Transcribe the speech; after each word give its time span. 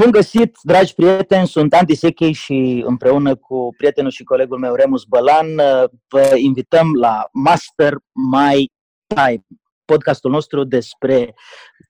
Bun 0.00 0.10
găsit, 0.10 0.56
dragi 0.62 0.94
prieteni, 0.94 1.46
sunt 1.46 1.74
Andy 1.74 1.94
Sechei 1.94 2.32
și 2.32 2.82
împreună 2.86 3.36
cu 3.36 3.74
prietenul 3.76 4.10
și 4.10 4.24
colegul 4.24 4.58
meu 4.58 4.74
Remus 4.74 5.04
Bălan 5.04 5.46
vă 6.08 6.32
invităm 6.36 6.94
la 6.94 7.28
Master 7.32 7.94
My 8.32 8.70
Time 9.06 9.44
podcastul 9.84 10.30
nostru 10.30 10.64
despre 10.64 11.34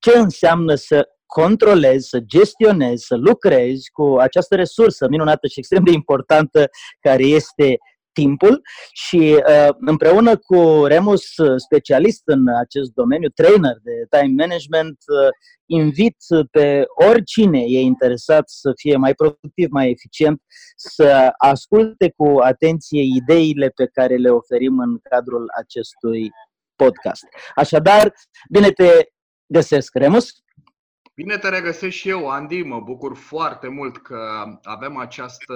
ce 0.01 0.19
înseamnă 0.19 0.75
să 0.75 1.09
controlezi, 1.27 2.09
să 2.09 2.19
gestionezi, 2.19 3.07
să 3.07 3.17
lucrezi 3.17 3.91
cu 3.91 4.17
această 4.19 4.55
resursă 4.55 5.07
minunată 5.09 5.47
și 5.47 5.59
extrem 5.59 5.85
de 5.85 5.93
importantă 5.93 6.69
care 7.01 7.23
este 7.23 7.79
timpul 8.13 8.61
și 8.93 9.43
uh, 9.49 9.69
împreună 9.79 10.37
cu 10.37 10.85
Remus, 10.87 11.25
specialist 11.57 12.23
în 12.25 12.49
acest 12.49 12.91
domeniu, 12.91 13.29
trainer 13.29 13.77
de 13.83 14.19
time 14.19 14.43
management, 14.43 14.99
uh, 15.07 15.29
invit 15.67 16.17
pe 16.51 16.85
oricine 17.09 17.61
e 17.61 17.81
interesat 17.81 18.43
să 18.47 18.73
fie 18.77 18.97
mai 18.97 19.15
productiv, 19.15 19.69
mai 19.71 19.91
eficient, 19.91 20.43
să 20.77 21.33
asculte 21.39 22.13
cu 22.17 22.39
atenție 22.43 23.03
ideile 23.03 23.69
pe 23.69 23.87
care 23.87 24.17
le 24.17 24.31
oferim 24.31 24.79
în 24.79 24.99
cadrul 25.11 25.47
acestui 25.59 26.31
podcast. 26.77 27.25
Așadar, 27.55 28.13
bine 28.51 28.71
te 28.71 28.91
găsesc, 29.47 29.95
Remus. 29.95 30.33
Bine 31.15 31.39
te 31.39 31.49
regăsesc 31.49 31.95
și 31.95 32.09
eu, 32.09 32.29
Andy. 32.29 32.63
Mă 32.63 32.81
bucur 32.81 33.17
foarte 33.17 33.69
mult 33.69 33.97
că 33.97 34.45
avem 34.63 34.97
această 34.97 35.55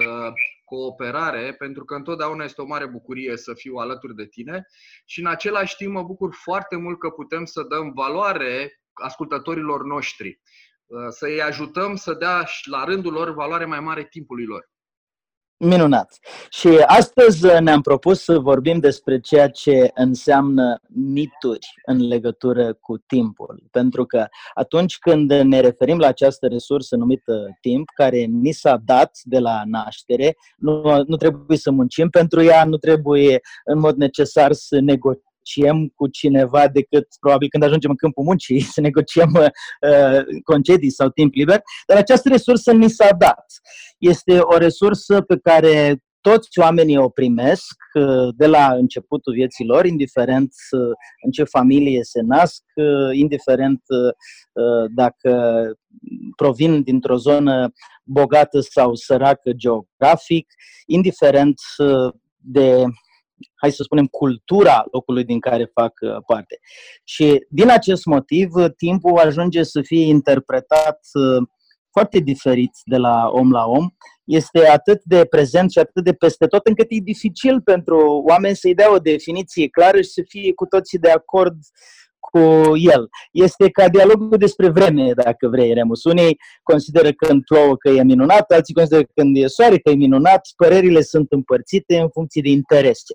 cooperare, 0.75 1.55
pentru 1.55 1.85
că 1.85 1.95
întotdeauna 1.95 2.45
este 2.45 2.63
o 2.63 2.67
mare 2.67 2.87
bucurie 2.87 3.37
să 3.37 3.55
fiu 3.55 3.75
alături 3.75 4.15
de 4.15 4.27
tine 4.27 4.67
și 5.05 5.21
în 5.21 5.27
același 5.27 5.77
timp 5.77 5.93
mă 5.93 6.03
bucur 6.03 6.35
foarte 6.35 6.77
mult 6.77 6.99
că 6.99 7.11
putem 7.11 7.45
să 7.45 7.63
dăm 7.63 7.93
valoare 7.93 8.81
ascultătorilor 8.93 9.85
noștri, 9.85 10.41
să 11.09 11.27
îi 11.27 11.43
ajutăm 11.43 11.97
să 11.97 12.15
dea 12.15 12.47
la 12.65 12.85
rândul 12.85 13.13
lor 13.13 13.35
valoare 13.35 13.65
mai 13.65 13.81
mare 13.81 14.05
timpului 14.05 14.45
lor. 14.45 14.73
Minunat. 15.57 16.19
Și 16.51 16.69
astăzi 16.87 17.47
ne-am 17.61 17.81
propus 17.81 18.23
să 18.23 18.39
vorbim 18.39 18.79
despre 18.79 19.21
ceea 19.21 19.49
ce 19.49 19.91
înseamnă 19.95 20.81
mituri 20.89 21.67
în 21.87 22.07
legătură 22.07 22.75
cu 22.75 22.99
timpul. 22.99 23.63
Pentru 23.71 24.05
că 24.05 24.27
atunci 24.55 24.99
când 24.99 25.33
ne 25.33 25.61
referim 25.61 25.99
la 25.99 26.07
această 26.07 26.47
resursă 26.47 26.97
numită 26.97 27.57
timp, 27.61 27.89
care 27.95 28.19
ni 28.19 28.53
s-a 28.53 28.77
dat 28.85 29.11
de 29.23 29.39
la 29.39 29.63
naștere, 29.65 30.37
nu, 30.57 31.03
nu 31.07 31.17
trebuie 31.17 31.59
să 31.59 31.71
muncim 31.71 32.09
pentru 32.09 32.43
ea, 32.43 32.65
nu 32.65 32.77
trebuie 32.77 33.41
în 33.65 33.79
mod 33.79 33.97
necesar 33.97 34.53
să 34.53 34.81
negociem 34.81 35.34
negociem 35.45 35.93
cu 35.95 36.07
cineva 36.07 36.69
decât 36.69 37.07
probabil 37.21 37.49
când 37.49 37.63
ajungem 37.63 37.91
în 37.91 37.97
câmpul 37.97 38.25
muncii, 38.25 38.61
să 38.75 38.81
negociem 38.81 39.33
uh, 39.35 40.21
concedii 40.45 40.91
sau 40.91 41.09
timp 41.09 41.35
liber, 41.35 41.61
dar 41.87 41.97
această 41.97 42.29
resursă 42.29 42.73
ni 42.73 42.91
s-a 42.91 43.09
dat. 43.19 43.45
Este 43.99 44.39
o 44.39 44.57
resursă 44.57 45.21
pe 45.21 45.39
care 45.43 46.03
toți 46.21 46.59
oamenii 46.59 46.97
o 46.97 47.09
primesc 47.09 47.75
uh, 47.95 48.35
de 48.37 48.47
la 48.47 48.75
începutul 48.75 49.33
vieții 49.33 49.67
lor, 49.67 49.87
indiferent 49.87 50.53
uh, 50.71 50.81
în 51.25 51.31
ce 51.31 51.45
familie 51.45 51.99
se 52.03 52.21
nasc, 52.21 52.63
uh, 52.75 53.17
indiferent 53.17 53.83
dacă 54.95 55.63
provin 56.37 56.83
dintr-o 56.83 57.17
zonă 57.17 57.73
bogată 58.05 58.61
sau 58.61 58.95
săracă 58.95 59.53
geografic, 59.53 60.47
indiferent 60.87 61.61
de 62.37 62.85
hai 63.65 63.73
să 63.73 63.83
spunem, 63.83 64.07
cultura 64.07 64.85
locului 64.93 65.25
din 65.25 65.41
care 65.41 65.71
fac 65.75 65.93
uh, 66.01 66.17
parte. 66.27 66.59
Și 67.05 67.47
din 67.49 67.71
acest 67.71 68.05
motiv, 68.05 68.55
uh, 68.55 68.67
timpul 68.77 69.19
ajunge 69.19 69.63
să 69.63 69.81
fie 69.83 70.05
interpretat 70.07 70.99
uh, 71.13 71.47
foarte 71.91 72.19
diferit 72.19 72.71
de 72.85 72.97
la 72.97 73.29
om 73.31 73.51
la 73.51 73.65
om. 73.65 73.89
Este 74.25 74.69
atât 74.69 75.01
de 75.05 75.25
prezent 75.25 75.71
și 75.71 75.79
atât 75.79 76.05
de 76.05 76.13
peste 76.13 76.47
tot, 76.47 76.67
încât 76.67 76.87
e 76.89 76.99
dificil 77.03 77.61
pentru 77.61 78.23
oameni 78.29 78.57
să-i 78.57 78.75
dea 78.75 78.93
o 78.93 78.99
definiție 78.99 79.69
clară 79.69 79.97
și 79.97 80.11
să 80.11 80.23
fie 80.29 80.53
cu 80.55 80.67
toții 80.67 80.99
de 80.99 81.11
acord 81.11 81.57
cu 82.31 82.77
el. 82.77 83.09
Este 83.33 83.71
ca 83.71 83.89
dialogul 83.89 84.39
despre 84.39 84.69
vreme, 84.69 85.13
dacă 85.13 85.49
vrei, 85.49 85.73
Remus. 85.73 86.05
Unii 86.05 86.37
consideră 86.63 87.13
când 87.13 87.45
plouă 87.45 87.77
că 87.77 87.89
e 87.89 88.03
minunat, 88.03 88.51
alții 88.51 88.75
consideră 88.75 89.03
când 89.15 89.37
e 89.37 89.47
soare 89.47 89.79
că 89.79 89.91
e 89.91 89.95
minunat, 89.95 90.41
părerile 90.57 91.01
sunt 91.01 91.33
împărțite 91.33 91.99
în 91.99 92.09
funcție 92.09 92.43
de 92.43 92.49
interese. 92.49 93.15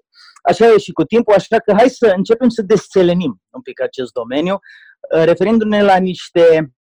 Așa 0.50 0.66
e 0.66 0.78
și 0.78 0.92
cu 0.92 1.04
timpul, 1.04 1.34
așa 1.34 1.60
că 1.60 1.74
hai 1.78 1.90
să 1.90 2.14
începem 2.16 2.50
să 2.50 2.62
desțelenim 2.62 3.42
un 3.50 3.62
pic 3.62 3.82
acest 3.82 4.12
domeniu, 4.12 4.54
uh, 4.54 5.24
referindu-ne 5.24 5.84
la 5.84 5.98
niște 5.98 6.74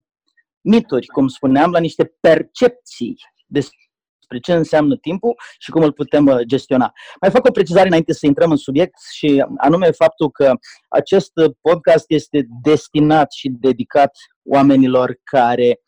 mituri, 0.60 1.06
cum 1.06 1.28
spuneam, 1.28 1.70
la 1.70 1.78
niște 1.78 2.14
percepții 2.20 3.14
despre 3.46 4.38
ce 4.42 4.52
înseamnă 4.52 4.96
timpul 4.96 5.34
și 5.58 5.70
cum 5.70 5.82
îl 5.82 5.92
putem 5.92 6.26
uh, 6.26 6.40
gestiona. 6.46 6.92
Mai 7.20 7.30
fac 7.30 7.44
o 7.44 7.50
precizare 7.50 7.86
înainte 7.86 8.12
să 8.12 8.26
intrăm 8.26 8.50
în 8.50 8.56
subiect 8.56 8.94
și 9.12 9.44
anume 9.56 9.90
faptul 9.90 10.30
că 10.30 10.52
acest 10.88 11.32
podcast 11.60 12.04
este 12.08 12.46
destinat 12.62 13.32
și 13.32 13.48
dedicat 13.48 14.10
oamenilor 14.44 15.20
care 15.24 15.80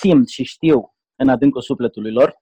simt 0.00 0.28
și 0.28 0.44
știu 0.44 0.94
în 1.16 1.28
adâncul 1.28 1.62
sufletului 1.62 2.12
lor 2.12 2.34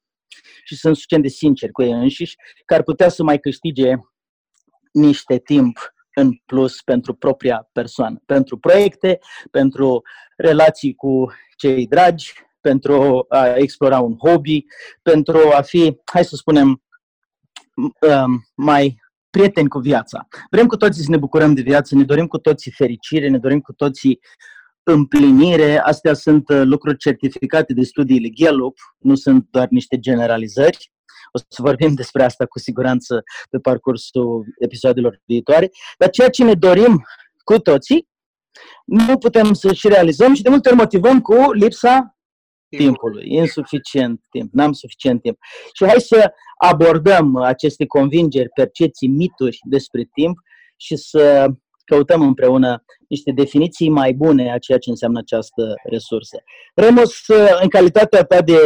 și 0.65 0.77
sunt 0.77 0.95
suficient 0.95 1.23
de 1.23 1.29
sinceri 1.29 1.73
cu 1.73 1.83
ei 1.83 1.91
înșiși, 1.91 2.37
că 2.65 2.75
ar 2.75 2.83
putea 2.83 3.09
să 3.09 3.23
mai 3.23 3.39
câștige 3.39 3.95
niște 4.97 5.39
timp 5.39 5.79
în 6.15 6.33
plus 6.47 6.83
pentru 6.83 7.15
propria 7.15 7.69
persoană, 7.73 8.23
pentru 8.27 8.59
proiecte, 8.59 9.19
pentru 9.51 10.03
relații 10.37 10.95
cu 10.95 11.33
cei 11.57 11.87
dragi, 11.87 12.33
pentru 12.61 13.25
a 13.29 13.55
explora 13.55 14.01
un 14.01 14.17
hobby, 14.17 14.65
pentru 15.03 15.39
a 15.53 15.61
fi, 15.61 15.97
hai 16.05 16.25
să 16.25 16.37
spunem, 16.37 16.83
um, 17.77 18.45
mai 18.55 18.97
prieteni 19.31 19.69
cu 19.69 19.79
viața. 19.79 20.27
Vrem 20.51 20.67
cu 20.67 20.77
toții 20.77 21.03
să 21.03 21.11
ne 21.11 21.17
bucurăm 21.17 21.55
de 21.55 21.63
viață, 21.63 21.95
ne 21.95 22.05
dorim 22.05 22.27
cu 22.27 22.39
toții 22.39 22.71
fericire, 22.71 23.29
ne 23.29 23.39
dorim 23.39 23.61
cu 23.61 23.73
toții 23.73 24.21
împlinire. 24.83 25.79
Astea 25.79 26.15
sunt 26.15 26.49
uh, 26.49 26.63
lucruri 26.65 26.97
certificate 26.97 27.73
de 27.73 27.83
studiile 27.83 28.29
Gallup, 28.29 28.77
nu 28.99 29.15
sunt 29.15 29.47
doar 29.51 29.69
niște 29.69 29.99
generalizări. 29.99 30.91
O 31.33 31.39
să 31.49 31.63
vorbim 31.63 31.95
despre 31.95 32.25
asta 32.25 32.47
cu 32.47 32.59
siguranță 32.59 33.23
pe 33.51 33.59
parcursul 33.59 34.45
episoadelor 34.59 35.21
viitoare. 35.25 35.71
Dar 35.99 36.11
ceea 36.11 36.29
ce 36.29 36.45
ne 36.45 36.55
dorim 36.55 37.05
cu 37.45 37.59
toții, 37.59 38.09
nu 38.85 39.19
putem 39.19 39.53
să 39.53 39.73
și 39.73 39.89
realizăm 39.89 40.35
și 40.35 40.43
de 40.43 40.49
multe 40.49 40.69
ori 40.69 40.79
motivăm 40.79 41.21
cu 41.21 41.53
lipsa 41.53 42.17
timpului. 42.69 43.33
Insuficient 43.33 44.21
timp, 44.31 44.53
n-am 44.53 44.73
suficient 44.73 45.23
timp. 45.23 45.39
Și 45.73 45.85
hai 45.85 46.01
să 46.01 46.33
abordăm 46.59 47.37
aceste 47.37 47.87
convingeri, 47.87 48.49
percepții, 48.49 49.09
mituri 49.09 49.59
despre 49.63 50.09
timp 50.13 50.39
și 50.77 50.97
să 50.97 51.49
căutăm 51.85 52.23
împreună 52.23 52.85
niște 53.09 53.33
definiții 53.33 53.89
mai 53.89 54.13
bune 54.13 54.53
a 54.53 54.59
ceea 54.59 54.79
ce 54.79 54.91
înseamnă 54.91 55.19
această 55.19 55.75
resursă. 55.85 56.43
Remus, 56.75 57.29
în 57.63 57.69
calitatea 57.69 58.25
ta 58.25 58.43
de 58.43 58.57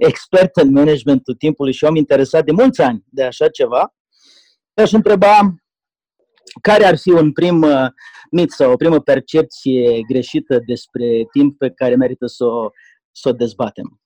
expert 0.00 0.56
în 0.56 0.70
managementul 0.72 1.34
timpului 1.34 1.72
și 1.72 1.84
om 1.84 1.94
interesat 1.94 2.44
de 2.44 2.52
mulți 2.52 2.80
ani 2.80 3.04
de 3.08 3.24
așa 3.24 3.48
ceva, 3.48 3.94
aș 4.74 4.92
întreba 4.92 5.54
care 6.62 6.84
ar 6.84 6.98
fi 6.98 7.10
un 7.10 7.32
prim 7.32 7.62
uh, 7.62 7.86
mit 8.30 8.50
sau 8.50 8.72
o 8.72 8.76
primă 8.76 9.00
percepție 9.00 10.00
greșită 10.08 10.58
despre 10.66 11.24
timp 11.32 11.58
pe 11.58 11.70
care 11.70 11.94
merită 11.96 12.26
să 12.26 12.44
o, 12.44 12.70
să 13.10 13.28
o 13.28 13.32
dezbatem? 13.32 14.00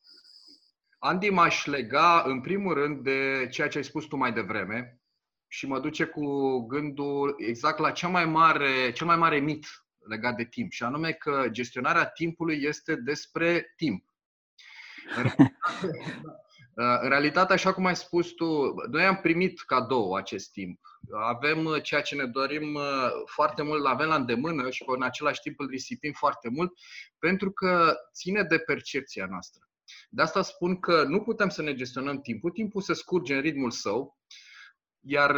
Andy, 0.98 1.30
m-aș 1.30 1.66
lega 1.66 2.22
în 2.26 2.40
primul 2.40 2.74
rând 2.74 3.02
de 3.02 3.48
ceea 3.50 3.68
ce 3.68 3.78
ai 3.78 3.84
spus 3.84 4.04
tu 4.04 4.16
mai 4.16 4.32
devreme 4.32 5.00
și 5.48 5.66
mă 5.66 5.80
duce 5.80 6.04
cu 6.04 6.58
gândul 6.66 7.34
exact 7.38 7.78
la 7.78 7.90
cea 7.90 8.08
mai 8.08 8.24
mare, 8.24 8.92
cel 8.92 9.06
mai 9.06 9.16
mare 9.16 9.38
mit 9.38 9.66
legat 10.08 10.36
de 10.36 10.44
timp 10.44 10.70
și 10.70 10.82
anume 10.82 11.12
că 11.12 11.44
gestionarea 11.50 12.06
timpului 12.06 12.62
este 12.62 12.94
despre 12.94 13.72
timp. 13.76 14.04
Uh, 16.76 16.98
în 17.00 17.08
realitate, 17.08 17.52
așa 17.52 17.72
cum 17.72 17.86
ai 17.86 17.96
spus 17.96 18.32
tu, 18.32 18.74
noi 18.90 19.04
am 19.04 19.16
primit 19.16 19.60
cadou 19.60 20.14
acest 20.14 20.52
timp. 20.52 20.80
Avem 21.12 21.64
uh, 21.64 21.82
ceea 21.82 22.00
ce 22.00 22.14
ne 22.14 22.26
dorim 22.26 22.74
uh, 22.74 23.10
foarte 23.24 23.62
mult, 23.62 23.86
avem 23.86 24.08
la 24.08 24.14
îndemână 24.14 24.70
și 24.70 24.84
în 24.86 25.02
același 25.02 25.40
timp 25.40 25.60
îl 25.60 25.68
risipim 25.68 26.12
foarte 26.12 26.48
mult, 26.48 26.72
pentru 27.18 27.50
că 27.52 27.94
ține 28.14 28.42
de 28.42 28.58
percepția 28.58 29.26
noastră. 29.30 29.68
De 30.08 30.22
asta 30.22 30.42
spun 30.42 30.80
că 30.80 31.02
nu 31.02 31.20
putem 31.20 31.48
să 31.48 31.62
ne 31.62 31.74
gestionăm 31.74 32.20
timpul, 32.20 32.50
timpul 32.50 32.82
se 32.82 32.92
scurge 32.92 33.34
în 33.34 33.40
ritmul 33.40 33.70
său, 33.70 34.18
iar 35.00 35.36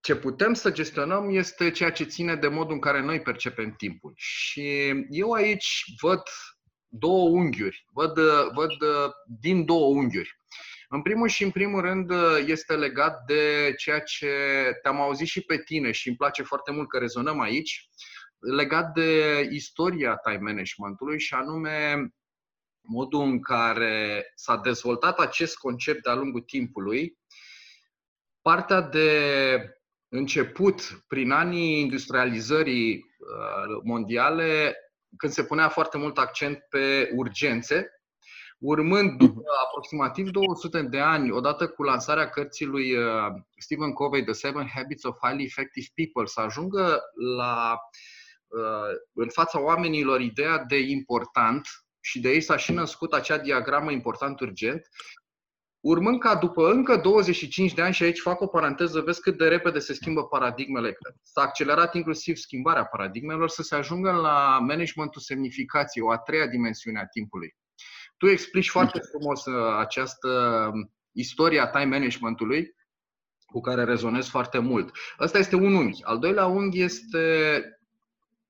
ce 0.00 0.16
putem 0.16 0.54
să 0.54 0.70
gestionăm 0.70 1.36
este 1.36 1.70
ceea 1.70 1.92
ce 1.92 2.04
ține 2.04 2.36
de 2.36 2.48
modul 2.48 2.72
în 2.72 2.80
care 2.80 3.00
noi 3.02 3.22
percepem 3.22 3.74
timpul. 3.76 4.12
Și 4.16 4.94
eu 5.10 5.30
aici 5.30 5.84
văd 6.00 6.22
două 6.88 7.28
unghiuri, 7.28 7.86
văd, 7.92 8.14
văd 8.54 8.72
din 9.40 9.64
două 9.64 9.86
unghiuri. 9.86 10.40
În 10.88 11.02
primul 11.02 11.28
și 11.28 11.44
în 11.44 11.50
primul 11.50 11.80
rând 11.80 12.10
este 12.46 12.74
legat 12.76 13.24
de 13.26 13.74
ceea 13.76 14.00
ce 14.00 14.30
te-am 14.82 15.00
auzit 15.00 15.26
și 15.26 15.40
pe 15.40 15.58
tine 15.58 15.90
și 15.90 16.08
îmi 16.08 16.16
place 16.16 16.42
foarte 16.42 16.70
mult 16.72 16.88
că 16.88 16.98
rezonăm 16.98 17.40
aici, 17.40 17.88
legat 18.38 18.92
de 18.92 19.40
istoria 19.50 20.16
time 20.16 20.38
managementului 20.38 21.20
și 21.20 21.34
anume 21.34 22.08
modul 22.80 23.22
în 23.22 23.40
care 23.40 24.26
s-a 24.34 24.56
dezvoltat 24.56 25.18
acest 25.18 25.56
concept 25.56 26.02
de-a 26.02 26.14
lungul 26.14 26.40
timpului, 26.40 27.18
partea 28.42 28.80
de 28.80 29.60
început 30.08 31.04
prin 31.06 31.30
anii 31.30 31.80
industrializării 31.80 32.94
uh, 32.94 33.80
mondiale, 33.84 34.76
când 35.16 35.32
se 35.32 35.44
punea 35.44 35.68
foarte 35.68 35.98
mult 35.98 36.18
accent 36.18 36.58
pe 36.68 37.10
urgențe, 37.14 37.90
urmând 38.58 39.10
mhm. 39.10 39.16
după 39.16 39.42
aproximativ 39.66 40.30
200 40.30 40.82
de 40.82 41.00
ani, 41.00 41.30
odată 41.30 41.68
cu 41.68 41.82
lansarea 41.82 42.28
cărții 42.28 42.66
lui 42.66 42.96
uh, 42.96 43.04
Stephen 43.56 43.92
Covey, 43.92 44.24
The 44.24 44.32
Seven 44.32 44.68
Habits 44.74 45.04
of 45.04 45.16
Highly 45.22 45.44
Effective 45.44 45.86
People, 45.94 46.26
să 46.26 46.40
ajungă 46.40 47.00
la, 47.36 47.78
uh, 48.46 48.94
în 49.12 49.28
fața 49.28 49.60
oamenilor 49.60 50.20
ideea 50.20 50.58
de 50.58 50.78
important 50.78 51.66
și 52.00 52.20
de 52.20 52.28
ei 52.28 52.40
s-a 52.40 52.56
și 52.56 52.72
născut 52.72 53.12
acea 53.12 53.38
diagramă 53.38 53.90
important-urgent, 53.90 54.88
urmând 55.88 56.20
ca 56.20 56.34
după 56.34 56.70
încă 56.70 56.96
25 56.96 57.74
de 57.74 57.82
ani, 57.82 57.94
și 57.94 58.02
aici 58.02 58.20
fac 58.20 58.40
o 58.40 58.46
paranteză, 58.46 59.00
vezi 59.00 59.20
cât 59.20 59.38
de 59.38 59.48
repede 59.48 59.78
se 59.78 59.94
schimbă 59.94 60.24
paradigmele, 60.24 60.98
s-a 61.22 61.40
accelerat 61.40 61.94
inclusiv 61.94 62.36
schimbarea 62.36 62.84
paradigmelor, 62.84 63.48
să 63.48 63.62
se 63.62 63.74
ajungă 63.74 64.10
la 64.10 64.58
managementul 64.58 65.20
semnificației, 65.20 66.04
o 66.04 66.10
a 66.10 66.18
treia 66.18 66.46
dimensiune 66.46 67.00
a 67.00 67.06
timpului. 67.06 67.56
Tu 68.16 68.26
explici 68.26 68.68
foarte 68.68 68.98
frumos 68.98 69.44
uh, 69.44 69.76
această 69.78 70.28
um, 70.74 70.92
istoria 71.12 71.66
time 71.66 71.84
managementului, 71.84 72.74
cu 73.46 73.60
care 73.60 73.84
rezonez 73.84 74.28
foarte 74.28 74.58
mult. 74.58 74.96
Ăsta 75.20 75.38
este 75.38 75.56
un 75.56 75.74
unghi. 75.74 76.02
Al 76.02 76.18
doilea 76.18 76.46
unghi 76.46 76.80
este 76.80 77.60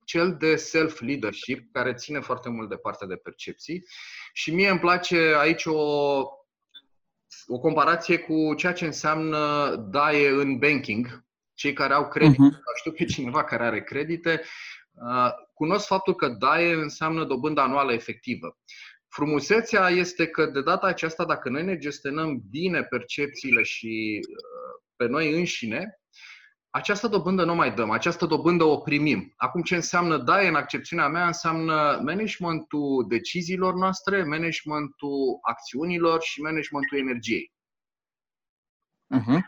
cel 0.05 0.37
de 0.37 0.57
self-leadership, 0.57 1.73
care 1.73 1.95
ține 1.95 2.21
foarte 2.21 2.49
mult 2.49 2.69
de 2.69 2.77
partea 2.77 3.07
de 3.07 3.17
percepții. 3.17 3.85
Și 4.33 4.55
mie 4.55 4.69
îmi 4.69 4.81
place 4.81 5.35
aici 5.39 5.65
o 5.65 6.23
o 7.47 7.59
comparație 7.59 8.19
cu 8.19 8.55
ceea 8.55 8.73
ce 8.73 8.85
înseamnă 8.85 9.75
DAE 9.91 10.29
în 10.29 10.59
banking. 10.59 11.25
Cei 11.55 11.73
care 11.73 11.93
au 11.93 12.09
credite, 12.09 12.43
uh-huh. 12.43 12.79
știu 12.79 12.93
pe 12.93 13.05
cineva 13.05 13.45
care 13.45 13.65
are 13.65 13.83
credite, 13.83 14.43
uh, 14.93 15.31
cunosc 15.55 15.87
faptul 15.87 16.15
că 16.15 16.29
DAE 16.29 16.73
înseamnă 16.73 17.25
dobândă 17.25 17.61
anuală 17.61 17.93
efectivă. 17.93 18.57
Frumusețea 19.09 19.89
este 19.89 20.27
că 20.27 20.47
de 20.47 20.63
data 20.63 20.87
aceasta, 20.87 21.25
dacă 21.25 21.49
noi 21.49 21.65
ne 21.65 21.77
gestionăm 21.77 22.43
bine 22.51 22.83
percepțiile 22.83 23.63
și 23.63 24.21
uh, 24.21 24.83
pe 24.97 25.07
noi 25.07 25.39
înșine, 25.39 26.01
această 26.77 27.09
dobândă 27.09 27.45
nu 27.45 27.55
mai 27.55 27.75
dăm, 27.75 27.91
această 27.91 28.27
dobândă 28.27 28.65
o 28.65 28.77
primim. 28.77 29.33
Acum 29.37 29.63
ce 29.63 29.75
înseamnă 29.75 30.17
DAE 30.17 30.49
în 30.49 30.55
accepțiunea 30.55 31.09
mea 31.09 31.27
înseamnă 31.27 32.01
managementul 32.05 33.07
deciziilor 33.09 33.75
noastre, 33.75 34.25
managementul 34.25 35.39
acțiunilor 35.41 36.23
și 36.23 36.41
managementul 36.41 36.99
energiei. 36.99 37.53
Uh-huh. 39.15 39.41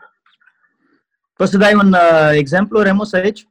Poți 1.33 1.51
să 1.51 1.57
dai 1.57 1.75
un 1.75 1.93
uh, 1.93 2.31
exemplu, 2.33 2.81
Remus, 2.81 3.13
aici? 3.13 3.49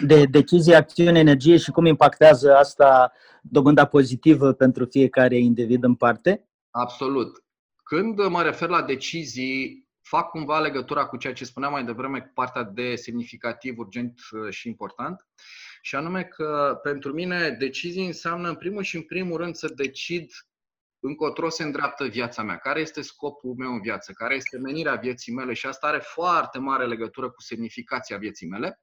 De 0.00 0.24
decizie, 0.24 0.74
acțiune, 0.74 1.18
energie 1.18 1.56
și 1.56 1.70
cum 1.70 1.86
impactează 1.86 2.56
asta 2.56 3.12
dobânda 3.42 3.86
pozitivă 3.86 4.52
pentru 4.52 4.84
fiecare 4.84 5.36
individ 5.36 5.84
în 5.84 5.94
parte? 5.94 6.48
Absolut. 6.70 7.44
Când 7.82 8.26
mă 8.26 8.42
refer 8.42 8.68
la 8.68 8.82
decizii, 8.82 9.83
fac 10.14 10.30
cumva 10.30 10.60
legătura 10.60 11.06
cu 11.06 11.16
ceea 11.16 11.32
ce 11.32 11.44
spuneam 11.44 11.72
mai 11.72 11.84
devreme 11.84 12.20
cu 12.20 12.30
partea 12.34 12.62
de 12.62 12.94
semnificativ, 12.94 13.78
urgent 13.78 14.20
uh, 14.30 14.52
și 14.52 14.68
important. 14.68 15.26
Și 15.82 15.94
anume 15.94 16.24
că 16.24 16.78
pentru 16.82 17.12
mine 17.12 17.50
decizii 17.50 18.06
înseamnă 18.06 18.48
în 18.48 18.54
primul 18.54 18.82
și 18.82 18.96
în 18.96 19.02
primul 19.02 19.36
rând 19.36 19.54
să 19.54 19.68
decid 19.68 20.32
încotro 21.00 21.48
se 21.48 21.62
îndreaptă 21.62 22.04
viața 22.04 22.42
mea, 22.42 22.56
care 22.56 22.80
este 22.80 23.02
scopul 23.02 23.54
meu 23.54 23.72
în 23.72 23.80
viață, 23.80 24.12
care 24.12 24.34
este 24.34 24.58
menirea 24.58 24.94
vieții 24.94 25.32
mele 25.32 25.52
și 25.52 25.66
asta 25.66 25.86
are 25.86 25.98
foarte 25.98 26.58
mare 26.58 26.86
legătură 26.86 27.30
cu 27.30 27.42
semnificația 27.42 28.16
vieții 28.16 28.48
mele. 28.48 28.80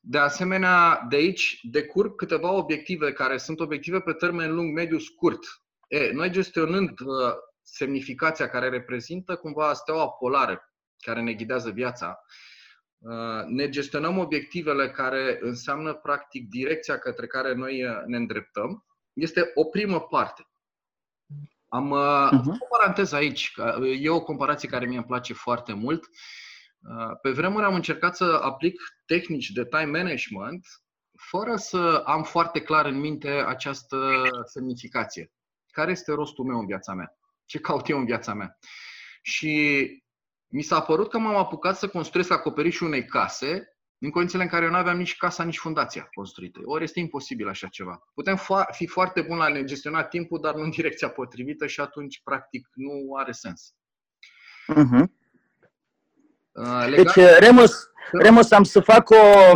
De 0.00 0.18
asemenea, 0.18 1.06
de 1.08 1.16
aici 1.16 1.58
decurg 1.62 2.14
câteva 2.14 2.52
obiective 2.52 3.12
care 3.12 3.36
sunt 3.36 3.60
obiective 3.60 4.00
pe 4.00 4.12
termen 4.12 4.54
lung, 4.54 4.74
mediu, 4.74 4.98
scurt. 4.98 5.40
E, 5.88 6.10
noi 6.12 6.30
gestionând 6.30 7.00
uh, 7.00 7.32
semnificația 7.64 8.48
care 8.48 8.68
reprezintă 8.68 9.36
cumva 9.36 9.72
steaua 9.72 10.08
polară 10.08 10.72
care 10.98 11.20
ne 11.20 11.32
ghidează 11.32 11.70
viața. 11.70 12.18
Uh, 12.98 13.44
ne 13.46 13.68
gestionăm 13.68 14.18
obiectivele 14.18 14.90
care 14.90 15.38
înseamnă 15.40 15.94
practic 15.94 16.48
direcția 16.48 16.98
către 16.98 17.26
care 17.26 17.54
noi 17.54 17.84
uh, 17.84 18.02
ne 18.06 18.16
îndreptăm. 18.16 18.84
Este 19.12 19.50
o 19.54 19.64
primă 19.64 20.00
parte. 20.00 20.48
Am 21.68 21.86
uh-huh. 21.86 22.58
o 22.58 22.76
paranteză 22.78 23.16
aici. 23.16 23.52
E 23.98 24.10
o 24.10 24.22
comparație 24.22 24.68
care 24.68 24.86
mie 24.86 24.96
îmi 24.96 25.06
place 25.06 25.32
foarte 25.32 25.72
mult. 25.72 26.04
Pe 27.22 27.30
vremuri 27.30 27.64
am 27.64 27.74
încercat 27.74 28.16
să 28.16 28.40
aplic 28.42 28.80
tehnici 29.06 29.50
de 29.50 29.64
time 29.64 29.98
management 29.98 30.66
fără 31.30 31.56
să 31.56 32.02
am 32.06 32.22
foarte 32.22 32.60
clar 32.60 32.86
în 32.86 33.00
minte 33.00 33.28
această 33.28 34.22
semnificație. 34.44 35.32
Care 35.70 35.90
este 35.90 36.12
rostul 36.12 36.44
meu 36.44 36.58
în 36.58 36.66
viața 36.66 36.94
mea? 36.94 37.16
Ce 37.44 37.58
caut 37.58 37.88
eu 37.88 37.98
în 37.98 38.04
viața 38.04 38.34
mea. 38.34 38.58
Și 39.22 39.86
mi 40.46 40.62
s-a 40.62 40.80
părut 40.80 41.10
că 41.10 41.18
m-am 41.18 41.36
apucat 41.36 41.76
să 41.76 41.88
construiesc 41.88 42.30
acoperișul 42.30 42.86
unei 42.86 43.04
case 43.04 43.68
în 43.98 44.10
condițiile 44.10 44.44
în 44.44 44.50
care 44.50 44.64
eu 44.64 44.70
nu 44.70 44.76
aveam 44.76 44.96
nici 44.96 45.16
casa, 45.16 45.44
nici 45.44 45.58
fundația 45.58 46.08
construită. 46.14 46.60
Ori 46.64 46.84
este 46.84 47.00
imposibil 47.00 47.48
așa 47.48 47.68
ceva. 47.68 48.02
Putem 48.14 48.38
fi 48.70 48.86
foarte 48.86 49.22
buni 49.22 49.38
la 49.38 49.48
ne 49.48 49.64
gestiona 49.64 50.04
timpul, 50.04 50.40
dar 50.40 50.54
nu 50.54 50.62
în 50.62 50.70
direcția 50.70 51.08
potrivită 51.08 51.66
și 51.66 51.80
atunci, 51.80 52.20
practic, 52.24 52.68
nu 52.74 53.14
are 53.16 53.32
sens. 53.32 53.74
Uh-huh. 54.72 55.04
Legat... 56.86 57.14
Deci, 57.14 57.24
Remus, 57.38 57.90
Remus, 58.12 58.50
am 58.50 58.62
să 58.62 58.80
fac 58.80 59.10
o 59.10 59.52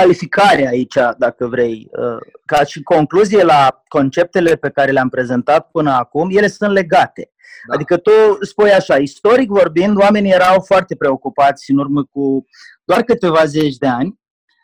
calificare 0.00 0.68
aici, 0.68 0.94
dacă 1.18 1.46
vrei. 1.46 1.88
Uh, 1.90 2.18
ca 2.44 2.64
și 2.64 2.82
concluzie 2.82 3.42
la 3.42 3.82
conceptele 3.88 4.56
pe 4.56 4.70
care 4.70 4.90
le-am 4.90 5.08
prezentat 5.08 5.70
până 5.70 5.90
acum, 5.90 6.28
ele 6.30 6.48
sunt 6.48 6.72
legate. 6.72 7.30
Da. 7.68 7.74
Adică 7.74 7.96
tu 7.96 8.10
spui 8.40 8.72
așa, 8.72 8.96
istoric 8.96 9.48
vorbind, 9.48 10.00
oamenii 10.00 10.32
erau 10.32 10.60
foarte 10.60 10.96
preocupați 10.96 11.70
în 11.70 11.78
urmă 11.78 12.04
cu 12.04 12.46
doar 12.84 13.02
câteva 13.02 13.44
zeci 13.44 13.76
de 13.76 13.86
ani 13.86 14.20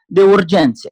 de 0.07 0.23
urgențe. 0.23 0.89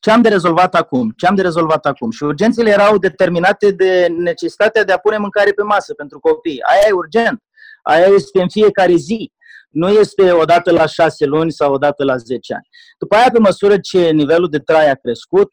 Ce 0.00 0.10
am 0.10 0.22
de 0.22 0.28
rezolvat 0.28 0.74
acum? 0.74 1.12
Ce 1.16 1.26
am 1.26 1.34
de 1.34 1.42
rezolvat 1.42 1.86
acum? 1.86 2.10
Și 2.10 2.22
urgențele 2.22 2.70
erau 2.70 2.98
determinate 2.98 3.70
de 3.70 4.06
necesitatea 4.18 4.84
de 4.84 4.92
a 4.92 4.98
pune 4.98 5.16
mâncare 5.16 5.50
pe 5.50 5.62
masă 5.62 5.94
pentru 5.94 6.18
copii. 6.18 6.62
Aia 6.62 6.88
e 6.88 6.92
urgent. 6.92 7.42
Aia 7.82 8.06
este 8.06 8.40
în 8.40 8.48
fiecare 8.48 8.94
zi 8.94 9.32
nu 9.68 9.88
este 9.88 10.32
odată 10.32 10.72
la 10.72 10.86
șase 10.86 11.24
luni 11.24 11.52
sau 11.52 11.72
odată 11.72 12.04
la 12.04 12.16
zece 12.16 12.52
ani. 12.54 12.68
După 12.98 13.14
aia, 13.14 13.30
pe 13.32 13.38
măsură 13.38 13.78
ce 13.78 14.10
nivelul 14.10 14.48
de 14.48 14.58
trai 14.58 14.90
a 14.90 14.94
crescut, 14.94 15.50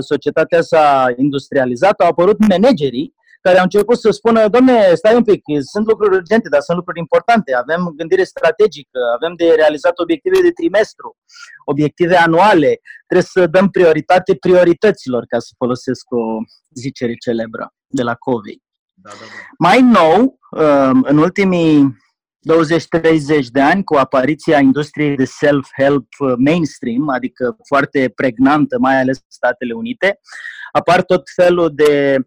societatea 0.00 0.60
s-a 0.60 1.06
industrializat, 1.16 2.00
au 2.00 2.08
apărut 2.08 2.48
managerii 2.48 3.14
care 3.46 3.58
au 3.58 3.64
început 3.64 3.98
să 3.98 4.10
spună, 4.10 4.48
domne, 4.48 4.94
stai 4.94 5.14
un 5.14 5.22
pic, 5.22 5.42
sunt 5.72 5.86
lucruri 5.86 6.14
urgente, 6.14 6.48
dar 6.48 6.60
sunt 6.60 6.76
lucruri 6.76 6.98
importante, 6.98 7.54
avem 7.54 7.92
gândire 7.96 8.24
strategică, 8.24 8.98
avem 9.14 9.34
de 9.36 9.52
realizat 9.56 9.98
obiective 9.98 10.40
de 10.40 10.50
trimestru, 10.50 11.16
obiective 11.64 12.16
anuale, 12.16 12.80
trebuie 13.06 13.30
să 13.34 13.46
dăm 13.46 13.68
prioritate 13.68 14.34
priorităților, 14.34 15.24
ca 15.28 15.38
să 15.38 15.50
folosesc 15.56 16.04
o 16.10 16.22
zicere 16.74 17.14
celebră 17.14 17.72
de 17.86 18.02
la 18.02 18.14
Covey. 18.14 18.62
Da, 18.94 19.10
da, 19.10 19.16
da. 19.16 19.38
Mai 19.58 19.80
nou, 19.82 20.38
um, 20.50 21.02
în 21.02 21.18
ultimii 21.18 21.96
20-30 22.46 23.46
de 23.52 23.60
ani, 23.60 23.84
cu 23.84 23.94
apariția 23.94 24.58
industriei 24.58 25.16
de 25.16 25.24
self-help 25.24 26.06
uh, 26.18 26.34
mainstream, 26.36 27.08
adică 27.08 27.56
foarte 27.66 28.12
pregnantă, 28.14 28.78
mai 28.78 29.00
ales 29.00 29.16
în 29.16 29.28
Statele 29.28 29.72
Unite, 29.72 30.20
apar 30.72 31.02
tot 31.02 31.22
felul 31.34 31.70
de 31.74 32.18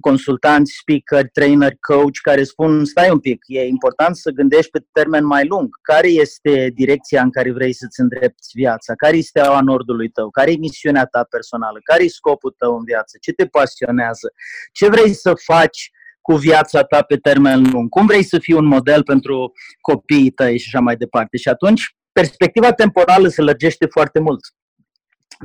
consultanți, 0.00 0.72
speaker, 0.80 1.30
trainer, 1.32 1.72
coach 1.80 2.18
care 2.22 2.42
spun 2.44 2.84
stai 2.84 3.10
un 3.10 3.18
pic, 3.18 3.38
e 3.46 3.66
important 3.66 4.16
să 4.16 4.30
gândești 4.30 4.70
pe 4.70 4.84
termen 4.92 5.24
mai 5.24 5.46
lung. 5.46 5.68
Care 5.82 6.08
este 6.08 6.70
direcția 6.74 7.22
în 7.22 7.30
care 7.30 7.52
vrei 7.52 7.72
să-ți 7.72 8.00
îndrepti 8.00 8.46
viața? 8.54 8.94
Care 8.94 9.16
este 9.16 9.38
steaua 9.38 9.60
nordului 9.60 10.08
tău? 10.08 10.30
Care 10.30 10.50
e 10.52 10.56
misiunea 10.56 11.04
ta 11.04 11.26
personală? 11.30 11.78
Care 11.82 12.04
e 12.04 12.08
scopul 12.08 12.54
tău 12.58 12.76
în 12.76 12.84
viață? 12.84 13.16
Ce 13.20 13.32
te 13.32 13.46
pasionează? 13.46 14.32
Ce 14.72 14.88
vrei 14.88 15.12
să 15.12 15.32
faci 15.34 15.90
cu 16.22 16.34
viața 16.34 16.82
ta 16.82 17.02
pe 17.02 17.16
termen 17.16 17.62
lung? 17.72 17.88
Cum 17.88 18.06
vrei 18.06 18.24
să 18.24 18.38
fii 18.38 18.54
un 18.54 18.64
model 18.64 19.02
pentru 19.02 19.52
copiii 19.80 20.30
tăi 20.30 20.58
și 20.58 20.70
așa 20.72 20.80
mai 20.80 20.96
departe? 20.96 21.36
Și 21.36 21.48
atunci 21.48 21.96
perspectiva 22.12 22.72
temporală 22.72 23.28
se 23.28 23.42
lărgește 23.42 23.86
foarte 23.86 24.20
mult. 24.20 24.40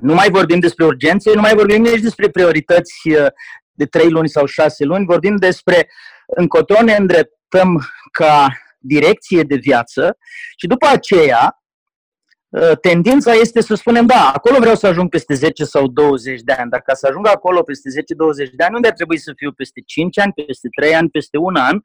Nu 0.01 0.13
mai 0.13 0.29
vorbim 0.29 0.59
despre 0.59 0.85
urgențe, 0.85 1.33
nu 1.33 1.41
mai 1.41 1.53
vorbim 1.53 1.81
nici 1.81 2.01
despre 2.01 2.29
priorități 2.29 3.09
uh, 3.09 3.25
de 3.71 3.85
trei 3.85 4.09
luni 4.09 4.29
sau 4.29 4.45
șase 4.45 4.83
luni, 4.83 5.05
vorbim 5.05 5.35
despre 5.35 5.87
încotro 6.25 6.81
ne 6.81 6.95
îndreptăm 6.95 7.87
ca 8.11 8.47
direcție 8.79 9.43
de 9.43 9.55
viață 9.55 10.17
și 10.57 10.67
după 10.67 10.87
aceea 10.87 11.43
uh, 11.45 11.66
tendința 12.81 13.33
este 13.33 13.61
să 13.61 13.75
spunem, 13.75 14.05
da, 14.05 14.31
acolo 14.35 14.57
vreau 14.59 14.75
să 14.75 14.87
ajung 14.87 15.09
peste 15.09 15.33
10 15.33 15.63
sau 15.63 15.87
20 15.87 16.41
de 16.41 16.51
ani, 16.51 16.69
Dacă 16.69 16.93
să 16.95 17.07
ajung 17.09 17.27
acolo 17.27 17.63
peste 17.63 17.89
10-20 18.47 18.49
de 18.55 18.63
ani, 18.63 18.75
unde 18.75 18.87
ar 18.87 18.93
trebui 18.93 19.17
să 19.17 19.33
fiu 19.35 19.51
peste 19.51 19.81
5 19.85 20.19
ani, 20.19 20.33
peste 20.45 20.67
3 20.75 20.95
ani, 20.95 21.09
peste 21.09 21.37
un 21.37 21.55
an 21.55 21.79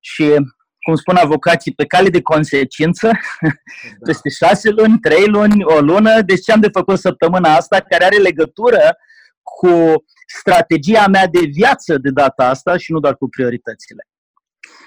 și 0.00 0.34
cum 0.80 0.94
spun 0.94 1.16
avocații, 1.16 1.74
pe 1.74 1.86
cale 1.86 2.08
de 2.08 2.22
consecință, 2.22 3.06
da. 3.98 4.04
peste 4.04 4.28
șase 4.28 4.70
luni, 4.70 4.98
trei 4.98 5.26
luni, 5.26 5.64
o 5.64 5.80
lună. 5.80 6.22
Deci 6.22 6.44
ce 6.44 6.52
am 6.52 6.60
de 6.60 6.68
făcut 6.72 6.98
săptămâna 6.98 7.54
asta, 7.54 7.80
care 7.80 8.04
are 8.04 8.16
legătură 8.16 8.96
cu 9.42 10.04
strategia 10.38 11.06
mea 11.06 11.26
de 11.26 11.40
viață 11.52 11.98
de 11.98 12.10
data 12.10 12.48
asta 12.48 12.76
și 12.76 12.92
nu 12.92 13.00
doar 13.00 13.16
cu 13.16 13.28
prioritățile. 13.28 14.06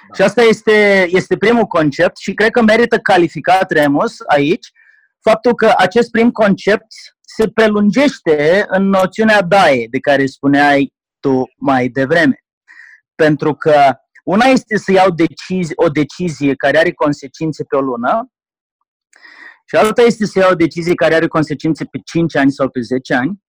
Da. 0.08 0.16
Și 0.16 0.22
asta 0.22 0.42
este, 0.42 1.08
este 1.10 1.38
primul 1.38 1.66
concept 1.66 2.18
și 2.18 2.34
cred 2.34 2.50
că 2.50 2.62
merită 2.62 2.98
calificat 2.98 3.72
Remus 3.72 4.16
aici 4.28 4.72
faptul 5.22 5.56
că 5.56 5.74
acest 5.78 6.12
prim 6.12 6.32
concept 6.32 6.86
se 7.22 7.50
prelungește 7.50 8.66
în 8.68 8.90
noțiunea 8.90 9.42
DAE 9.42 9.88
de 9.90 10.00
care 10.00 10.26
spuneai 10.26 10.94
tu 11.20 11.44
mai 11.58 11.88
devreme. 11.88 12.46
Pentru 13.16 13.54
că 13.56 13.94
una 14.24 14.46
este 14.46 14.78
să 14.78 14.92
iau 14.92 15.10
decizi, 15.10 15.72
o 15.76 15.90
decizie 15.90 16.56
care 16.56 16.78
are 16.78 16.92
consecințe 16.92 17.64
pe 17.64 17.76
o 17.76 17.82
lună 17.82 18.32
și 19.70 19.76
alta 19.76 20.02
este 20.02 20.26
să 20.26 20.40
iau 20.40 20.52
o 20.52 20.56
decizie 20.56 20.94
care 20.94 21.16
are 21.16 21.28
consecințe 21.28 21.86
pe 21.86 22.00
5 22.06 22.36
ani 22.36 22.52
sau 22.52 22.70
pe 22.70 22.82
10 22.82 23.14
ani. 23.14 23.42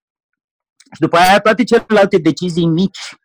Și 0.95 1.01
după 1.01 1.17
aia 1.17 1.39
toate 1.39 1.65
celelalte 1.65 2.19
decizii 2.19 2.67
mici 2.67 3.17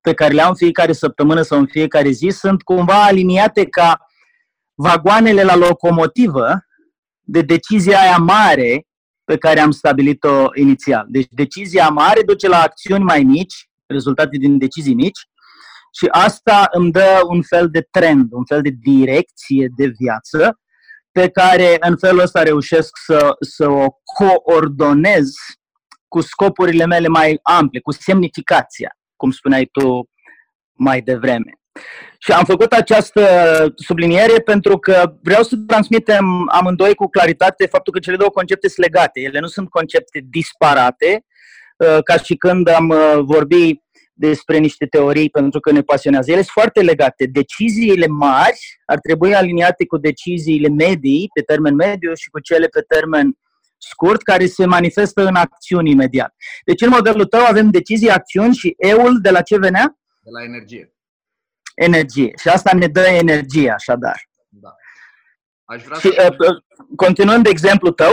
pe 0.00 0.14
care 0.14 0.34
le 0.34 0.42
am 0.42 0.48
în 0.48 0.54
fiecare 0.54 0.92
săptămână 0.92 1.42
sau 1.42 1.58
în 1.58 1.66
fiecare 1.66 2.10
zi 2.10 2.28
sunt 2.28 2.62
cumva 2.62 3.04
aliniate 3.04 3.64
ca 3.64 4.06
vagoanele 4.74 5.42
la 5.42 5.56
locomotivă 5.56 6.64
de 7.30 7.42
decizia 7.42 8.00
aia 8.00 8.16
mare 8.16 8.86
pe 9.24 9.38
care 9.38 9.60
am 9.60 9.70
stabilit-o 9.70 10.46
inițial. 10.54 11.06
Deci 11.08 11.26
decizia 11.30 11.88
mare 11.88 12.22
duce 12.22 12.48
la 12.48 12.62
acțiuni 12.62 13.04
mai 13.04 13.22
mici, 13.22 13.70
rezultate 13.86 14.36
din 14.36 14.58
decizii 14.58 14.94
mici, 14.94 15.20
și 15.98 16.06
asta 16.10 16.68
îmi 16.70 16.92
dă 16.92 17.20
un 17.28 17.42
fel 17.42 17.70
de 17.70 17.80
trend, 17.90 18.32
un 18.32 18.44
fel 18.44 18.62
de 18.62 18.70
direcție 18.80 19.68
de 19.76 19.86
viață 19.98 20.60
pe 21.12 21.28
care 21.28 21.76
în 21.80 21.96
felul 21.96 22.20
ăsta 22.20 22.42
reușesc 22.42 22.96
să, 23.04 23.36
să 23.40 23.68
o 23.68 23.86
coordonez 24.02 25.30
cu 26.08 26.20
scopurile 26.20 26.86
mele 26.86 27.08
mai 27.08 27.38
ample, 27.42 27.80
cu 27.80 27.92
semnificația, 27.92 28.96
cum 29.16 29.30
spuneai 29.30 29.68
tu 29.72 30.10
mai 30.72 31.00
devreme. 31.00 31.59
Și 32.18 32.32
am 32.32 32.44
făcut 32.44 32.72
această 32.72 33.22
subliniere 33.76 34.38
pentru 34.38 34.78
că 34.78 35.12
vreau 35.22 35.42
să 35.42 35.56
transmitem 35.66 36.48
amândoi 36.50 36.94
cu 36.94 37.08
claritate 37.08 37.66
faptul 37.66 37.92
că 37.92 37.98
cele 37.98 38.16
două 38.16 38.30
concepte 38.30 38.68
sunt 38.68 38.86
legate. 38.86 39.20
Ele 39.20 39.38
nu 39.38 39.46
sunt 39.46 39.68
concepte 39.68 40.20
disparate, 40.30 41.24
uh, 41.76 41.98
ca 42.04 42.16
și 42.16 42.34
când 42.34 42.68
am 42.68 42.88
uh, 42.88 43.18
vorbit 43.22 43.82
despre 44.12 44.58
niște 44.58 44.86
teorii 44.86 45.30
pentru 45.30 45.60
că 45.60 45.72
ne 45.72 45.82
pasionează. 45.82 46.30
Ele 46.30 46.40
sunt 46.40 46.52
foarte 46.52 46.80
legate. 46.80 47.24
Deciziile 47.24 48.06
mari 48.06 48.58
ar 48.86 48.98
trebui 48.98 49.34
aliniate 49.34 49.86
cu 49.86 49.96
deciziile 49.96 50.68
medii, 50.68 51.30
pe 51.34 51.40
termen 51.40 51.74
mediu, 51.74 52.14
și 52.14 52.30
cu 52.30 52.40
cele 52.40 52.66
pe 52.66 52.80
termen 52.80 53.38
scurt, 53.78 54.22
care 54.22 54.46
se 54.46 54.66
manifestă 54.66 55.26
în 55.26 55.34
acțiuni 55.34 55.90
imediat. 55.90 56.34
Deci, 56.64 56.80
în 56.80 56.88
modelul 56.88 57.24
tău 57.24 57.44
avem 57.44 57.70
decizii, 57.70 58.10
acțiuni 58.10 58.54
și 58.54 58.74
eul 58.78 59.18
de 59.20 59.30
la 59.30 59.42
ce 59.42 59.58
venea? 59.58 59.98
De 60.20 60.30
la 60.38 60.44
energie. 60.44 60.94
Energie. 61.82 62.32
Și 62.36 62.48
asta 62.48 62.70
ne 62.76 62.86
dă 62.86 63.06
energie, 63.06 63.70
așadar. 63.70 64.28
Da. 64.48 64.74
Aș 65.64 65.82
vrea 65.82 65.98
și, 65.98 66.12
să... 66.12 66.36
uh, 66.38 66.62
continuând 66.96 67.46
exemplu 67.46 67.90
tău, 67.90 68.12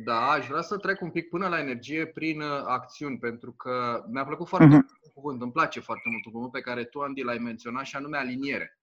da, 0.00 0.30
aș 0.30 0.46
vrea 0.46 0.60
să 0.60 0.76
trec 0.76 1.00
un 1.00 1.10
pic 1.10 1.28
până 1.28 1.48
la 1.48 1.58
energie 1.58 2.06
prin 2.06 2.40
uh, 2.40 2.62
acțiuni, 2.66 3.18
pentru 3.18 3.52
că 3.52 4.04
mi-a 4.10 4.24
plăcut 4.24 4.48
foarte 4.48 4.66
uh-huh. 4.66 4.70
mult 4.70 4.86
cuvânt, 5.14 5.42
îmi 5.42 5.52
place 5.52 5.80
foarte 5.80 6.08
mult 6.10 6.24
un 6.24 6.32
cuvânt 6.32 6.52
pe 6.52 6.60
care 6.60 6.84
tu, 6.84 7.00
Andy, 7.00 7.22
l-ai 7.22 7.38
menționat 7.38 7.84
și 7.84 7.96
anume 7.96 8.16
aliniere. 8.16 8.78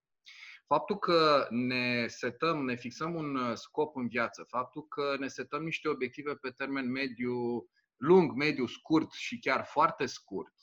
Faptul 0.68 0.98
că 0.98 1.48
ne 1.50 2.08
setăm, 2.08 2.66
ne 2.66 2.76
fixăm 2.76 3.16
un 3.16 3.36
uh, 3.36 3.54
scop 3.54 3.96
în 3.96 4.08
viață, 4.08 4.46
faptul 4.48 4.88
că 4.88 5.16
ne 5.20 5.28
setăm 5.28 5.64
niște 5.64 5.88
obiective 5.88 6.34
pe 6.34 6.50
termen 6.50 6.92
mediu, 6.92 7.66
lung, 7.96 8.32
mediu, 8.36 8.66
scurt 8.66 9.12
și 9.12 9.40
chiar 9.40 9.66
foarte 9.66 10.06
scurt, 10.06 10.54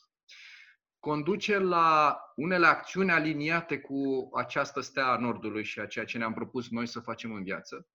conduce 1.02 1.58
la 1.58 2.18
unele 2.36 2.66
acțiuni 2.66 3.10
aliniate 3.10 3.78
cu 3.78 4.30
această 4.34 4.80
stea 4.80 5.06
a 5.06 5.16
Nordului 5.16 5.64
și 5.64 5.80
a 5.80 5.86
ceea 5.86 6.04
ce 6.04 6.18
ne-am 6.18 6.32
propus 6.32 6.70
noi 6.70 6.86
să 6.86 7.00
facem 7.00 7.32
în 7.32 7.42
viață. 7.42 7.88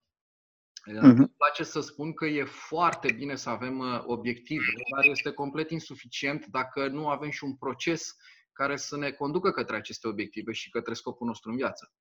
Uh-huh. 0.90 1.02
Îmi 1.02 1.34
place 1.38 1.64
să 1.64 1.80
spun 1.80 2.14
că 2.14 2.26
e 2.26 2.44
foarte 2.44 3.12
bine 3.12 3.36
să 3.36 3.50
avem 3.50 3.80
uh, 3.80 4.04
obiective, 4.06 4.66
dar 4.96 5.06
este 5.06 5.32
complet 5.32 5.70
insuficient 5.70 6.46
dacă 6.46 6.88
nu 6.88 7.10
avem 7.10 7.30
și 7.30 7.44
un 7.44 7.56
proces 7.56 8.16
care 8.52 8.76
să 8.76 8.98
ne 8.98 9.12
conducă 9.12 9.52
către 9.52 9.76
aceste 9.76 10.08
obiective 10.08 10.52
și 10.52 10.70
către 10.70 10.94
scopul 10.94 11.28
nostru 11.28 11.50
în 11.50 11.56
viață. 11.56 11.94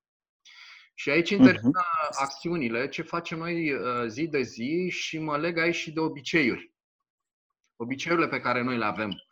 Și 0.94 1.10
aici 1.10 1.30
intervin 1.30 1.70
uh-huh. 1.70 2.20
acțiunile, 2.20 2.88
ce 2.88 3.02
facem 3.02 3.38
noi 3.38 3.72
uh, 3.72 4.06
zi 4.06 4.26
de 4.26 4.42
zi 4.42 4.88
și 4.90 5.18
mă 5.18 5.38
leg 5.38 5.58
aici 5.58 5.75
și 5.75 5.92
de 5.92 6.00
obiceiuri. 6.00 6.75
Obiceiurile 7.76 8.28
pe 8.28 8.40
care 8.40 8.62
noi 8.62 8.78
le 8.78 8.84
avem. 8.84 9.25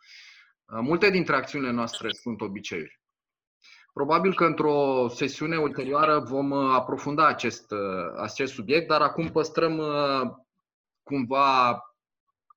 Multe 0.67 1.09
dintre 1.09 1.35
acțiunile 1.35 1.71
noastre 1.71 2.09
sunt 2.11 2.41
obiceiuri. 2.41 2.99
Probabil 3.95 4.33
că 4.33 4.45
într-o 4.45 5.07
sesiune 5.07 5.57
ulterioară 5.57 6.19
vom 6.19 6.51
uh, 6.51 6.73
aprofunda 6.73 7.27
acest, 7.27 7.71
uh, 7.71 8.21
acest 8.21 8.53
subiect, 8.53 8.87
dar 8.87 9.01
acum 9.01 9.29
păstrăm 9.31 9.77
uh, 9.77 10.21
cumva 11.03 11.79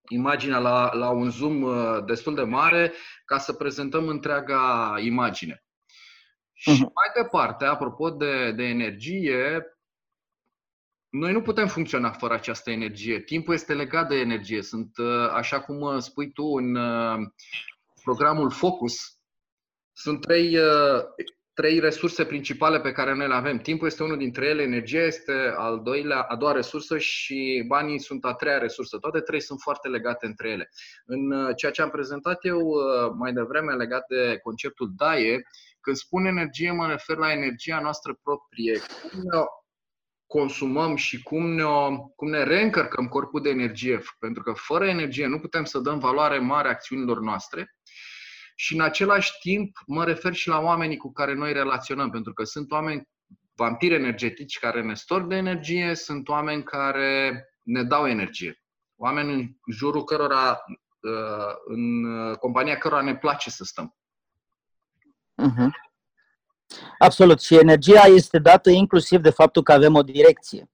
imaginea 0.09 0.59
la, 0.59 0.95
la 0.95 1.11
un 1.11 1.31
zoom 1.31 1.65
destul 2.05 2.35
de 2.35 2.43
mare 2.43 2.93
ca 3.25 3.39
să 3.39 3.53
prezentăm 3.53 4.09
întreaga 4.09 4.95
imagine. 5.01 5.65
Și 6.53 6.71
uh-huh. 6.71 6.79
mai 6.79 7.23
departe, 7.23 7.65
apropo 7.65 8.11
de, 8.11 8.53
de 8.53 8.63
energie, 8.63 9.65
noi 11.09 11.33
nu 11.33 11.43
putem 11.43 11.67
funcționa 11.67 12.11
fără 12.11 12.35
această 12.35 12.71
energie. 12.71 13.21
Timpul 13.21 13.55
este 13.55 13.75
legat 13.75 14.09
de 14.09 14.17
energie. 14.17 14.63
Sunt, 14.63 14.91
așa 15.33 15.61
cum 15.61 15.99
spui 15.99 16.33
tu 16.33 16.45
în 16.45 16.77
programul 18.09 18.51
Focus, 18.51 18.95
sunt 19.93 20.21
trei, 20.21 20.57
uh, 20.57 21.01
trei 21.55 21.79
resurse 21.79 22.25
principale 22.25 22.81
pe 22.81 22.93
care 22.93 23.15
noi 23.15 23.29
le 23.29 23.35
avem. 23.35 23.59
Timpul 23.59 23.87
este 23.87 24.03
unul 24.03 24.17
dintre 24.17 24.47
ele, 24.47 24.63
energia 24.63 25.03
este 25.03 25.33
al 25.57 25.83
doilea, 25.83 26.21
a 26.21 26.37
doua 26.37 26.53
resursă 26.53 26.99
și 26.99 27.65
banii 27.67 28.01
sunt 28.01 28.25
a 28.25 28.35
treia 28.35 28.59
resursă. 28.59 28.99
Toate 28.99 29.21
trei 29.21 29.41
sunt 29.41 29.61
foarte 29.61 29.89
legate 29.89 30.27
între 30.27 30.51
ele. 30.51 30.71
În 31.07 31.33
uh, 31.33 31.57
ceea 31.57 31.73
ce 31.73 31.83
am 31.83 31.91
prezentat 31.91 32.45
eu 32.45 32.61
uh, 32.61 33.13
mai 33.17 33.33
devreme 33.33 33.73
legat 33.73 34.07
de 34.09 34.39
conceptul 34.43 34.93
DAE, 34.97 35.43
când 35.81 35.97
spun 35.97 36.25
energie, 36.25 36.73
mă 36.73 36.87
refer 36.87 37.17
la 37.17 37.33
energia 37.33 37.81
noastră 37.81 38.19
proprie. 38.23 38.79
Cum 39.11 39.21
ne 39.23 39.41
consumăm 40.27 40.97
și 40.97 41.23
cum 41.23 41.51
ne, 41.55 41.65
cum 42.17 42.29
ne 42.29 42.43
reîncărcăm 42.43 43.09
corpul 43.09 43.43
de 43.43 43.49
energie. 43.49 44.01
Pentru 44.19 44.43
că 44.43 44.53
fără 44.53 44.87
energie 44.87 45.27
nu 45.27 45.39
putem 45.39 45.65
să 45.65 45.79
dăm 45.79 45.99
valoare 45.99 46.39
mare 46.39 46.69
acțiunilor 46.69 47.21
noastre 47.21 47.78
și 48.61 48.75
în 48.75 48.81
același 48.81 49.33
timp 49.41 49.77
mă 49.87 50.05
refer 50.05 50.33
și 50.33 50.49
la 50.49 50.59
oamenii 50.61 50.97
cu 50.97 51.13
care 51.13 51.35
noi 51.35 51.53
relaționăm, 51.53 52.11
pentru 52.11 52.33
că 52.33 52.45
sunt 52.45 52.71
oameni 52.71 53.09
vampiri 53.55 53.95
energetici 53.95 54.59
care 54.59 54.83
ne 54.83 54.95
storc 54.95 55.29
de 55.29 55.35
energie, 55.35 55.95
sunt 55.95 56.29
oameni 56.29 56.63
care 56.63 57.45
ne 57.63 57.83
dau 57.83 58.07
energie. 58.07 58.63
Oameni 58.97 59.33
în 59.33 59.49
jurul 59.73 60.05
cărora, 60.05 60.51
uh, 61.01 61.55
în 61.65 62.05
compania 62.35 62.79
cărora 62.79 63.03
ne 63.03 63.17
place 63.17 63.51
să 63.51 63.65
stăm. 63.65 63.97
Uh-huh. 65.43 65.69
Absolut. 66.99 67.41
Și 67.41 67.55
energia 67.55 68.03
este 68.03 68.39
dată 68.39 68.71
inclusiv 68.71 69.21
de 69.21 69.31
faptul 69.31 69.63
că 69.63 69.73
avem 69.73 69.95
o 69.95 70.03
direcție. 70.03 70.71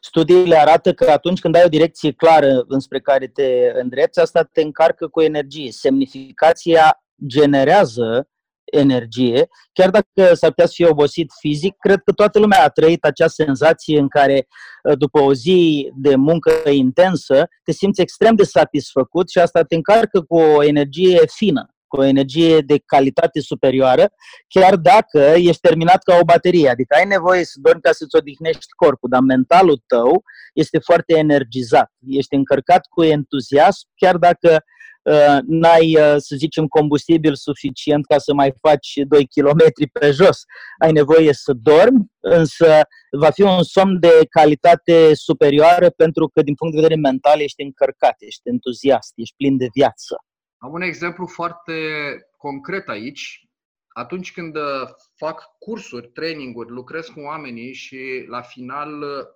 Studiile 0.00 0.56
arată 0.56 0.94
că 0.94 1.10
atunci 1.10 1.40
când 1.40 1.54
ai 1.54 1.64
o 1.64 1.68
direcție 1.68 2.12
clară 2.12 2.64
înspre 2.68 3.00
care 3.00 3.26
te 3.26 3.70
îndrepți, 3.74 4.20
asta 4.20 4.42
te 4.42 4.60
încarcă 4.60 5.08
cu 5.08 5.20
energie. 5.20 5.70
Semnificația 5.70 7.02
generează 7.26 8.28
energie, 8.72 9.48
chiar 9.72 9.90
dacă 9.90 10.34
s-ar 10.34 10.50
putea 10.50 10.66
să 10.66 10.72
fie 10.74 10.86
obosit 10.86 11.30
fizic, 11.40 11.76
cred 11.78 12.00
că 12.04 12.12
toată 12.12 12.38
lumea 12.38 12.64
a 12.64 12.68
trăit 12.68 13.04
acea 13.04 13.26
senzație 13.26 13.98
în 13.98 14.08
care 14.08 14.46
uh, 14.82 14.98
după 14.98 15.20
o 15.20 15.34
zi 15.34 15.90
de 15.94 16.14
muncă 16.14 16.50
intensă 16.70 17.48
te 17.64 17.72
simți 17.72 18.00
extrem 18.00 18.34
de 18.34 18.44
satisfăcut 18.44 19.30
și 19.30 19.38
asta 19.38 19.62
te 19.62 19.74
încarcă 19.74 20.22
cu 20.22 20.36
o 20.38 20.64
energie 20.64 21.20
fină 21.36 21.72
cu 21.86 22.00
o 22.00 22.04
energie 22.04 22.60
de 22.60 22.78
calitate 22.86 23.40
superioară, 23.40 24.08
chiar 24.48 24.76
dacă 24.76 25.18
ești 25.36 25.60
terminat 25.60 26.02
ca 26.02 26.18
o 26.20 26.24
baterie. 26.24 26.68
Adică 26.68 26.94
ai 26.98 27.06
nevoie 27.06 27.44
să 27.44 27.58
dormi 27.62 27.80
ca 27.80 27.92
să-ți 27.92 28.16
odihnești 28.16 28.72
corpul, 28.76 29.08
dar 29.08 29.20
mentalul 29.20 29.82
tău 29.86 30.22
este 30.52 30.78
foarte 30.78 31.16
energizat. 31.16 31.90
Ești 32.06 32.34
încărcat 32.34 32.86
cu 32.86 33.02
entuziasm, 33.02 33.88
chiar 33.94 34.16
dacă 34.16 34.50
uh, 34.50 34.77
n-ai, 35.46 35.96
uh, 35.96 36.14
să 36.16 36.36
zicem, 36.36 36.66
combustibil 36.66 37.34
suficient 37.34 38.06
ca 38.06 38.18
să 38.18 38.34
mai 38.34 38.52
faci 38.60 38.92
2 39.08 39.28
km 39.28 39.88
pe 39.92 40.10
jos. 40.10 40.42
Ai 40.78 40.92
nevoie 40.92 41.32
să 41.32 41.52
dormi, 41.52 42.06
însă 42.20 42.80
va 43.10 43.30
fi 43.30 43.42
un 43.42 43.62
somn 43.62 44.00
de 44.00 44.26
calitate 44.30 45.14
superioară 45.14 45.90
pentru 45.90 46.28
că, 46.28 46.42
din 46.42 46.54
punct 46.54 46.74
de 46.74 46.80
vedere 46.80 47.00
mental, 47.00 47.40
ești 47.40 47.62
încărcat, 47.62 48.14
ești 48.18 48.48
entuziast, 48.48 49.12
ești 49.16 49.36
plin 49.36 49.56
de 49.56 49.68
viață. 49.74 50.16
Am 50.58 50.72
un 50.72 50.82
exemplu 50.82 51.26
foarte 51.26 51.72
concret 52.36 52.88
aici. 52.88 53.42
Atunci 53.88 54.32
când 54.32 54.56
uh, 54.56 54.88
fac 55.16 55.56
cursuri, 55.58 56.08
traininguri, 56.08 56.70
lucrez 56.70 57.06
cu 57.06 57.20
oamenii 57.20 57.74
și 57.74 58.24
la 58.28 58.42
final 58.42 59.02
uh, 59.02 59.26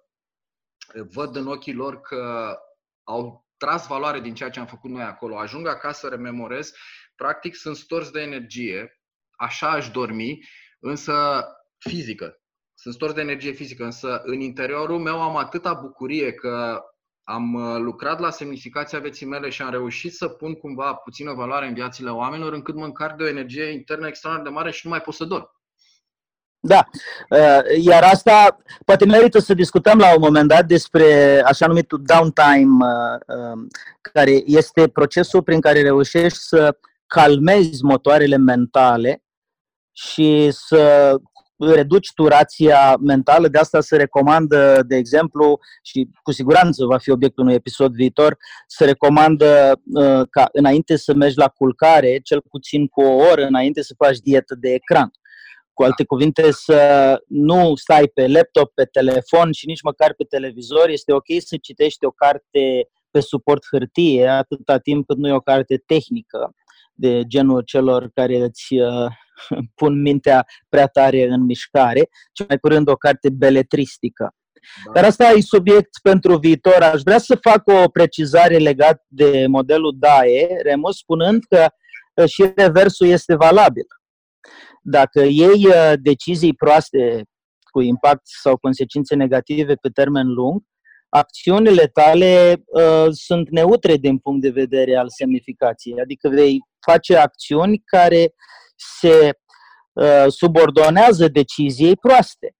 văd 1.15 1.37
în 1.37 1.47
ochii 1.47 1.75
lor 1.75 2.01
că 2.01 2.55
au 3.03 3.47
tras 3.63 3.87
valoare 3.87 4.21
din 4.21 4.35
ceea 4.35 4.51
ce 4.51 4.61
am 4.61 4.67
făcut 4.67 4.91
noi 4.91 5.03
acolo, 5.03 5.39
ajung 5.39 5.67
acasă, 5.69 6.09
rememorez, 6.09 6.73
practic 7.17 7.55
sunt 7.55 7.77
stors 7.77 8.11
de 8.11 8.21
energie, 8.21 9.01
așa 9.37 9.71
aș 9.71 9.91
dormi, 9.91 10.39
însă 10.81 11.45
fizică. 11.79 12.41
Sunt 12.75 12.95
stors 12.95 13.13
de 13.13 13.21
energie 13.21 13.53
fizică, 13.53 13.85
însă 13.85 14.21
în 14.25 14.41
interiorul 14.41 14.99
meu 14.99 15.23
am 15.23 15.37
atâta 15.37 15.75
bucurie 15.75 16.33
că 16.33 16.81
am 17.23 17.55
uh, 17.55 17.79
lucrat 17.79 18.21
la 18.21 18.31
semnificația 18.31 18.99
vieții 18.99 19.27
mele 19.27 19.49
și 19.49 19.63
am 19.63 19.71
reușit 19.71 20.13
să 20.15 20.29
pun 20.29 20.55
cumva 20.55 20.95
puțină 20.95 21.33
valoare 21.33 21.67
în 21.67 21.75
viațile 21.75 22.11
oamenilor, 22.11 22.53
încât 22.53 22.75
mă 22.75 22.85
încarc 22.85 23.17
de 23.17 23.23
o 23.23 23.29
energie 23.29 23.65
internă 23.65 24.07
extraordinar 24.07 24.53
de 24.53 24.59
mare 24.59 24.71
și 24.71 24.81
nu 24.87 24.91
mai 24.91 25.01
pot 25.01 25.15
să 25.15 25.25
dorm. 25.25 25.62
Da, 26.65 26.89
uh, 27.31 27.61
iar 27.81 28.03
asta 28.03 28.59
poate 28.85 29.05
merită 29.05 29.39
să 29.39 29.55
discutăm 29.55 29.99
la 29.99 30.15
un 30.15 30.21
moment 30.21 30.49
dat 30.49 30.67
despre 30.67 31.41
așa 31.45 31.67
numitul 31.67 32.03
downtime, 32.03 32.85
uh, 32.87 33.37
um, 33.37 33.69
care 34.01 34.43
este 34.45 34.89
procesul 34.89 35.43
prin 35.43 35.61
care 35.61 35.83
reușești 35.83 36.39
să 36.39 36.79
calmezi 37.07 37.85
motoarele 37.85 38.37
mentale 38.37 39.23
și 39.93 40.49
să 40.51 41.15
reduci 41.57 42.13
turația 42.15 42.97
mentală, 43.01 43.49
de 43.49 43.59
asta 43.59 43.81
se 43.81 43.97
recomandă, 43.97 44.83
de 44.87 44.97
exemplu, 44.97 45.59
și 45.83 46.09
cu 46.23 46.33
siguranță 46.33 46.85
va 46.85 46.99
fi 46.99 47.11
obiectul 47.11 47.43
unui 47.45 47.55
episod 47.57 47.95
viitor, 47.95 48.37
se 48.67 48.85
recomandă 48.85 49.81
uh, 49.93 50.23
ca 50.31 50.49
înainte 50.53 50.97
să 50.97 51.15
mergi 51.15 51.39
la 51.39 51.49
culcare, 51.49 52.19
cel 52.19 52.43
puțin 52.51 52.87
cu 52.87 53.01
o 53.01 53.15
oră 53.31 53.45
înainte 53.45 53.83
să 53.83 53.95
faci 53.97 54.19
dietă 54.19 54.55
de 54.55 54.73
ecran. 54.73 55.11
Cu 55.73 55.83
alte 55.83 56.05
cuvinte, 56.05 56.51
să 56.51 57.17
nu 57.27 57.75
stai 57.75 58.11
pe 58.15 58.27
laptop, 58.27 58.73
pe 58.75 58.85
telefon 58.85 59.53
și 59.53 59.67
nici 59.67 59.83
măcar 59.83 60.15
pe 60.15 60.25
televizor. 60.25 60.89
Este 60.89 61.13
ok 61.13 61.27
să 61.39 61.57
citești 61.63 62.05
o 62.05 62.11
carte 62.11 62.89
pe 63.11 63.21
suport 63.21 63.63
hârtie, 63.71 64.27
atâta 64.27 64.79
timp 64.79 65.07
cât 65.07 65.17
nu 65.17 65.29
e 65.29 65.33
o 65.33 65.41
carte 65.41 65.83
tehnică 65.87 66.55
de 66.95 67.23
genul 67.27 67.63
celor 67.63 68.11
care 68.15 68.37
îți 68.37 68.75
uh, 68.75 69.11
pun 69.81 70.01
mintea 70.01 70.47
prea 70.69 70.87
tare 70.87 71.27
în 71.29 71.45
mișcare, 71.45 72.09
ci 72.33 72.47
mai 72.49 72.59
curând 72.59 72.89
o 72.89 72.97
carte 72.97 73.31
beletristică. 73.31 74.35
Da. 74.85 74.93
Dar 74.93 75.05
asta 75.05 75.25
e 75.25 75.41
subiect 75.41 75.91
pentru 76.03 76.37
viitor. 76.37 76.83
Aș 76.83 77.01
vrea 77.03 77.19
să 77.19 77.39
fac 77.41 77.63
o 77.67 77.89
precizare 77.89 78.57
legat 78.57 79.05
de 79.09 79.47
modelul 79.49 79.97
DAE, 79.99 80.47
Remus, 80.63 80.97
spunând 80.97 81.43
că 81.49 81.67
uh, 82.15 82.29
și 82.29 82.53
reversul 82.57 83.07
este 83.07 83.35
valabil. 83.35 83.87
Dacă 84.83 85.23
iei 85.23 85.67
uh, 85.67 85.93
decizii 86.03 86.55
proaste 86.55 87.25
cu 87.71 87.81
impact 87.81 88.23
sau 88.25 88.57
consecințe 88.57 89.15
negative 89.15 89.75
pe 89.75 89.89
termen 89.89 90.27
lung, 90.27 90.63
acțiunile 91.09 91.87
tale 91.87 92.63
uh, 92.67 93.07
sunt 93.11 93.51
neutre 93.51 93.97
din 93.97 94.19
punct 94.19 94.41
de 94.41 94.51
vedere 94.51 94.97
al 94.97 95.09
semnificației. 95.09 96.01
Adică 96.01 96.29
vei 96.29 96.59
face 96.87 97.17
acțiuni 97.17 97.83
care 97.85 98.35
se 98.99 99.39
uh, 99.93 100.25
subordonează 100.29 101.29
deciziei 101.29 101.97
proaste. 101.97 102.55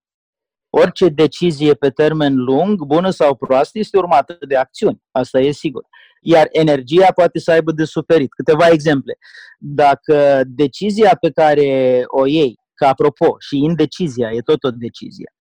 Orice 0.71 1.09
decizie 1.09 1.75
pe 1.75 1.91
termen 1.91 2.35
lung, 2.35 2.83
bună 2.85 3.11
sau 3.11 3.37
proastă, 3.37 3.79
este 3.79 3.99
urmată 3.99 4.37
de 4.49 4.57
acțiuni. 4.57 5.03
Asta 5.11 5.41
e 5.41 5.51
sigur. 5.51 5.85
Iar 6.25 6.49
energia 6.51 7.13
poate 7.15 7.39
să 7.39 7.51
aibă 7.51 7.73
de 7.73 7.85
suferit. 7.85 8.33
Câteva 8.35 8.69
exemple. 8.69 9.19
Dacă 9.59 10.43
decizia 10.47 11.17
pe 11.21 11.31
care 11.31 12.03
o 12.07 12.27
iei, 12.27 12.59
ca 12.75 12.89
apropo, 12.89 13.37
și 13.39 13.57
indecizia 13.57 14.31
e 14.33 14.41
tot 14.41 14.65
o 14.65 14.71
decizie, 14.71 15.33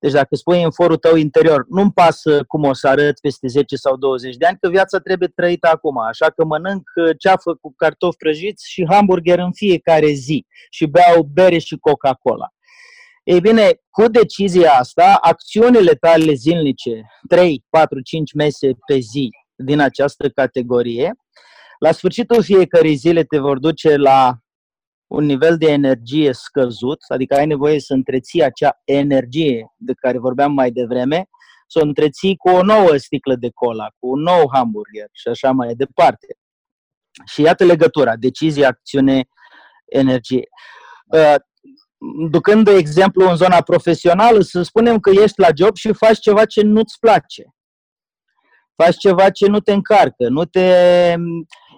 deci 0.00 0.12
dacă 0.12 0.34
spui 0.34 0.62
în 0.62 0.70
forul 0.70 0.96
tău 0.96 1.16
interior, 1.16 1.64
nu-mi 1.68 1.92
pasă 1.92 2.44
cum 2.44 2.64
o 2.64 2.72
să 2.72 2.88
arăt 2.88 3.20
peste 3.20 3.46
10 3.46 3.76
sau 3.76 3.96
20 3.96 4.36
de 4.36 4.46
ani, 4.46 4.56
că 4.60 4.68
viața 4.68 4.98
trebuie 4.98 5.28
trăită 5.28 5.68
acum, 5.72 5.98
așa 5.98 6.30
că 6.30 6.44
mănânc 6.44 6.82
uh, 6.94 7.10
ceafă 7.18 7.54
cu 7.54 7.72
cartofi 7.76 8.16
prăjiți 8.16 8.70
și 8.70 8.86
hamburger 8.90 9.38
în 9.38 9.52
fiecare 9.52 10.10
zi 10.10 10.46
și 10.70 10.86
beau 10.86 11.22
bere 11.22 11.58
și 11.58 11.76
Coca-Cola. 11.80 12.48
Ei 13.24 13.40
bine, 13.40 13.80
cu 13.90 14.08
decizia 14.08 14.72
asta, 14.72 15.18
acțiunile 15.20 15.92
tale 15.92 16.32
zilnice, 16.32 17.02
3, 17.28 17.64
4, 17.70 18.00
5 18.00 18.32
mese 18.32 18.70
pe 18.86 18.98
zi 18.98 19.30
din 19.58 19.80
această 19.80 20.28
categorie, 20.28 21.14
la 21.78 21.92
sfârșitul 21.92 22.42
fiecarei 22.42 22.94
zile 22.94 23.24
te 23.24 23.38
vor 23.38 23.58
duce 23.58 23.96
la 23.96 24.38
un 25.06 25.24
nivel 25.24 25.56
de 25.56 25.66
energie 25.66 26.32
scăzut, 26.32 26.98
adică 27.08 27.34
ai 27.34 27.46
nevoie 27.46 27.80
să 27.80 27.92
întreții 27.92 28.42
acea 28.42 28.80
energie 28.84 29.72
de 29.76 29.92
care 29.92 30.18
vorbeam 30.18 30.52
mai 30.52 30.70
devreme, 30.70 31.28
să 31.66 31.78
o 31.78 31.82
întreții 31.82 32.36
cu 32.36 32.48
o 32.48 32.62
nouă 32.62 32.96
sticlă 32.96 33.36
de 33.36 33.50
cola, 33.54 33.86
cu 33.98 34.08
un 34.08 34.20
nou 34.20 34.50
hamburger 34.52 35.08
și 35.12 35.28
așa 35.28 35.50
mai 35.50 35.74
departe. 35.74 36.26
Și 37.24 37.40
iată 37.40 37.64
legătura, 37.64 38.16
decizie, 38.16 38.64
acțiune, 38.64 39.28
energie. 39.84 40.48
Uh, 41.06 41.34
ducând 42.30 42.64
de 42.64 42.74
exemplu 42.74 43.28
în 43.28 43.36
zona 43.36 43.60
profesională, 43.60 44.40
să 44.40 44.62
spunem 44.62 44.98
că 44.98 45.10
ești 45.10 45.40
la 45.40 45.48
job 45.56 45.76
și 45.76 45.92
faci 45.92 46.18
ceva 46.18 46.44
ce 46.44 46.62
nu-ți 46.62 46.98
place. 46.98 47.44
Faci 48.82 48.96
ceva 48.96 49.30
ce 49.30 49.46
nu 49.46 49.60
te 49.60 49.72
încarcă, 49.72 50.28
nu 50.28 50.44
te 50.44 50.74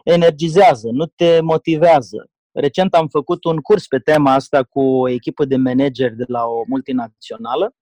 energizează, 0.05 0.89
nu 0.93 1.07
te 1.07 1.41
motivează. 1.41 2.31
Recent 2.53 2.95
am 2.95 3.09
făcut 3.09 3.45
un 3.45 3.57
curs 3.57 3.87
pe 3.87 3.99
tema 3.99 4.33
asta 4.33 4.63
cu 4.63 4.81
o 4.81 5.09
echipă 5.09 5.45
de 5.45 5.57
manageri 5.57 6.17
de 6.17 6.25
la 6.27 6.45
o 6.45 6.63
multinațională, 6.67 7.75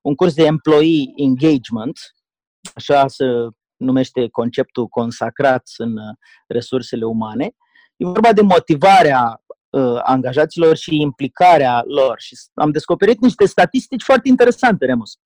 un 0.00 0.14
curs 0.14 0.34
de 0.34 0.44
employee 0.44 1.12
engagement, 1.16 1.98
așa 2.74 3.08
se 3.08 3.24
numește 3.76 4.28
conceptul 4.28 4.86
consacrat 4.86 5.62
în 5.76 5.96
uh, 5.96 6.14
resursele 6.46 7.04
umane. 7.04 7.44
E 7.96 8.04
vorba 8.04 8.32
de 8.32 8.42
motivarea 8.42 9.42
uh, 9.70 10.00
angajaților 10.02 10.76
și 10.76 11.00
implicarea 11.00 11.82
lor. 11.86 12.14
Și 12.20 12.36
am 12.54 12.70
descoperit 12.70 13.20
niște 13.20 13.44
statistici 13.44 14.02
foarte 14.02 14.28
interesante, 14.28 14.86
Remus. 14.86 15.18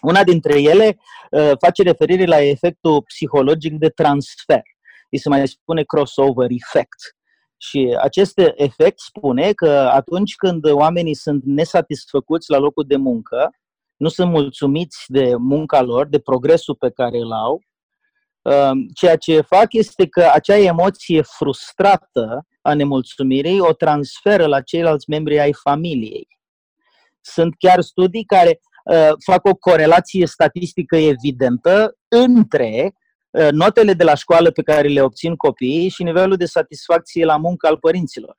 Una 0.00 0.24
dintre 0.24 0.60
ele 0.60 0.96
uh, 1.30 1.52
face 1.58 1.82
referire 1.82 2.24
la 2.24 2.40
efectul 2.40 3.02
psihologic 3.02 3.78
de 3.78 3.88
transfer. 3.88 4.62
Îi 5.10 5.18
se 5.18 5.28
mai 5.28 5.48
spune 5.48 5.82
crossover 5.82 6.48
effect. 6.50 7.16
Și 7.56 7.96
acest 8.00 8.40
efect 8.54 8.98
spune 9.00 9.52
că 9.52 9.90
atunci 9.92 10.34
când 10.34 10.70
oamenii 10.70 11.14
sunt 11.14 11.42
nesatisfăcuți 11.44 12.50
la 12.50 12.58
locul 12.58 12.84
de 12.86 12.96
muncă, 12.96 13.50
nu 13.96 14.08
sunt 14.08 14.30
mulțumiți 14.30 15.04
de 15.06 15.34
munca 15.36 15.82
lor, 15.82 16.06
de 16.06 16.18
progresul 16.18 16.74
pe 16.74 16.90
care 16.90 17.18
îl 17.18 17.32
au, 17.32 17.60
um, 18.42 18.88
ceea 18.94 19.16
ce 19.16 19.40
fac 19.40 19.72
este 19.72 20.06
că 20.06 20.30
acea 20.32 20.56
emoție 20.56 21.22
frustrată 21.22 22.46
a 22.62 22.74
nemulțumirii 22.74 23.60
o 23.60 23.72
transferă 23.72 24.46
la 24.46 24.60
ceilalți 24.60 25.10
membri 25.10 25.40
ai 25.40 25.52
familiei. 25.52 26.26
Sunt 27.20 27.54
chiar 27.58 27.80
studii 27.80 28.24
care 28.24 28.48
uh, 28.48 28.67
fac 29.24 29.44
o 29.44 29.54
corelație 29.54 30.26
statistică 30.26 30.96
evidentă 30.96 31.96
între 32.08 32.92
Uh, 33.30 33.48
notele 33.50 33.92
de 33.92 34.04
la 34.04 34.14
școală 34.14 34.50
pe 34.50 34.62
care 34.62 34.88
le 34.88 35.02
obțin 35.02 35.36
copiii 35.36 35.88
și 35.88 36.02
nivelul 36.02 36.36
de 36.36 36.44
satisfacție 36.44 37.24
la 37.24 37.36
muncă 37.36 37.66
al 37.66 37.78
părinților. 37.78 38.36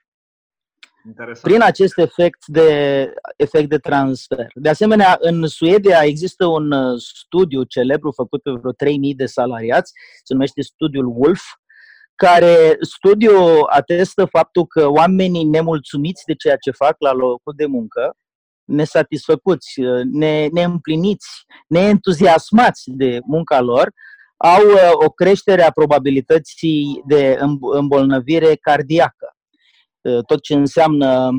Interesant. 1.05 1.45
Prin 1.45 1.61
acest 1.61 1.97
efect 1.97 2.45
de, 2.45 3.13
efect 3.37 3.69
de 3.69 3.77
transfer. 3.77 4.47
De 4.53 4.69
asemenea, 4.69 5.17
în 5.19 5.47
Suedia 5.47 6.01
există 6.03 6.45
un 6.45 6.71
uh, 6.71 6.99
studiu 7.15 7.63
celebru 7.63 8.11
făcut 8.11 8.41
pe 8.41 8.51
vreo 8.51 8.71
3000 8.71 9.15
de 9.15 9.25
salariați, 9.25 9.91
se 10.23 10.33
numește 10.33 10.61
studiul 10.61 11.13
Wolf, 11.15 11.41
care 12.15 12.77
studiul 12.79 13.65
atestă 13.69 14.25
faptul 14.25 14.65
că 14.65 14.87
oamenii 14.87 15.43
nemulțumiți 15.43 16.23
de 16.25 16.33
ceea 16.33 16.55
ce 16.55 16.71
fac 16.71 16.95
la 16.99 17.11
locul 17.11 17.53
de 17.55 17.65
muncă, 17.65 18.15
nesatisfăcuți, 18.69 19.81
ne, 20.11 20.47
neîmpliniți, 20.51 21.27
neentuziasmați 21.67 22.83
de 22.85 23.19
munca 23.25 23.61
lor, 23.61 23.93
au 24.37 24.61
uh, 24.61 24.91
o 24.93 25.09
creștere 25.09 25.63
a 25.63 25.71
probabilității 25.71 27.01
de 27.05 27.37
îmbolnăvire 27.59 28.55
cardiacă. 28.55 29.37
Uh, 30.01 30.25
tot 30.25 30.41
ce 30.41 30.53
înseamnă 30.53 31.29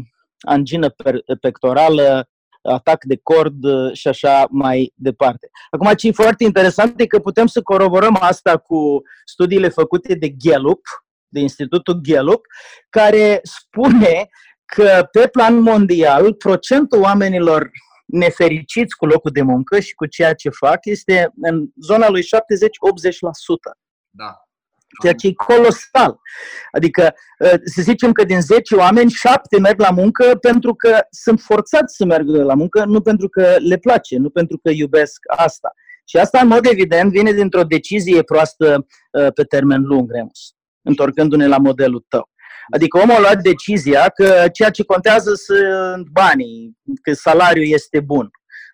angină 0.40 0.94
pectorală, 1.40 2.28
atac 2.62 3.04
de 3.04 3.20
cord 3.22 3.64
uh, 3.64 3.92
și 3.92 4.08
așa 4.08 4.46
mai 4.50 4.92
departe. 4.94 5.48
Acum, 5.70 5.92
ce 5.94 6.06
e 6.06 6.12
foarte 6.12 6.44
interesant 6.44 7.00
e 7.00 7.06
că 7.06 7.18
putem 7.18 7.46
să 7.46 7.62
coroborăm 7.62 8.16
asta 8.20 8.56
cu 8.56 9.02
studiile 9.24 9.68
făcute 9.68 10.14
de 10.14 10.28
Gallup, 10.28 10.80
de 11.28 11.40
Institutul 11.40 12.00
Gallup, 12.02 12.40
care 12.88 13.40
spune 13.42 14.28
că 14.74 15.08
pe 15.12 15.28
plan 15.32 15.60
mondial 15.60 16.34
procentul 16.34 17.00
oamenilor 17.00 17.70
nefericiți 18.06 18.96
cu 18.96 19.06
locul 19.06 19.30
de 19.30 19.42
muncă 19.42 19.80
și 19.80 19.94
cu 19.94 20.06
ceea 20.06 20.34
ce 20.34 20.48
fac 20.48 20.78
este 20.84 21.30
în 21.40 21.66
zona 21.82 22.08
lui 22.08 22.22
70-80%. 22.22 22.26
Da. 24.10 24.34
Ceea 25.00 25.12
ce 25.12 25.26
e 25.26 25.32
colosal. 25.32 26.18
Adică 26.72 27.14
ă, 27.40 27.48
să 27.64 27.82
zicem 27.82 28.12
că 28.12 28.24
din 28.24 28.40
10 28.40 28.74
oameni, 28.74 29.10
7 29.10 29.58
merg 29.58 29.80
la 29.80 29.90
muncă 29.90 30.36
pentru 30.40 30.74
că 30.74 30.98
sunt 31.10 31.40
forțați 31.40 31.96
să 31.96 32.04
meargă 32.04 32.42
la 32.42 32.54
muncă, 32.54 32.84
nu 32.84 33.00
pentru 33.00 33.28
că 33.28 33.56
le 33.58 33.76
place, 33.76 34.16
nu 34.16 34.30
pentru 34.30 34.58
că 34.58 34.70
iubesc 34.70 35.18
asta. 35.36 35.72
Și 36.04 36.16
asta, 36.16 36.40
în 36.40 36.48
mod 36.48 36.66
evident, 36.66 37.10
vine 37.10 37.32
dintr-o 37.32 37.62
decizie 37.62 38.22
proastă 38.22 38.86
ă, 39.14 39.30
pe 39.30 39.42
termen 39.42 39.82
lung, 39.82 40.10
Remus, 40.12 40.54
întorcându-ne 40.82 41.46
la 41.46 41.58
modelul 41.58 42.04
tău. 42.08 42.28
Adică 42.74 42.98
omul 42.98 43.14
a 43.14 43.20
luat 43.20 43.42
decizia 43.42 44.08
că 44.08 44.48
ceea 44.52 44.70
ce 44.70 44.84
contează 44.84 45.34
sunt 45.34 46.08
banii, 46.12 46.76
că 47.02 47.12
salariul 47.12 47.66
este 47.66 48.00
bun. 48.00 48.30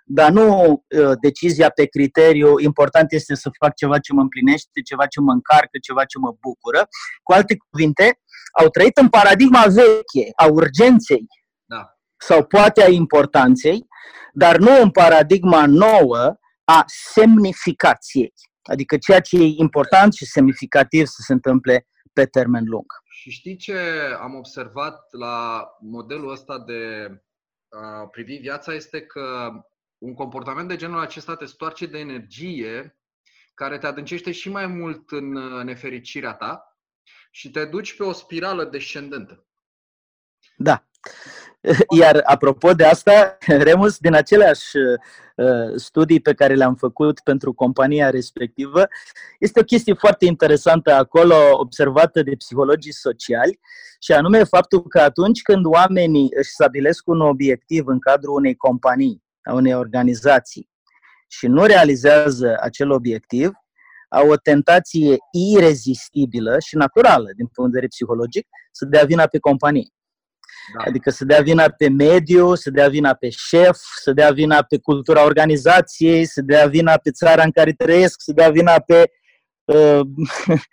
Dar 0.09 0.31
nu 0.31 0.70
uh, 0.70 1.12
decizia 1.20 1.70
pe 1.70 1.85
criteriu, 1.85 2.59
important 2.59 3.12
este 3.12 3.35
să 3.35 3.51
fac 3.59 3.75
ceva 3.75 3.99
ce 3.99 4.12
mă 4.12 4.20
împlinește, 4.20 4.81
ceva 4.81 5.07
ce 5.07 5.20
mă 5.20 5.33
încarcă, 5.33 5.79
ceva 5.83 6.05
ce 6.05 6.18
mă 6.18 6.37
bucură. 6.40 6.88
Cu 7.22 7.33
alte 7.33 7.57
cuvinte, 7.70 8.20
au 8.61 8.68
trăit 8.68 8.96
în 8.96 9.09
paradigma 9.09 9.64
veche 9.66 10.31
a 10.37 10.46
urgenței 10.46 11.27
da. 11.64 11.83
sau 12.16 12.44
poate 12.44 12.83
a 12.83 12.88
importanței, 12.88 13.87
dar 14.33 14.57
nu 14.57 14.81
în 14.81 14.90
paradigma 14.90 15.66
nouă 15.66 16.37
a 16.64 16.85
semnificației. 17.12 18.33
Adică 18.62 18.96
ceea 18.96 19.20
ce 19.20 19.37
e 19.37 19.55
important 19.57 20.12
și 20.12 20.27
semnificativ 20.27 21.07
să 21.07 21.22
se 21.27 21.33
întâmple 21.33 21.87
pe 22.12 22.25
termen 22.25 22.64
lung. 22.66 22.87
Și 23.26 23.32
știi 23.32 23.56
ce 23.56 23.78
am 24.20 24.34
observat 24.34 25.12
la 25.12 25.68
modelul 25.80 26.30
ăsta 26.30 26.58
de 26.58 27.10
a 27.68 28.06
privi 28.06 28.36
viața 28.36 28.74
este 28.74 29.02
că 29.02 29.52
un 29.98 30.14
comportament 30.14 30.68
de 30.68 30.76
genul 30.76 30.98
acesta 30.98 31.36
te 31.36 31.44
stoarce 31.44 31.86
de 31.86 31.98
energie 31.98 32.98
care 33.54 33.78
te 33.78 33.86
adâncește 33.86 34.32
și 34.32 34.48
mai 34.48 34.66
mult 34.66 35.10
în 35.10 35.28
nefericirea 35.64 36.34
ta 36.34 36.78
și 37.30 37.50
te 37.50 37.64
duci 37.64 37.96
pe 37.96 38.02
o 38.02 38.12
spirală 38.12 38.64
descendentă. 38.64 39.45
Da. 40.56 40.84
Iar 42.00 42.22
apropo 42.24 42.72
de 42.72 42.84
asta, 42.84 43.36
Remus, 43.66 43.98
din 43.98 44.14
aceleași 44.14 44.76
uh, 44.76 45.72
studii 45.76 46.20
pe 46.20 46.34
care 46.34 46.54
le-am 46.54 46.74
făcut 46.74 47.20
pentru 47.20 47.52
compania 47.52 48.10
respectivă, 48.10 48.88
este 49.38 49.60
o 49.60 49.64
chestie 49.64 49.94
foarte 49.94 50.24
interesantă 50.24 50.92
acolo, 50.92 51.34
observată 51.52 52.22
de 52.22 52.34
psihologii 52.36 52.92
sociali, 52.92 53.60
și 54.00 54.12
anume 54.12 54.44
faptul 54.44 54.82
că 54.82 55.00
atunci 55.00 55.42
când 55.42 55.66
oamenii 55.66 56.28
își 56.36 56.50
stabilesc 56.50 57.06
un 57.06 57.20
obiectiv 57.20 57.86
în 57.86 57.98
cadrul 57.98 58.34
unei 58.34 58.54
companii, 58.54 59.22
a 59.42 59.52
unei 59.52 59.74
organizații, 59.74 60.68
și 61.28 61.46
nu 61.46 61.64
realizează 61.64 62.56
acel 62.60 62.90
obiectiv, 62.90 63.50
au 64.08 64.28
o 64.28 64.36
tentație 64.36 65.16
irezistibilă 65.32 66.56
și 66.58 66.76
naturală, 66.76 67.28
din 67.36 67.46
punct 67.46 67.70
de 67.70 67.74
vedere 67.74 67.86
psihologic, 67.86 68.46
să 68.70 68.84
dea 68.84 69.04
vina 69.04 69.26
pe 69.26 69.38
companie. 69.38 69.88
Da. 70.74 70.85
Adică 70.87 71.11
să 71.11 71.24
dea 71.24 71.40
vina 71.40 71.68
pe 71.68 71.88
mediu, 71.88 72.55
să 72.55 72.70
dea 72.70 72.88
vina 72.88 73.14
pe 73.14 73.29
șef, 73.31 73.79
să 74.02 74.12
dea 74.12 74.31
vina 74.31 74.62
pe 74.62 74.79
cultura 74.79 75.24
organizației, 75.24 76.24
să 76.24 76.40
dea 76.42 76.66
vina 76.66 76.96
pe 76.96 77.11
țara 77.11 77.42
în 77.42 77.50
care 77.50 77.72
trăiesc, 77.72 78.20
să 78.20 78.33
dea 78.33 78.50
vina 78.50 78.79
pe 78.79 79.11
uh, 79.64 80.00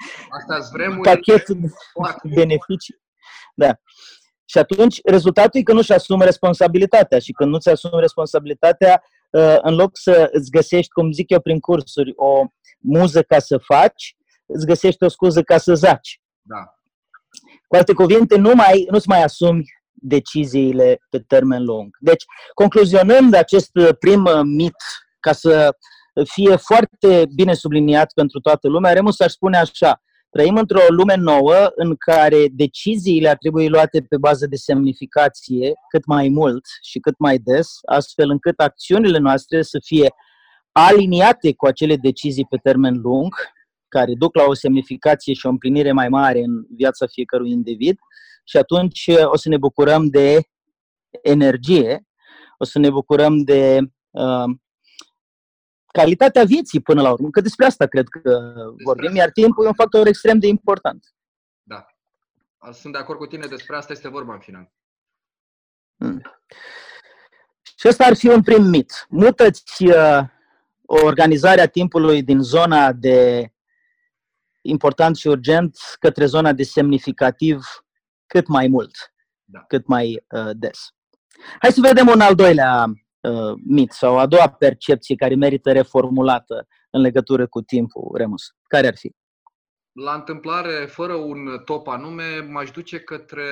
pachetul 1.04 1.58
de 2.24 2.34
beneficii. 2.34 3.02
Da. 3.56 3.76
Și 4.46 4.58
atunci 4.58 5.00
rezultatul 5.04 5.60
e 5.60 5.64
că 5.64 5.74
nu-și 5.74 5.92
asumă 5.92 6.24
responsabilitatea 6.24 7.20
și 7.20 7.32
când 7.32 7.50
nu-ți 7.50 7.70
asumi 7.70 8.00
responsabilitatea, 8.00 9.04
uh, 9.32 9.58
în 9.62 9.76
loc 9.76 9.90
să 9.94 10.30
îți 10.32 10.52
găsești, 10.52 10.92
cum 10.92 11.12
zic 11.12 11.30
eu 11.30 11.42
prin 11.42 11.60
cursuri, 11.60 12.14
o 12.16 12.46
muză 12.80 13.24
ca 13.24 13.40
să 13.40 13.58
faci, 13.58 14.16
îți 14.46 14.66
găsești 14.66 15.04
o 15.04 15.08
scuză 15.08 15.42
ca 15.42 15.58
să 15.58 15.74
zaci. 15.74 16.22
Da. 16.42 16.78
Cu 17.68 17.76
alte 17.76 17.94
cuvinte, 17.94 18.38
nu 18.38 18.54
mai, 18.56 18.88
nu-ți 18.92 19.08
mai 19.08 19.24
asumi 19.24 19.64
deciziile 20.04 21.00
pe 21.10 21.20
termen 21.20 21.64
lung. 21.64 21.98
Deci, 22.00 22.24
concluzionând 22.54 23.34
acest 23.34 23.72
prim 24.00 24.30
mit, 24.44 24.76
ca 25.20 25.32
să 25.32 25.76
fie 26.24 26.56
foarte 26.56 27.26
bine 27.36 27.54
subliniat 27.54 28.14
pentru 28.14 28.40
toată 28.40 28.68
lumea, 28.68 28.94
Remus 28.94 29.20
aș 29.20 29.32
spune 29.32 29.58
așa, 29.58 30.02
trăim 30.30 30.56
într-o 30.56 30.82
lume 30.88 31.16
nouă 31.16 31.72
în 31.76 31.96
care 31.96 32.46
deciziile 32.52 33.30
ar 33.30 33.38
trebui 33.38 33.70
luate 33.70 34.02
pe 34.10 34.18
bază 34.18 34.48
de 34.48 34.56
semnificație 34.56 35.72
cât 35.90 36.06
mai 36.06 36.30
mult 36.30 36.66
și 36.82 37.00
cât 37.00 37.16
mai 37.18 37.38
des, 37.38 37.68
astfel 37.86 38.30
încât 38.30 38.60
acțiunile 38.60 39.18
noastre 39.18 39.62
să 39.62 39.80
fie 39.86 40.14
aliniate 40.72 41.54
cu 41.54 41.66
acele 41.66 41.96
decizii 41.96 42.46
pe 42.50 42.58
termen 42.58 43.00
lung, 43.04 43.34
care 43.88 44.14
duc 44.18 44.36
la 44.36 44.44
o 44.44 44.54
semnificație 44.54 45.34
și 45.34 45.46
o 45.46 45.50
împlinire 45.50 45.92
mai 45.92 46.10
mare 46.10 46.40
în 46.40 46.66
viața 46.76 47.06
fiecărui 47.08 47.52
individ 47.52 47.98
și 48.44 48.58
atunci 48.58 49.08
uh, 49.08 49.26
o 49.26 49.38
să 49.38 49.50
ne 49.50 49.58
bucurăm 49.58 50.08
de 50.08 50.42
energie, 51.22 52.08
o 52.58 52.64
să 52.64 52.80
ne 52.80 52.90
bucurăm 52.90 53.44
de 53.44 53.80
uh, 54.10 54.56
calitatea 55.94 56.44
vieții 56.44 56.82
până 56.82 57.02
la 57.02 57.12
urmă, 57.12 57.30
că 57.30 57.42
despre 57.42 57.66
asta 57.66 57.86
cred 57.86 58.08
că 58.08 58.20
despre 58.20 58.84
vorbim, 58.84 59.16
iar 59.16 59.30
timpul 59.32 59.66
e 59.66 59.68
un 59.68 59.74
factor 59.74 60.08
extrem 60.08 60.40
de 60.40 60.48
important. 60.48 61.06
Da. 61.64 61.86
Sunt 62.72 62.94
de 62.94 63.00
acord 63.00 63.20
cu 63.20 63.26
tine, 63.26 63.48
despre 63.48 63.76
asta 63.76 63.94
este 63.94 64.10
vorba 64.10 64.34
în 64.34 64.40
final. 64.40 64.72
Hmm. 65.98 66.22
Și 67.78 67.88
ăsta 67.88 68.06
ar 68.06 68.16
fi 68.16 68.28
un 68.28 68.42
prim 68.42 68.64
mit. 68.64 69.06
Mută-ți 69.10 69.86
uh, 69.86 70.20
o 70.86 71.06
organizare 71.06 71.62
a 71.62 71.68
timpului 71.68 72.24
din 72.24 72.42
zona 72.42 72.92
de 72.92 73.48
important 74.62 75.16
și 75.16 75.28
urgent 75.28 75.78
către 76.00 76.26
zona 76.26 76.54
de 76.54 76.64
semnificativ 76.64 77.83
cât 78.34 78.48
mai 78.48 78.68
mult, 78.68 78.96
da. 79.44 79.60
cât 79.68 79.88
mai 79.88 80.24
uh, 80.30 80.52
des. 80.54 80.80
Hai 81.60 81.72
să 81.72 81.82
vedem 81.82 82.08
un 82.08 82.20
al 82.20 82.36
doilea 82.36 82.86
uh, 82.86 83.54
mit 83.66 83.92
sau 83.92 84.18
a 84.18 84.26
doua 84.26 84.50
percepție 84.50 85.16
care 85.16 85.36
merită 85.36 85.72
reformulată 85.72 86.68
în 86.90 87.02
legătură 87.02 87.48
cu 87.48 87.62
timpul, 87.62 88.12
Remus. 88.18 88.44
Care 88.68 88.88
ar 88.88 88.96
fi? 88.98 89.16
La 89.92 90.14
întâmplare, 90.14 90.86
fără 90.86 91.14
un 91.14 91.62
top 91.66 91.88
anume, 91.88 92.40
m-aș 92.40 92.72
duce 92.72 93.00
către 93.00 93.44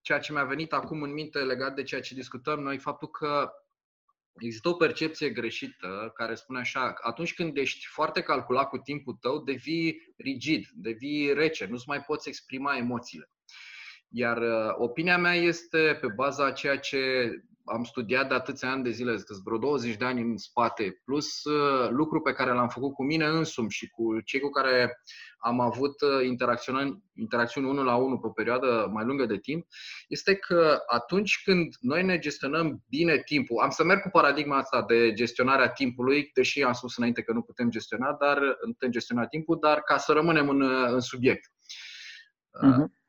ceea 0.00 0.18
ce 0.18 0.32
mi-a 0.32 0.44
venit 0.44 0.72
acum 0.72 1.02
în 1.02 1.12
minte 1.12 1.38
legat 1.38 1.74
de 1.74 1.82
ceea 1.82 2.00
ce 2.00 2.14
discutăm 2.14 2.60
noi, 2.60 2.78
faptul 2.78 3.08
că 3.08 3.50
există 4.40 4.68
o 4.68 4.74
percepție 4.74 5.30
greșită 5.30 6.12
care 6.14 6.34
spune 6.34 6.58
așa, 6.58 6.94
atunci 7.02 7.34
când 7.34 7.56
ești 7.56 7.86
foarte 7.86 8.20
calculat 8.22 8.68
cu 8.68 8.78
timpul 8.78 9.14
tău, 9.20 9.42
devii 9.42 10.14
rigid, 10.16 10.66
devii 10.74 11.32
rece, 11.32 11.66
nu-ți 11.66 11.88
mai 11.88 12.00
poți 12.00 12.28
exprima 12.28 12.76
emoțiile. 12.76 13.30
Iar 14.12 14.36
uh, 14.36 14.74
opinia 14.78 15.18
mea 15.18 15.34
este 15.34 15.98
pe 16.00 16.06
baza 16.06 16.46
a 16.46 16.52
ceea 16.52 16.78
ce 16.78 16.98
am 17.64 17.84
studiat 17.84 18.28
de 18.28 18.34
atâția 18.34 18.70
ani 18.70 18.82
de 18.82 18.90
zile, 18.90 19.14
că 19.14 19.34
vreo 19.44 19.58
20 19.58 19.96
de 19.96 20.04
ani 20.04 20.20
în 20.20 20.36
spate, 20.36 21.00
plus 21.04 21.44
uh, 21.44 21.88
lucru 21.90 22.20
pe 22.20 22.32
care 22.32 22.52
l-am 22.52 22.68
făcut 22.68 22.94
cu 22.94 23.04
mine 23.04 23.26
însumi 23.26 23.70
și 23.70 23.88
cu 23.88 24.20
cei 24.20 24.40
cu 24.40 24.50
care 24.50 25.02
am 25.38 25.60
avut 25.60 26.00
uh, 26.00 26.26
interacțiuni, 26.26 27.02
interacțiuni 27.14 27.68
unul 27.68 27.84
la 27.84 27.96
unul 27.96 28.18
pe 28.18 28.26
o 28.26 28.30
perioadă 28.30 28.90
mai 28.92 29.04
lungă 29.04 29.26
de 29.26 29.38
timp, 29.38 29.66
este 30.08 30.34
că 30.34 30.78
atunci 30.86 31.40
când 31.44 31.74
noi 31.80 32.02
ne 32.02 32.18
gestionăm 32.18 32.82
bine 32.88 33.22
timpul, 33.24 33.62
am 33.62 33.70
să 33.70 33.84
merg 33.84 34.00
cu 34.00 34.08
paradigma 34.08 34.56
asta 34.56 34.82
de 34.82 35.12
gestionarea 35.12 35.68
timpului, 35.68 36.30
deși 36.34 36.62
am 36.62 36.72
spus 36.72 36.96
înainte 36.96 37.22
că 37.22 37.32
nu 37.32 37.42
putem 37.42 37.70
gestiona, 37.70 38.16
dar 38.20 38.38
nu 38.38 38.72
putem 38.72 38.90
gestiona 38.90 39.26
timpul, 39.26 39.58
dar 39.60 39.80
ca 39.80 39.96
să 39.96 40.12
rămânem 40.12 40.48
în, 40.48 40.62
în 40.92 41.00
subiect. 41.00 41.50
Uh-huh 42.64 42.99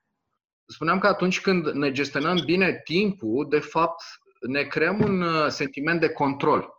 spuneam 0.71 0.99
că 0.99 1.07
atunci 1.07 1.41
când 1.41 1.67
ne 1.67 1.91
gestionăm 1.91 2.41
bine 2.45 2.81
timpul, 2.83 3.49
de 3.49 3.59
fapt, 3.59 4.03
ne 4.41 4.63
creăm 4.63 4.99
un 4.99 5.21
uh, 5.21 5.47
sentiment 5.47 5.99
de 5.99 6.09
control. 6.09 6.69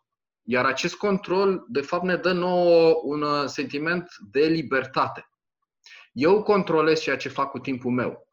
Iar 0.42 0.64
acest 0.64 0.94
control, 0.94 1.64
de 1.68 1.80
fapt, 1.80 2.04
ne 2.04 2.16
dă 2.16 2.32
nouă 2.32 3.00
un 3.02 3.22
uh, 3.22 3.44
sentiment 3.46 4.08
de 4.30 4.46
libertate. 4.46 5.26
Eu 6.12 6.42
controlez 6.42 7.00
ceea 7.00 7.16
ce 7.16 7.28
fac 7.28 7.50
cu 7.50 7.58
timpul 7.58 7.90
meu. 7.90 8.28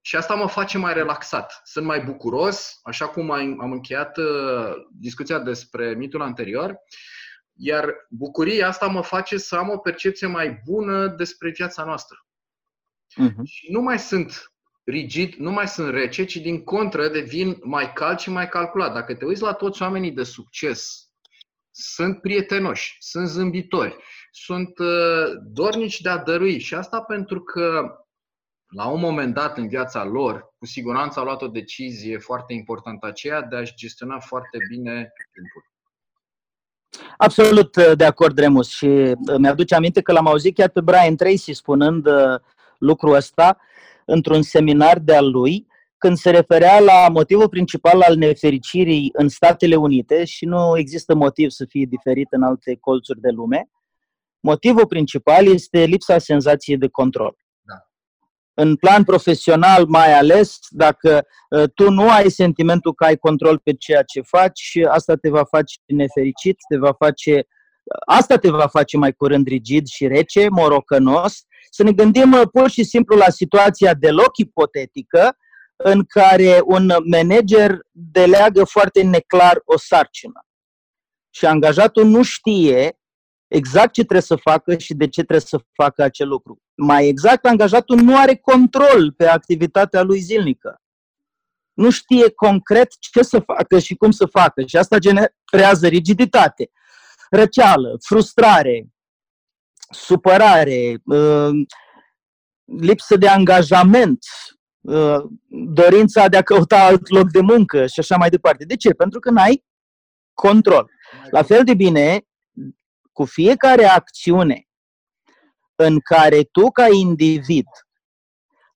Și 0.00 0.16
asta 0.16 0.34
mă 0.34 0.48
face 0.48 0.78
mai 0.78 0.94
relaxat. 0.94 1.60
Sunt 1.64 1.84
mai 1.84 2.04
bucuros, 2.04 2.80
așa 2.82 3.08
cum 3.08 3.30
am 3.30 3.72
încheiat 3.72 4.16
uh, 4.16 4.72
discuția 4.90 5.38
despre 5.38 5.94
mitul 5.94 6.22
anterior, 6.22 6.78
iar 7.54 7.94
bucuria 8.10 8.68
asta 8.68 8.86
mă 8.86 9.02
face 9.02 9.36
să 9.36 9.56
am 9.56 9.68
o 9.68 9.78
percepție 9.78 10.26
mai 10.26 10.60
bună 10.64 11.06
despre 11.06 11.50
viața 11.50 11.84
noastră. 11.84 12.26
Uh-huh. 13.22 13.44
Și 13.44 13.72
nu 13.72 13.80
mai 13.80 13.98
sunt 13.98 14.52
rigid, 14.86 15.34
nu 15.34 15.50
mai 15.50 15.68
sunt 15.68 15.90
rece, 15.90 16.24
ci 16.24 16.36
din 16.36 16.64
contră 16.64 17.08
devin 17.08 17.56
mai 17.62 17.92
cald 17.92 18.18
și 18.18 18.30
mai 18.30 18.48
calculat. 18.48 18.92
Dacă 18.92 19.14
te 19.14 19.24
uiți 19.24 19.42
la 19.42 19.52
toți 19.52 19.82
oamenii 19.82 20.12
de 20.12 20.22
succes, 20.22 21.08
sunt 21.70 22.20
prietenoși, 22.20 22.96
sunt 22.98 23.28
zâmbitori, 23.28 23.96
sunt 24.30 24.78
uh, 24.78 25.24
dornici 25.44 26.00
de 26.00 26.08
a 26.08 26.16
dărui. 26.16 26.58
Și 26.58 26.74
asta 26.74 27.00
pentru 27.00 27.40
că 27.40 27.96
la 28.66 28.88
un 28.88 29.00
moment 29.00 29.34
dat 29.34 29.56
în 29.56 29.68
viața 29.68 30.04
lor, 30.04 30.54
cu 30.58 30.66
siguranță 30.66 31.18
au 31.18 31.24
luat 31.24 31.42
o 31.42 31.48
decizie 31.48 32.18
foarte 32.18 32.52
importantă 32.52 33.06
aceea 33.06 33.42
de 33.42 33.56
a-și 33.56 33.74
gestiona 33.74 34.18
foarte 34.18 34.58
bine 34.68 35.12
timpul. 35.32 35.64
Absolut 37.16 37.76
uh, 37.76 37.92
de 37.96 38.04
acord, 38.04 38.38
Remus. 38.38 38.68
Și 38.68 38.86
uh, 38.86 39.36
mi-aduce 39.38 39.74
aminte 39.74 40.02
că 40.02 40.12
l-am 40.12 40.26
auzit 40.26 40.54
chiar 40.54 40.68
pe 40.68 40.80
Brian 40.80 41.16
Tracy 41.16 41.52
spunând 41.52 42.08
lucrul 42.78 43.14
ăsta 43.14 43.58
într-un 44.06 44.42
seminar 44.42 44.98
de-al 44.98 45.30
lui, 45.30 45.66
când 45.98 46.16
se 46.16 46.30
referea 46.30 46.80
la 46.80 47.08
motivul 47.08 47.48
principal 47.48 48.00
al 48.00 48.16
nefericirii 48.16 49.10
în 49.12 49.28
Statele 49.28 49.76
Unite 49.76 50.24
și 50.24 50.44
nu 50.44 50.78
există 50.78 51.14
motiv 51.14 51.50
să 51.50 51.64
fie 51.68 51.86
diferit 51.88 52.26
în 52.30 52.42
alte 52.42 52.76
colțuri 52.80 53.20
de 53.20 53.28
lume, 53.30 53.70
motivul 54.40 54.86
principal 54.86 55.46
este 55.46 55.84
lipsa 55.84 56.18
senzației 56.18 56.76
de 56.76 56.88
control. 56.88 57.36
Da. 57.62 57.74
În 58.54 58.76
plan 58.76 59.04
profesional, 59.04 59.86
mai 59.86 60.18
ales, 60.18 60.58
dacă 60.70 61.26
uh, 61.50 61.64
tu 61.74 61.90
nu 61.90 62.10
ai 62.10 62.30
sentimentul 62.30 62.94
că 62.94 63.04
ai 63.04 63.16
control 63.16 63.58
pe 63.58 63.72
ceea 63.72 64.02
ce 64.02 64.20
faci, 64.20 64.78
asta 64.88 65.14
te 65.14 65.30
va 65.30 65.44
face 65.44 65.76
nefericit, 65.86 66.56
te 66.68 66.76
va 66.76 66.92
face, 66.92 67.46
asta 68.06 68.36
te 68.36 68.50
va 68.50 68.66
face 68.66 68.96
mai 68.96 69.12
curând 69.12 69.46
rigid 69.46 69.86
și 69.86 70.06
rece, 70.06 70.46
morocănos. 70.48 71.44
Să 71.76 71.82
ne 71.82 71.92
gândim 71.92 72.32
uh, 72.32 72.42
pur 72.52 72.70
și 72.70 72.84
simplu 72.84 73.16
la 73.16 73.28
situația 73.28 73.94
deloc 73.94 74.36
ipotetică 74.36 75.36
în 75.76 76.04
care 76.04 76.60
un 76.64 76.92
manager 77.04 77.78
deleagă 77.90 78.64
foarte 78.64 79.02
neclar 79.02 79.60
o 79.64 79.78
sarcină 79.78 80.46
și 81.30 81.46
angajatul 81.46 82.06
nu 82.06 82.22
știe 82.22 82.98
exact 83.46 83.92
ce 83.92 84.00
trebuie 84.00 84.20
să 84.20 84.36
facă 84.36 84.76
și 84.76 84.94
de 84.94 85.04
ce 85.08 85.20
trebuie 85.20 85.40
să 85.40 85.60
facă 85.72 86.02
acel 86.02 86.28
lucru. 86.28 86.62
Mai 86.74 87.08
exact, 87.08 87.46
angajatul 87.46 87.96
nu 87.96 88.18
are 88.18 88.36
control 88.36 89.12
pe 89.12 89.26
activitatea 89.26 90.02
lui 90.02 90.18
zilnică. 90.18 90.80
Nu 91.72 91.90
știe 91.90 92.30
concret 92.30 92.88
ce 92.98 93.22
să 93.22 93.38
facă 93.38 93.78
și 93.78 93.94
cum 93.94 94.10
să 94.10 94.26
facă 94.26 94.62
și 94.66 94.76
asta 94.76 94.98
generează 94.98 95.86
rigiditate, 95.86 96.70
răceală, 97.30 97.96
frustrare, 98.04 98.86
supărare, 99.90 100.96
uh, 101.04 101.50
lipsă 102.64 103.16
de 103.16 103.28
angajament, 103.28 104.18
Uh, 104.86 105.24
dorința 105.48 106.28
de 106.28 106.36
a 106.36 106.42
căuta 106.42 106.84
alt 106.84 107.08
loc 107.08 107.30
de 107.30 107.40
muncă 107.40 107.86
și 107.86 108.00
așa 108.00 108.16
mai 108.16 108.28
departe. 108.28 108.64
De 108.64 108.76
ce? 108.76 108.90
Pentru 108.90 109.20
că 109.20 109.30
n-ai 109.30 109.64
control. 110.34 110.90
La 111.30 111.42
fel 111.42 111.64
de 111.64 111.74
bine, 111.74 112.26
cu 113.12 113.24
fiecare 113.24 113.84
acțiune 113.84 114.68
în 115.74 116.00
care 116.00 116.42
tu, 116.42 116.70
ca 116.70 116.86
individ, 116.88 117.66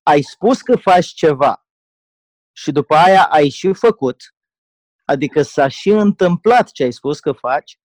ai 0.03 0.23
spus 0.23 0.61
că 0.61 0.77
faci 0.77 1.07
ceva 1.07 1.67
și 2.53 2.73
după 2.73 2.95
aia 2.95 3.25
ai 3.25 3.49
și 3.49 3.73
făcut, 3.73 4.17
adică 5.05 5.43
s-a 5.43 5.69
și 5.69 5.89
întâmplat 5.89 6.71
ce 6.71 6.83
ai 6.83 6.93
spus 6.93 7.21
că 7.21 7.33
faci, 7.33 7.79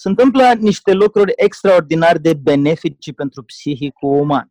se 0.00 0.08
întâmplă 0.08 0.52
niște 0.58 0.92
lucruri 0.92 1.32
extraordinar 1.36 2.18
de 2.18 2.34
benefici 2.34 3.14
pentru 3.14 3.42
psihicul 3.42 4.20
uman. 4.20 4.50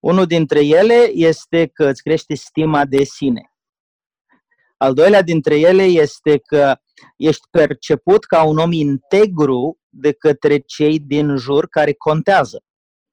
Unul 0.00 0.26
dintre 0.26 0.64
ele 0.64 1.10
este 1.12 1.66
că 1.66 1.88
îți 1.88 2.02
crește 2.02 2.34
stima 2.34 2.84
de 2.84 3.02
sine. 3.02 3.52
Al 4.76 4.94
doilea 4.94 5.22
dintre 5.22 5.58
ele 5.58 5.82
este 5.82 6.38
că 6.38 6.76
ești 7.16 7.46
perceput 7.50 8.24
ca 8.24 8.42
un 8.42 8.58
om 8.58 8.72
integru 8.72 9.78
de 9.88 10.12
către 10.12 10.58
cei 10.58 10.98
din 10.98 11.36
jur 11.36 11.68
care 11.68 11.92
contează 11.92 12.64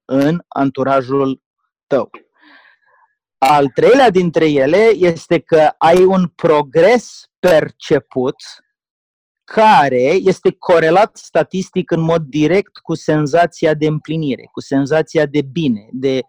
în 0.04 0.40
anturajul 0.48 1.42
tău. 1.86 2.10
Al 3.38 3.66
treilea 3.66 4.10
dintre 4.10 4.50
ele 4.50 4.90
este 4.94 5.38
că 5.38 5.70
ai 5.78 6.04
un 6.04 6.26
progres 6.26 7.22
perceput 7.38 8.36
care 9.54 10.18
este 10.20 10.54
corelat 10.58 11.16
statistic 11.16 11.90
în 11.90 12.00
mod 12.00 12.22
direct 12.22 12.76
cu 12.76 12.94
senzația 12.94 13.74
de 13.74 13.86
împlinire, 13.86 14.48
cu 14.52 14.60
senzația 14.60 15.26
de 15.26 15.42
bine, 15.42 15.88
de 15.92 16.20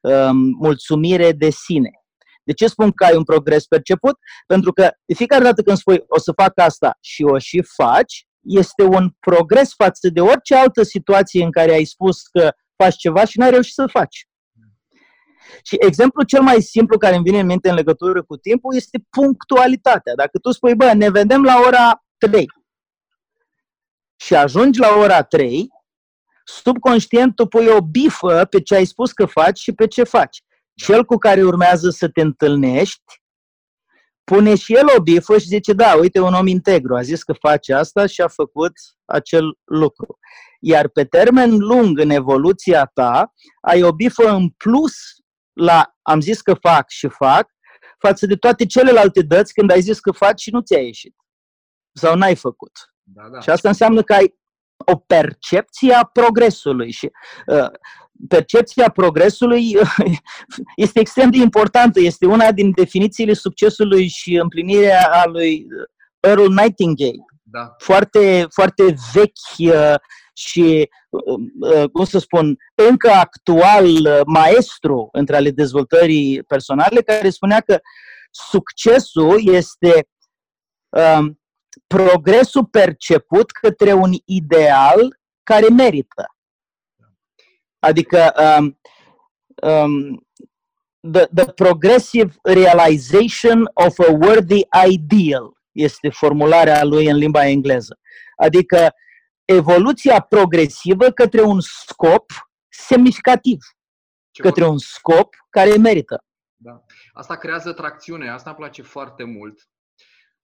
Um, 0.00 0.36
mulțumire 0.58 1.32
de 1.32 1.50
sine. 1.50 1.90
De 2.44 2.52
ce 2.52 2.66
spun 2.66 2.90
că 2.90 3.04
ai 3.04 3.16
un 3.16 3.24
progres 3.24 3.66
perceput? 3.66 4.18
Pentru 4.46 4.72
că 4.72 4.90
de 5.04 5.14
fiecare 5.14 5.44
dată 5.44 5.62
când 5.62 5.76
spui 5.76 6.04
o 6.08 6.18
să 6.18 6.32
fac 6.32 6.52
asta 6.60 6.96
și 7.00 7.22
o 7.22 7.38
și 7.38 7.62
faci, 7.76 8.26
este 8.40 8.82
un 8.82 9.10
progres 9.20 9.74
față 9.74 10.08
de 10.08 10.20
orice 10.20 10.54
altă 10.54 10.82
situație 10.82 11.44
în 11.44 11.50
care 11.50 11.72
ai 11.72 11.84
spus 11.84 12.22
că 12.22 12.50
faci 12.76 12.96
ceva 12.96 13.24
și 13.24 13.38
n-ai 13.38 13.50
reușit 13.50 13.72
să 13.72 13.86
faci. 13.86 14.28
Și 15.62 15.76
exemplul 15.78 16.24
cel 16.24 16.42
mai 16.42 16.60
simplu 16.60 16.98
care 16.98 17.14
îmi 17.14 17.24
vine 17.24 17.38
în 17.38 17.46
minte 17.46 17.68
în 17.68 17.74
legătură 17.74 18.22
cu 18.22 18.36
timpul 18.36 18.74
este 18.74 18.98
punctualitatea. 19.10 20.14
Dacă 20.14 20.38
tu 20.38 20.50
spui, 20.50 20.74
bă, 20.74 20.92
ne 20.94 21.10
vedem 21.10 21.42
la 21.42 21.62
ora 21.66 22.04
3 22.18 22.46
și 24.20 24.34
ajungi 24.34 24.78
la 24.78 24.96
ora 24.96 25.22
3, 25.22 25.68
subconștient 26.44 27.34
tu 27.34 27.46
pui 27.46 27.66
o 27.66 27.80
bifă 27.80 28.44
pe 28.50 28.60
ce 28.60 28.74
ai 28.74 28.84
spus 28.84 29.12
că 29.12 29.26
faci 29.26 29.58
și 29.58 29.72
pe 29.72 29.86
ce 29.86 30.02
faci. 30.04 30.42
Da. 30.46 30.86
Cel 30.86 31.04
cu 31.04 31.16
care 31.16 31.42
urmează 31.42 31.90
să 31.90 32.08
te 32.08 32.20
întâlnești 32.20 33.20
pune 34.24 34.54
și 34.54 34.74
el 34.74 34.86
o 34.96 35.02
bifă 35.02 35.38
și 35.38 35.46
zice, 35.46 35.72
da, 35.72 35.94
uite, 35.94 36.20
un 36.20 36.34
om 36.34 36.46
integru, 36.46 36.96
a 36.96 37.02
zis 37.02 37.22
că 37.22 37.32
face 37.32 37.74
asta 37.74 38.06
și 38.06 38.20
a 38.20 38.28
făcut 38.28 38.72
acel 39.04 39.58
lucru. 39.64 40.18
Iar 40.60 40.88
pe 40.88 41.04
termen 41.04 41.56
lung, 41.58 41.98
în 41.98 42.10
evoluția 42.10 42.90
ta, 42.94 43.32
ai 43.60 43.82
o 43.82 43.92
bifă 43.92 44.28
în 44.28 44.48
plus 44.48 44.94
la 45.52 45.94
am 46.02 46.20
zis 46.20 46.40
că 46.40 46.54
fac 46.54 46.90
și 46.90 47.08
fac, 47.08 47.50
față 47.98 48.26
de 48.26 48.36
toate 48.36 48.66
celelalte 48.66 49.22
dăți 49.22 49.52
când 49.52 49.70
ai 49.70 49.80
zis 49.80 50.00
că 50.00 50.12
faci 50.12 50.40
și 50.40 50.50
nu 50.50 50.60
ți-a 50.60 50.80
ieșit. 50.80 51.14
Sau 51.92 52.16
n-ai 52.16 52.34
făcut. 52.34 52.72
Da, 53.14 53.28
da. 53.32 53.40
Și 53.40 53.50
asta 53.50 53.68
înseamnă 53.68 54.02
că 54.02 54.12
ai 54.12 54.34
o 54.76 54.96
percepție 54.96 55.92
a 55.92 56.04
progresului 56.04 56.92
și 56.92 57.10
uh, 57.46 57.68
percepția 58.28 58.90
progresului 58.90 59.76
uh, 59.76 59.96
este 60.76 61.00
extrem 61.00 61.30
de 61.30 61.36
importantă, 61.36 62.00
este 62.00 62.26
una 62.26 62.52
din 62.52 62.72
definițiile 62.74 63.32
succesului 63.32 64.08
și 64.08 64.34
împlinirea 64.34 65.10
a 65.12 65.26
lui 65.26 65.66
Earl 66.20 66.52
Nightingale. 66.52 67.24
Da. 67.42 67.74
Foarte, 67.78 68.46
foarte 68.50 68.94
vechi 69.12 69.74
uh, 69.74 69.94
și, 70.32 70.88
cum 71.92 72.04
să 72.04 72.18
spun, 72.18 72.56
încă 72.74 73.10
actual 73.10 73.86
maestru 74.26 75.08
între 75.12 75.36
ale 75.36 75.50
dezvoltării 75.50 76.42
personale, 76.42 77.00
care 77.00 77.30
spunea 77.30 77.60
că 77.60 77.78
succesul 78.30 79.54
este 79.54 80.08
um, 80.88 81.38
progresul 81.86 82.66
perceput 82.66 83.50
către 83.50 83.92
un 83.92 84.12
ideal 84.24 85.20
care 85.42 85.68
merită. 85.68 86.36
Adică 87.78 88.32
um, 88.58 88.78
um, 89.70 90.26
the, 91.12 91.26
the 91.34 91.52
progressive 91.52 92.34
realization 92.42 93.70
of 93.74 93.98
a 93.98 94.12
worthy 94.12 94.66
ideal 94.90 95.52
este 95.72 96.08
formularea 96.08 96.84
lui 96.84 97.06
în 97.06 97.16
limba 97.16 97.46
engleză. 97.46 97.98
Adică 98.36 98.92
evoluția 99.44 100.20
progresivă 100.20 101.10
către 101.10 101.42
un 101.42 101.60
scop 101.60 102.32
semnificativ, 102.68 103.58
Ce 104.30 104.42
către 104.42 104.66
un 104.66 104.78
scop 104.78 105.34
care 105.50 105.76
merită. 105.76 106.24
Da. 106.56 106.84
Asta 107.12 107.36
creează 107.36 107.72
tracțiune, 107.72 108.30
asta 108.30 108.50
îmi 108.50 108.58
place 108.58 108.82
foarte 108.82 109.24
mult. 109.24 109.68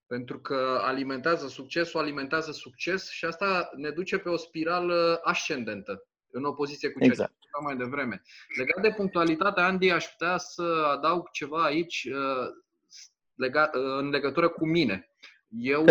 Pentru 0.06 0.40
că 0.40 0.80
alimentează 0.82 1.48
succesul, 1.48 2.00
alimentează 2.00 2.52
succes 2.52 3.10
și 3.10 3.24
asta 3.24 3.70
ne 3.76 3.90
duce 3.90 4.18
pe 4.18 4.28
o 4.28 4.36
spirală 4.36 5.20
ascendentă, 5.22 6.06
în 6.30 6.44
opoziție 6.44 6.90
cu 6.90 6.98
ceea 6.98 7.10
exact. 7.10 7.30
ce 7.30 7.48
spuneam 7.48 7.76
mai 7.76 7.86
devreme. 7.86 8.22
Legat 8.56 8.82
de 8.82 8.94
punctualitate, 8.96 9.60
Andy, 9.60 9.90
aș 9.90 10.06
putea 10.06 10.38
să 10.38 10.62
adaug 10.96 11.30
ceva 11.30 11.64
aici 11.64 12.08
uh, 12.10 12.48
legat, 13.34 13.74
uh, 13.74 13.82
în 13.82 14.08
legătură 14.08 14.48
cu 14.48 14.66
mine. 14.66 15.08
Eu 15.48 15.84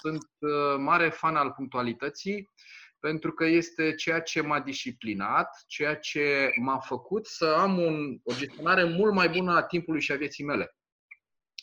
sunt 0.00 0.28
uh, 0.38 0.76
mare 0.78 1.08
fan 1.08 1.36
al 1.36 1.50
punctualității 1.50 2.50
pentru 3.00 3.32
că 3.32 3.44
este 3.44 3.94
ceea 3.94 4.20
ce 4.20 4.40
m-a 4.40 4.60
disciplinat, 4.60 5.64
ceea 5.66 5.96
ce 5.96 6.50
m-a 6.60 6.78
făcut 6.78 7.26
să 7.26 7.46
am 7.58 7.78
un, 7.78 8.18
o 8.22 8.32
gestionare 8.34 8.84
mult 8.84 9.14
mai 9.14 9.28
bună 9.28 9.52
a 9.56 9.62
timpului 9.62 10.00
și 10.00 10.12
a 10.12 10.16
vieții 10.16 10.44
mele. 10.44 10.76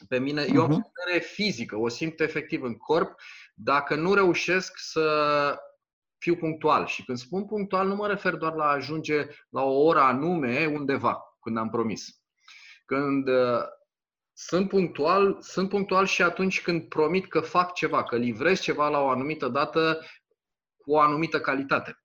Pe 0.07 0.19
mine, 0.19 0.43
uh-huh. 0.43 0.53
eu 0.53 0.63
am 0.63 0.71
o 0.71 0.75
mhm. 0.75 1.21
fizică, 1.21 1.75
o 1.75 1.87
simt 1.87 2.19
efectiv 2.19 2.63
în 2.63 2.77
corp, 2.77 3.19
dacă 3.53 3.95
nu 3.95 4.13
reușesc 4.13 4.77
să 4.77 5.57
fiu 6.17 6.35
punctual. 6.35 6.85
Și 6.85 7.03
când 7.03 7.17
spun 7.17 7.45
punctual, 7.45 7.87
nu 7.87 7.95
mă 7.95 8.07
refer 8.07 8.35
doar 8.35 8.53
la 8.53 8.63
a 8.63 8.73
ajunge 8.73 9.27
la 9.49 9.61
o 9.61 9.83
oră 9.83 9.99
anume 9.99 10.65
undeva, 10.65 11.37
când 11.41 11.57
am 11.57 11.69
promis. 11.69 12.21
Când 12.85 13.27
uh, 13.27 13.61
sunt 14.33 14.69
punctual, 14.69 15.37
sunt 15.41 15.69
punctual 15.69 16.05
și 16.05 16.21
atunci 16.21 16.61
când 16.61 16.87
promit 16.87 17.27
că 17.27 17.39
fac 17.39 17.73
ceva, 17.73 18.03
că 18.03 18.17
livrez 18.17 18.59
ceva 18.59 18.89
la 18.89 18.99
o 18.99 19.09
anumită 19.09 19.47
dată 19.47 20.05
cu 20.77 20.91
o 20.91 20.99
anumită 20.99 21.39
calitate. 21.39 21.97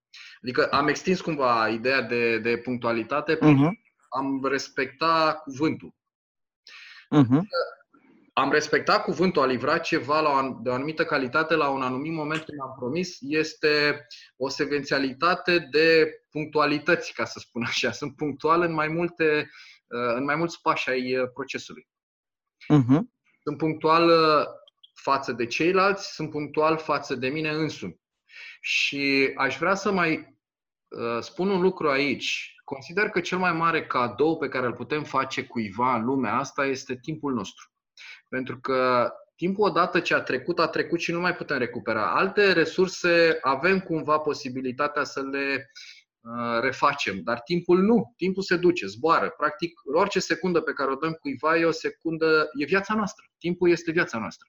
Adică 0.42 0.66
am 0.70 0.88
extins 0.88 1.20
cumva 1.20 1.68
ideea 1.68 2.03
de, 2.03 2.38
de 2.38 2.57
punctualitate, 2.57 3.37
uh-huh. 3.37 3.70
am 4.09 4.44
respectat 4.44 5.42
cuvântul. 5.42 5.94
Uh-huh 7.16 7.40
am 8.38 8.51
respectat 8.51 9.03
cuvântul, 9.03 9.42
a 9.42 9.46
livra 9.46 9.79
ceva 9.79 10.20
la 10.20 10.31
o, 10.31 10.59
de 10.62 10.68
o 10.68 10.72
anumită 10.72 11.05
calitate 11.05 11.55
la 11.55 11.68
un 11.68 11.83
anumit 11.83 12.12
moment 12.12 12.42
când 12.42 12.61
am 12.61 12.74
promis, 12.79 13.16
este 13.20 14.07
o 14.37 14.48
sevențialitate 14.48 15.59
de 15.70 16.11
punctualități, 16.31 17.12
ca 17.12 17.24
să 17.24 17.38
spun 17.38 17.62
așa. 17.62 17.90
Sunt 17.90 18.16
punctual 18.16 18.62
în 18.62 18.72
mai 18.72 18.88
multe, 18.88 19.51
uh, 19.87 20.14
în 20.14 20.24
mai 20.24 20.37
mulți 20.37 20.61
pași 20.61 20.88
ai 20.90 21.16
uh, 21.16 21.29
procesului. 21.35 21.88
Uh-huh. 22.62 23.01
Sunt 23.42 23.57
punctual 23.57 24.09
uh, 24.09 24.46
față 24.94 25.33
de 25.33 25.46
ceilalți, 25.46 26.14
sunt 26.14 26.31
punctual 26.31 26.79
față 26.79 27.14
de 27.14 27.29
mine 27.29 27.51
însumi. 27.51 28.01
Și 28.61 29.33
aș 29.37 29.59
vrea 29.59 29.74
să 29.74 29.92
mai 29.92 30.37
spun 31.20 31.48
un 31.51 31.61
lucru 31.61 31.90
aici. 31.90 32.55
Consider 32.64 33.09
că 33.09 33.20
cel 33.20 33.38
mai 33.38 33.53
mare 33.53 33.87
cadou 33.87 34.38
pe 34.38 34.48
care 34.48 34.66
îl 34.66 34.74
putem 34.74 35.05
face 35.05 35.44
cuiva 35.44 35.94
în 35.94 36.05
lumea 36.05 36.35
asta 36.35 36.64
este 36.64 36.98
timpul 37.03 37.33
nostru. 37.33 37.68
Pentru 38.29 38.61
că 38.61 39.11
timpul 39.37 39.69
odată 39.69 40.01
ce 40.01 40.14
a 40.14 40.21
trecut, 40.21 40.59
a 40.59 40.67
trecut 40.67 41.01
și 41.01 41.12
nu 41.12 41.21
mai 41.21 41.35
putem 41.35 41.59
recupera. 41.59 42.14
Alte 42.14 42.53
resurse 42.53 43.38
avem 43.41 43.81
cumva 43.81 44.19
posibilitatea 44.19 45.05
să 45.05 45.21
le 45.21 45.71
uh, 46.21 46.61
refacem, 46.61 47.21
dar 47.25 47.41
timpul 47.41 47.83
nu. 47.83 48.12
Timpul 48.17 48.43
se 48.43 48.57
duce, 48.57 48.87
zboară. 48.87 49.35
Practic, 49.37 49.81
orice 49.95 50.21
secundă 50.21 50.61
pe 50.61 50.73
care 50.73 50.91
o 50.91 50.95
dăm 50.95 51.12
cuiva 51.12 51.57
e 51.57 51.64
o 51.64 51.71
secundă, 51.71 52.49
e 52.59 52.64
viața 52.64 52.95
noastră. 52.95 53.25
Timpul 53.38 53.71
este 53.71 53.91
viața 53.91 54.19
noastră. 54.19 54.49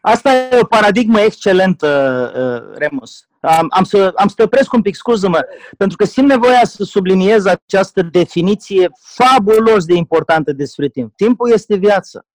Asta 0.00 0.32
e 0.34 0.58
o 0.60 0.64
paradigmă 0.64 1.20
excelentă, 1.20 1.88
uh, 2.36 2.78
Remus. 2.78 3.28
Am, 3.40 3.66
am, 3.70 3.84
să, 3.84 4.12
am 4.16 4.28
să 4.28 4.34
te 4.34 4.42
opresc 4.42 4.72
un 4.72 4.82
pic, 4.82 4.94
scuză-mă, 4.94 5.40
pentru 5.76 5.96
că 5.96 6.04
simt 6.04 6.28
nevoia 6.28 6.64
să 6.64 6.84
subliniez 6.84 7.44
această 7.44 8.02
definiție 8.02 8.88
fabulos 9.00 9.84
de 9.84 9.94
importantă 9.94 10.52
despre 10.52 10.88
timp. 10.88 11.16
Timpul 11.16 11.52
este 11.52 11.76
viață. 11.76 12.26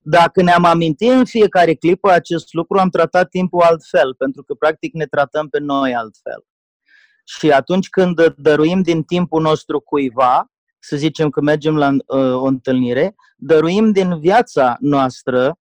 Dacă 0.00 0.42
ne-am 0.42 0.64
amintit 0.64 1.10
în 1.10 1.24
fiecare 1.24 1.74
clipă 1.74 2.10
acest 2.10 2.52
lucru, 2.52 2.78
am 2.78 2.88
tratat 2.88 3.28
timpul 3.28 3.62
altfel, 3.62 4.14
pentru 4.14 4.42
că 4.42 4.54
practic 4.54 4.94
ne 4.94 5.04
tratăm 5.06 5.48
pe 5.48 5.58
noi 5.58 5.94
altfel. 5.94 6.44
Și 7.24 7.52
atunci 7.52 7.88
când 7.88 8.34
dăruim 8.36 8.82
din 8.82 9.02
timpul 9.02 9.42
nostru 9.42 9.80
cuiva, 9.80 10.50
să 10.78 10.96
zicem 10.96 11.30
că 11.30 11.40
mergem 11.40 11.76
la 11.76 11.88
uh, 11.90 12.34
o 12.34 12.44
întâlnire, 12.44 13.14
dăruim 13.36 13.92
din 13.92 14.20
viața 14.20 14.76
noastră 14.80 15.58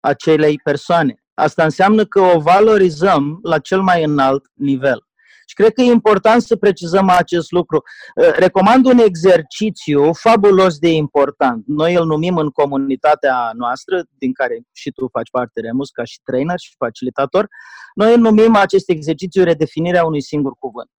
acelei 0.00 0.60
persoane. 0.64 1.24
Asta 1.34 1.64
înseamnă 1.64 2.04
că 2.04 2.20
o 2.20 2.40
valorizăm 2.40 3.38
la 3.42 3.58
cel 3.58 3.82
mai 3.82 4.04
înalt 4.04 4.50
nivel. 4.54 5.06
Și 5.46 5.54
cred 5.54 5.72
că 5.72 5.80
e 5.80 5.84
important 5.84 6.42
să 6.42 6.56
precizăm 6.56 7.08
acest 7.08 7.50
lucru. 7.50 7.82
Uh, 8.14 8.32
recomand 8.36 8.86
un 8.86 8.98
exercițiu 8.98 10.12
fabulos 10.12 10.78
de 10.78 10.88
important. 10.88 11.64
Noi 11.66 11.94
îl 11.94 12.06
numim 12.06 12.36
în 12.36 12.50
comunitatea 12.50 13.50
noastră, 13.54 14.02
din 14.18 14.32
care 14.32 14.60
și 14.72 14.90
tu 14.90 15.08
faci 15.12 15.30
parte, 15.30 15.60
Remus, 15.60 15.90
ca 15.90 16.04
și 16.04 16.20
trainer 16.24 16.58
și 16.58 16.74
facilitator, 16.78 17.48
noi 17.94 18.14
îl 18.14 18.20
numim 18.20 18.56
acest 18.56 18.88
exercițiu 18.88 19.44
redefinirea 19.44 20.04
unui 20.04 20.22
singur 20.22 20.52
cuvânt. 20.58 20.90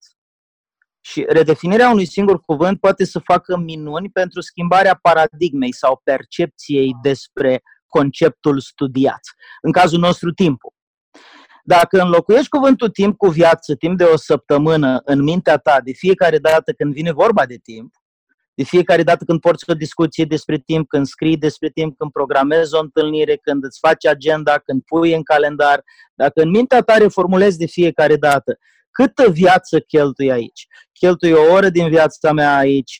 Și 1.01 1.25
redefinirea 1.27 1.89
unui 1.89 2.05
singur 2.05 2.39
cuvânt 2.39 2.79
poate 2.79 3.05
să 3.05 3.19
facă 3.19 3.57
minuni 3.57 4.09
pentru 4.09 4.41
schimbarea 4.41 4.99
paradigmei 5.01 5.73
sau 5.73 6.01
percepției 6.03 6.95
despre 7.01 7.61
conceptul 7.87 8.59
studiat. 8.59 9.21
În 9.61 9.71
cazul 9.71 9.99
nostru, 9.99 10.31
timpul. 10.31 10.73
Dacă 11.67 12.01
înlocuiești 12.01 12.49
cuvântul 12.49 12.89
timp 12.89 13.17
cu 13.17 13.27
viață 13.27 13.75
timp 13.75 13.97
de 13.97 14.03
o 14.03 14.17
săptămână 14.17 15.01
în 15.05 15.23
mintea 15.23 15.57
ta, 15.57 15.79
de 15.83 15.91
fiecare 15.91 16.37
dată 16.37 16.71
când 16.71 16.93
vine 16.93 17.11
vorba 17.11 17.45
de 17.45 17.57
timp, 17.63 17.93
de 18.53 18.63
fiecare 18.63 19.03
dată 19.03 19.23
când 19.25 19.39
porți 19.39 19.69
o 19.69 19.73
discuție 19.73 20.25
despre 20.25 20.57
timp, 20.57 20.87
când 20.87 21.05
scrii 21.05 21.37
despre 21.37 21.69
timp, 21.69 21.97
când 21.97 22.11
programezi 22.11 22.75
o 22.75 22.79
întâlnire, 22.79 23.35
când 23.35 23.63
îți 23.63 23.79
faci 23.79 24.05
agenda, 24.05 24.57
când 24.57 24.81
pui 24.81 25.13
în 25.13 25.23
calendar, 25.23 25.83
dacă 26.13 26.41
în 26.41 26.49
mintea 26.49 26.81
ta 26.81 26.97
reformulezi 26.97 27.57
de 27.57 27.65
fiecare 27.65 28.15
dată 28.15 28.57
câtă 28.91 29.29
viață 29.29 29.79
cheltui 29.79 30.31
aici, 30.31 30.67
cheltui 30.91 31.31
o 31.31 31.51
oră 31.51 31.69
din 31.69 31.89
viața 31.89 32.31
mea 32.31 32.57
aici, 32.57 32.99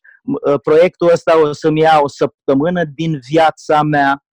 proiectul 0.63 1.10
ăsta 1.13 1.39
o 1.41 1.54
să-mi 1.54 1.80
ia 1.80 1.99
o 2.01 2.08
săptămână 2.08 2.84
din 2.84 3.19
viața 3.30 3.82
mea, 3.82 4.25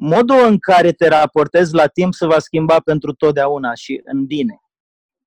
modul 0.00 0.46
în 0.46 0.58
care 0.58 0.92
te 0.92 1.08
raportezi 1.08 1.74
la 1.74 1.86
timp 1.86 2.14
se 2.14 2.26
va 2.26 2.38
schimba 2.38 2.80
pentru 2.80 3.12
totdeauna 3.12 3.74
și 3.74 4.00
în 4.04 4.26
bine. 4.26 4.60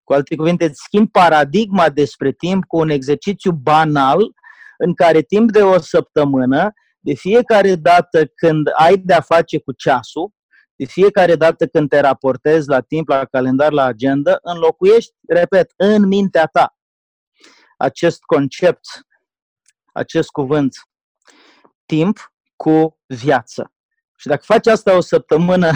Cu 0.03 0.13
alte 0.13 0.35
cuvinte, 0.35 0.65
îți 0.65 0.81
schimbi 0.83 1.11
paradigma 1.11 1.89
despre 1.89 2.31
timp 2.31 2.65
cu 2.65 2.77
un 2.77 2.89
exercițiu 2.89 3.51
banal 3.51 4.33
în 4.77 4.93
care 4.93 5.21
timp 5.21 5.51
de 5.51 5.61
o 5.61 5.79
săptămână, 5.79 6.73
de 6.99 7.13
fiecare 7.13 7.75
dată 7.75 8.25
când 8.25 8.67
ai 8.77 8.97
de-a 8.97 9.21
face 9.21 9.59
cu 9.59 9.71
ceasul, 9.71 10.31
de 10.75 10.85
fiecare 10.85 11.35
dată 11.35 11.67
când 11.67 11.89
te 11.89 11.99
raportezi 11.99 12.69
la 12.69 12.81
timp, 12.81 13.07
la 13.07 13.25
calendar, 13.25 13.71
la 13.71 13.83
agenda, 13.83 14.37
înlocuiești, 14.41 15.11
repet, 15.27 15.73
în 15.77 16.07
mintea 16.07 16.45
ta 16.45 16.75
acest 17.81 18.21
concept, 18.23 18.85
acest 19.93 20.29
cuvânt, 20.29 20.75
timp 21.85 22.33
cu 22.55 22.99
viață. 23.05 23.71
Și 24.21 24.27
dacă 24.27 24.43
faci 24.45 24.67
asta 24.67 24.95
o 24.95 24.99
săptămână, 24.99 25.67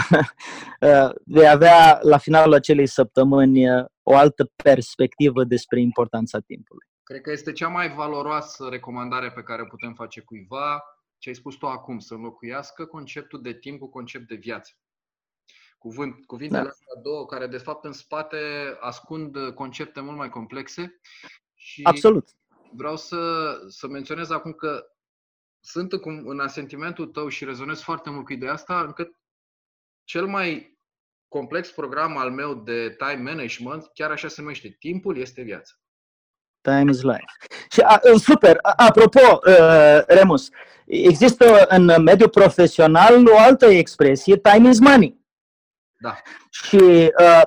uh, 0.80 1.10
vei 1.24 1.48
avea 1.48 1.98
la 2.02 2.18
finalul 2.18 2.54
acelei 2.54 2.86
săptămâni 2.86 3.70
uh, 3.70 3.84
o 4.02 4.16
altă 4.16 4.50
perspectivă 4.62 5.44
despre 5.44 5.80
importanța 5.80 6.38
timpului. 6.38 6.86
Cred 7.02 7.20
că 7.20 7.30
este 7.30 7.52
cea 7.52 7.68
mai 7.68 7.94
valoroasă 7.94 8.68
recomandare 8.68 9.30
pe 9.30 9.42
care 9.42 9.62
o 9.62 9.64
putem 9.64 9.94
face 9.94 10.20
cuiva, 10.20 10.82
ce 11.18 11.28
ai 11.28 11.34
spus 11.34 11.54
tu 11.54 11.66
acum, 11.66 11.98
să 11.98 12.14
înlocuiască 12.14 12.84
conceptul 12.84 13.42
de 13.42 13.52
timp 13.52 13.78
cu 13.78 13.88
concept 13.88 14.28
de 14.28 14.34
viață. 14.34 14.72
Cuvânt, 15.78 16.26
cuvintele 16.26 16.62
da. 16.62 16.68
astea 16.68 17.02
două, 17.02 17.26
care 17.26 17.46
de 17.46 17.58
fapt 17.58 17.84
în 17.84 17.92
spate 17.92 18.38
ascund 18.80 19.36
concepte 19.54 20.00
mult 20.00 20.16
mai 20.16 20.28
complexe. 20.28 21.00
Și 21.54 21.82
Absolut. 21.82 22.28
Vreau 22.72 22.96
să, 22.96 23.52
să 23.68 23.88
menționez 23.88 24.30
acum 24.30 24.52
că 24.52 24.84
sunt 25.66 25.92
în, 25.92 26.22
în 26.24 26.40
asentimentul 26.40 27.06
tău 27.06 27.28
și 27.28 27.44
rezonez 27.44 27.80
foarte 27.80 28.10
mult 28.10 28.24
cu 28.24 28.32
ideea 28.32 28.52
asta, 28.52 28.80
încât 28.80 29.10
cel 30.04 30.26
mai 30.26 30.78
complex 31.28 31.70
program 31.70 32.16
al 32.16 32.30
meu 32.30 32.54
de 32.54 32.96
time 32.98 33.30
management, 33.30 33.90
chiar 33.94 34.10
așa 34.10 34.28
se 34.28 34.40
numește, 34.40 34.76
timpul 34.78 35.16
este 35.16 35.42
viața. 35.42 35.72
Time 36.60 36.90
is 36.90 37.02
life. 37.02 37.24
Și 37.70 37.80
a, 37.80 38.00
super, 38.18 38.56
apropo, 38.76 39.40
uh, 39.46 40.02
Remus, 40.06 40.48
există 40.86 41.66
în 41.68 42.02
mediul 42.02 42.28
profesional 42.28 43.28
o 43.28 43.38
altă 43.38 43.66
expresie, 43.66 44.36
time 44.36 44.68
is 44.68 44.80
money. 44.80 45.24
Da. 45.98 46.16
Și 46.50 46.76
uh, 47.20 47.42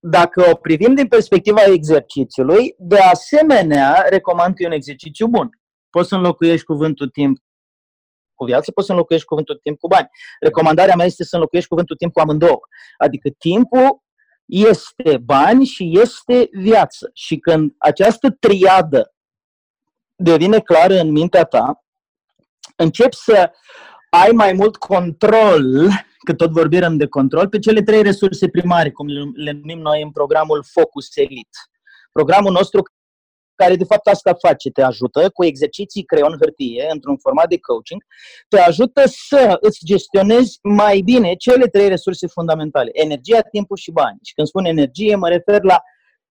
dacă 0.00 0.50
o 0.50 0.54
privim 0.54 0.94
din 0.94 1.08
perspectiva 1.08 1.62
exercițiului, 1.62 2.74
de 2.78 2.98
asemenea, 2.98 4.06
recomand 4.08 4.54
că 4.54 4.62
e 4.62 4.66
un 4.66 4.72
exercițiu 4.72 5.26
bun. 5.26 5.50
Poți 5.90 6.08
să 6.08 6.14
înlocuiești 6.14 6.64
cuvântul 6.64 7.08
timp 7.08 7.44
cu 8.36 8.44
viață, 8.44 8.70
poți 8.70 8.86
să 8.86 8.92
înlocuiești 8.92 9.26
cuvântul 9.26 9.58
timp 9.62 9.78
cu 9.78 9.88
bani. 9.88 10.08
Recomandarea 10.40 10.94
mea 10.96 11.06
este 11.06 11.24
să 11.24 11.34
înlocuiești 11.34 11.70
cuvântul 11.70 11.96
timp 11.96 12.12
cu 12.12 12.20
amândouă. 12.20 12.60
Adică 12.98 13.28
timpul 13.38 14.02
este 14.46 15.18
bani 15.24 15.64
și 15.64 15.98
este 16.00 16.48
viață. 16.52 17.10
Și 17.14 17.36
când 17.36 17.74
această 17.78 18.30
triadă 18.30 19.14
devine 20.16 20.60
clară 20.60 21.00
în 21.00 21.10
mintea 21.10 21.44
ta, 21.44 21.84
începi 22.76 23.16
să 23.16 23.50
ai 24.10 24.30
mai 24.30 24.52
mult 24.52 24.76
control, 24.76 25.88
că 26.24 26.34
tot 26.34 26.50
vorbim 26.50 26.96
de 26.96 27.06
control, 27.06 27.48
pe 27.48 27.58
cele 27.58 27.82
trei 27.82 28.02
resurse 28.02 28.48
primare, 28.48 28.90
cum 28.90 29.06
le 29.34 29.52
numim 29.52 29.78
noi 29.78 30.02
în 30.02 30.10
programul 30.10 30.64
Focus 30.72 31.16
Elite. 31.16 31.58
Programul 32.12 32.52
nostru 32.52 32.82
care 33.56 33.76
de 33.76 33.84
fapt 33.84 34.06
asta 34.06 34.34
face, 34.46 34.70
te 34.70 34.82
ajută 34.82 35.30
cu 35.30 35.44
exerciții 35.44 36.04
creion 36.04 36.36
hârtie 36.40 36.86
într-un 36.92 37.16
format 37.16 37.48
de 37.48 37.58
coaching, 37.58 38.02
te 38.48 38.60
ajută 38.60 39.02
să 39.28 39.56
îți 39.60 39.78
gestionezi 39.84 40.58
mai 40.62 41.00
bine 41.00 41.34
cele 41.34 41.66
trei 41.66 41.88
resurse 41.88 42.26
fundamentale, 42.26 42.90
energia, 42.92 43.40
timpul 43.40 43.76
și 43.76 43.90
bani. 43.90 44.18
Și 44.22 44.34
când 44.34 44.46
spun 44.46 44.64
energie, 44.64 45.14
mă 45.14 45.28
refer 45.28 45.62
la 45.62 45.80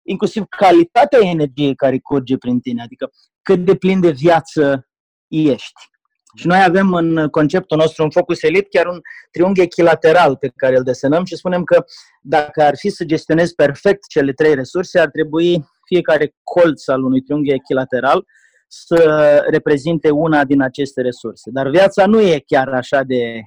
inclusiv 0.03 0.43
calitatea 0.49 1.19
energiei 1.21 1.76
care 1.76 1.99
curge 1.99 2.38
prin 2.38 2.59
tine, 2.59 2.82
adică 2.82 3.09
cât 3.41 3.65
de 3.65 3.76
plin 3.76 3.99
de 3.99 4.11
viață 4.11 4.88
ești. 5.28 5.91
Și 6.36 6.47
noi 6.47 6.63
avem 6.63 6.93
în 6.93 7.28
conceptul 7.28 7.78
nostru, 7.78 8.03
în 8.03 8.09
Focus 8.09 8.43
Elite, 8.43 8.67
chiar 8.69 8.86
un 8.86 8.99
triunghi 9.32 9.61
echilateral 9.61 10.38
pe 10.38 10.51
care 10.55 10.78
îl 10.78 10.84
desenăm 10.84 11.26
și 11.26 11.36
spunem 11.36 11.63
că 11.63 11.84
dacă 12.21 12.63
ar 12.63 12.78
fi 12.78 12.89
să 12.89 13.03
gestionezi 13.03 13.55
perfect 13.55 14.07
cele 14.07 14.34
trei 14.34 14.55
resurse, 14.55 14.99
ar 14.99 15.09
trebui 15.09 15.65
fiecare 15.86 16.36
colț 16.43 16.88
al 16.88 17.03
unui 17.03 17.21
triunghi 17.21 17.51
echilateral 17.51 18.23
să 18.67 19.43
reprezinte 19.49 20.09
una 20.09 20.43
din 20.43 20.61
aceste 20.61 21.01
resurse. 21.01 21.49
Dar 21.53 21.69
viața 21.69 22.05
nu 22.05 22.21
e 22.21 22.43
chiar 22.47 22.67
așa 22.67 23.03
de 23.03 23.41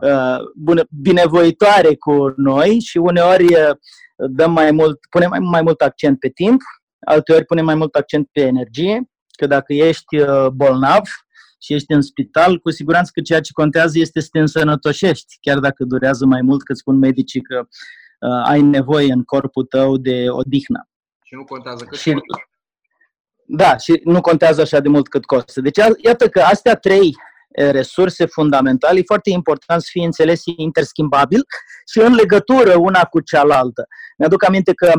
da. 0.00 0.36
Uh, 0.70 0.82
binevoitoare 1.02 1.94
cu 1.94 2.32
noi 2.36 2.80
și 2.80 2.98
uneori 2.98 3.44
uh, 3.44 3.74
dăm 4.30 4.52
mai 4.52 4.70
mult, 4.70 4.98
punem 5.10 5.28
mai, 5.28 5.38
mai 5.38 5.62
mult 5.62 5.80
accent 5.80 6.18
pe 6.18 6.28
timp, 6.28 6.60
alteori 7.06 7.44
punem 7.44 7.64
mai 7.64 7.74
mult 7.74 7.94
accent 7.94 8.28
pe 8.32 8.40
energie 8.40 9.02
că 9.36 9.46
dacă 9.46 9.72
ești 9.72 10.16
uh, 10.16 10.46
bolnav 10.48 11.02
și 11.62 11.74
ești 11.74 11.92
în 11.92 12.02
spital, 12.02 12.58
cu 12.58 12.70
siguranță 12.70 13.10
că 13.14 13.20
ceea 13.20 13.40
ce 13.40 13.52
contează 13.52 13.98
este 13.98 14.20
să 14.20 14.28
te 14.32 14.38
însănătoșești, 14.38 15.38
chiar 15.40 15.58
dacă 15.58 15.84
durează 15.84 16.26
mai 16.26 16.42
mult, 16.42 16.62
că 16.62 16.72
spun 16.72 16.98
medicii 16.98 17.40
că 17.40 17.58
uh, 17.58 17.66
ai 18.44 18.60
nevoie 18.60 19.12
în 19.12 19.22
corpul 19.22 19.64
tău 19.64 19.96
de 19.96 20.24
odihnă. 20.28 20.88
Și 21.22 21.34
nu 21.34 21.44
contează 21.44 21.84
cât 21.84 21.98
și, 21.98 22.14
Da, 23.44 23.76
și 23.76 24.00
nu 24.04 24.20
contează 24.20 24.60
așa 24.60 24.80
de 24.80 24.88
mult 24.88 25.08
cât 25.08 25.24
costă. 25.24 25.60
Deci 25.60 25.76
iată 26.04 26.28
că 26.28 26.40
astea 26.40 26.74
trei 26.74 27.14
resurse 27.50 28.26
fundamentale, 28.26 28.98
e 28.98 29.02
foarte 29.06 29.30
important 29.30 29.80
să 29.80 29.88
fie 29.90 30.04
înțeles 30.04 30.42
interschimbabil 30.44 31.42
și 31.90 31.98
în 31.98 32.14
legătură 32.14 32.76
una 32.76 33.04
cu 33.04 33.20
cealaltă. 33.20 33.86
Mi-aduc 34.18 34.44
aminte 34.44 34.74
că 34.74 34.92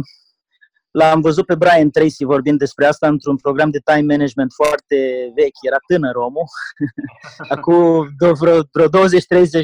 L-am 0.91 1.21
văzut 1.21 1.45
pe 1.45 1.55
Brian 1.55 1.89
Tracy 1.89 2.23
vorbind 2.23 2.59
despre 2.59 2.85
asta 2.85 3.07
într-un 3.07 3.37
program 3.37 3.69
de 3.69 3.79
time 3.83 4.13
management 4.13 4.51
foarte 4.53 5.31
vechi, 5.35 5.61
era 5.61 5.77
tânăr 5.87 6.15
omul, 6.15 6.45
acum 7.55 8.09
vreo, 8.39 8.61
vreo 8.71 8.87
20-30 8.87 8.89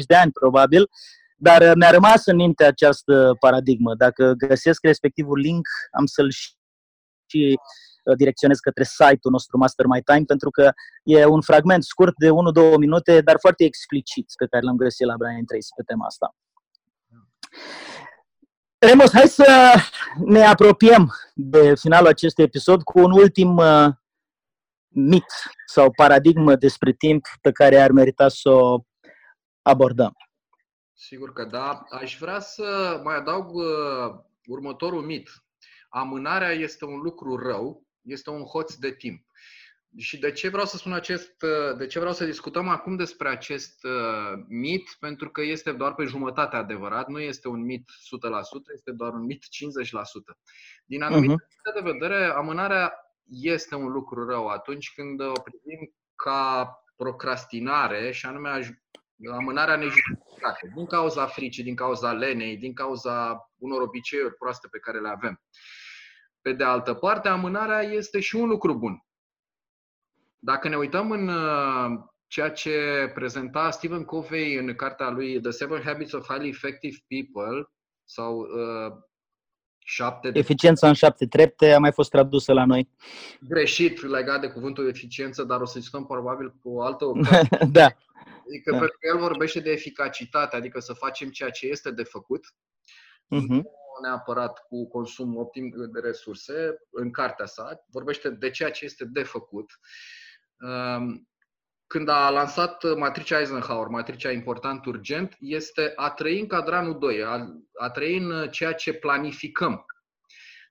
de 0.06 0.14
ani 0.14 0.30
probabil, 0.30 0.88
dar 1.36 1.62
uh, 1.62 1.72
mi-a 1.74 1.90
rămas 1.90 2.26
în 2.26 2.36
minte 2.36 2.64
această 2.64 3.36
paradigmă. 3.40 3.94
Dacă 3.94 4.32
găsesc 4.36 4.84
respectivul 4.84 5.38
link, 5.38 5.68
am 5.98 6.06
să-l 6.06 6.30
și 6.30 7.58
uh, 8.04 8.16
direcționez 8.16 8.58
către 8.58 8.84
site-ul 8.84 9.32
nostru 9.32 9.56
Master 9.56 9.86
My 9.86 10.02
Time, 10.02 10.24
pentru 10.26 10.50
că 10.50 10.72
e 11.02 11.24
un 11.24 11.40
fragment 11.40 11.84
scurt 11.84 12.14
de 12.16 12.28
1-2 12.72 12.76
minute, 12.78 13.20
dar 13.20 13.36
foarte 13.40 13.64
explicit, 13.64 14.26
pe 14.38 14.46
care 14.46 14.64
l-am 14.64 14.76
găsit 14.76 15.06
la 15.06 15.14
Brian 15.16 15.44
Tracy 15.44 15.68
pe 15.76 15.82
tema 15.82 16.06
asta. 16.06 16.34
Remos, 18.78 19.12
hai 19.12 19.28
să 19.28 19.74
ne 20.24 20.44
apropiem 20.44 21.12
de 21.34 21.74
finalul 21.74 22.08
acestui 22.08 22.44
episod 22.44 22.82
cu 22.82 22.98
un 22.98 23.12
ultim 23.12 23.56
uh, 23.56 23.88
mit 24.88 25.24
sau 25.66 25.90
paradigmă 25.90 26.54
despre 26.56 26.92
timp 26.92 27.26
pe 27.40 27.52
care 27.52 27.80
ar 27.80 27.90
merita 27.90 28.28
să 28.28 28.50
o 28.50 28.78
abordăm. 29.62 30.12
Sigur 30.98 31.32
că 31.32 31.44
da. 31.44 31.84
Aș 31.90 32.18
vrea 32.18 32.40
să 32.40 33.00
mai 33.04 33.16
adaug 33.16 33.54
uh, 33.54 33.64
următorul 34.46 35.02
mit. 35.02 35.30
Amânarea 35.88 36.50
este 36.50 36.84
un 36.84 36.98
lucru 36.98 37.36
rău, 37.36 37.86
este 38.02 38.30
un 38.30 38.42
hoț 38.42 38.74
de 38.74 38.90
timp. 38.90 39.26
Și 39.96 40.18
de 40.18 40.32
ce 40.32 40.48
vreau 40.48 40.66
să 40.66 40.76
spun 40.76 40.92
acest, 40.92 41.32
de 41.76 41.86
ce 41.86 41.98
vreau 41.98 42.14
să 42.14 42.24
discutăm 42.24 42.68
acum 42.68 42.96
despre 42.96 43.28
acest 43.28 43.84
uh, 43.84 44.44
mit? 44.48 44.96
Pentru 45.00 45.30
că 45.30 45.42
este 45.42 45.72
doar 45.72 45.94
pe 45.94 46.04
jumătate 46.04 46.56
adevărat, 46.56 47.08
nu 47.08 47.20
este 47.20 47.48
un 47.48 47.64
mit 47.64 47.90
100%, 47.90 47.92
este 48.74 48.90
doar 48.90 49.12
un 49.12 49.24
mit 49.24 49.42
50%. 49.42 49.46
Din 50.84 51.02
anumite 51.02 51.34
uh-huh. 51.34 51.82
de 51.82 51.90
vedere, 51.90 52.24
amânarea 52.24 52.92
este 53.30 53.74
un 53.74 53.92
lucru 53.92 54.26
rău 54.28 54.46
atunci 54.46 54.92
când 54.94 55.20
o 55.20 55.32
privim 55.32 55.94
ca 56.14 56.70
procrastinare 56.96 58.12
și 58.12 58.26
anume 58.26 58.78
amânarea 59.32 59.76
nejustificată, 59.76 60.25
din 60.74 60.86
cauza 60.86 61.26
fricii, 61.26 61.62
din 61.62 61.74
cauza 61.74 62.12
lenei, 62.12 62.56
din 62.56 62.74
cauza 62.74 63.46
unor 63.56 63.82
obiceiuri 63.82 64.34
proaste 64.34 64.68
pe 64.70 64.78
care 64.78 65.00
le 65.00 65.08
avem. 65.08 65.40
Pe 66.40 66.52
de 66.52 66.64
altă 66.64 66.94
parte, 66.94 67.28
amânarea 67.28 67.80
este 67.80 68.20
și 68.20 68.36
un 68.36 68.48
lucru 68.48 68.74
bun. 68.74 69.04
Dacă 70.38 70.68
ne 70.68 70.76
uităm 70.76 71.10
în 71.10 71.28
uh, 71.28 71.98
ceea 72.26 72.50
ce 72.50 73.10
prezenta 73.14 73.70
Stephen 73.70 74.04
Covey 74.04 74.54
în 74.54 74.74
cartea 74.74 75.10
lui 75.10 75.40
The 75.40 75.50
Seven 75.50 75.82
Habits 75.82 76.12
of 76.12 76.26
Highly 76.26 76.48
Effective 76.48 76.96
People 77.06 77.70
sau 78.04 78.38
uh, 78.38 78.92
șapte... 79.88 80.30
Eficiența 80.34 80.88
în 80.88 80.94
șapte 80.94 81.26
trepte 81.26 81.72
a 81.72 81.78
mai 81.78 81.92
fost 81.92 82.10
tradusă 82.10 82.52
la 82.52 82.64
noi. 82.64 82.88
Greșit 83.40 84.02
legat 84.02 84.40
de 84.40 84.48
cuvântul 84.48 84.88
eficiență, 84.88 85.44
dar 85.44 85.60
o 85.60 85.64
să 85.64 85.78
discutăm 85.78 86.06
probabil 86.06 86.54
cu 86.62 86.70
o 86.70 86.82
altă 86.82 87.04
ocazie. 87.10 87.48
da. 87.70 87.88
Adică 88.46 88.70
da. 88.70 88.78
pentru 88.78 88.96
că 89.00 89.06
el 89.12 89.18
vorbește 89.18 89.60
de 89.60 89.70
eficacitate, 89.70 90.56
adică 90.56 90.80
să 90.80 90.92
facem 90.92 91.30
ceea 91.30 91.50
ce 91.50 91.66
este 91.66 91.90
de 91.90 92.02
făcut, 92.02 92.46
uh-huh. 92.46 93.48
nu 93.48 93.62
neapărat 94.02 94.66
cu 94.68 94.88
consum 94.88 95.36
optim 95.36 95.72
de 95.92 96.00
resurse, 96.00 96.76
în 96.90 97.10
cartea 97.10 97.46
sa, 97.46 97.84
vorbește 97.90 98.30
de 98.30 98.50
ceea 98.50 98.70
ce 98.70 98.84
este 98.84 99.04
de 99.04 99.22
făcut. 99.22 99.70
Ehm, 100.60 101.28
când 101.86 102.08
a 102.08 102.30
lansat 102.30 102.96
matricea 102.96 103.38
Eisenhower, 103.38 103.86
matricea 103.86 104.30
important 104.30 104.86
urgent, 104.86 105.36
este 105.40 105.92
a 105.96 106.10
trăi 106.10 106.40
în 106.40 106.46
cadranul 106.46 106.98
2, 106.98 107.24
a, 107.24 107.46
a 107.78 107.90
trăi 107.90 108.16
în 108.16 108.48
ceea 108.50 108.72
ce 108.72 108.92
planificăm. 108.92 109.84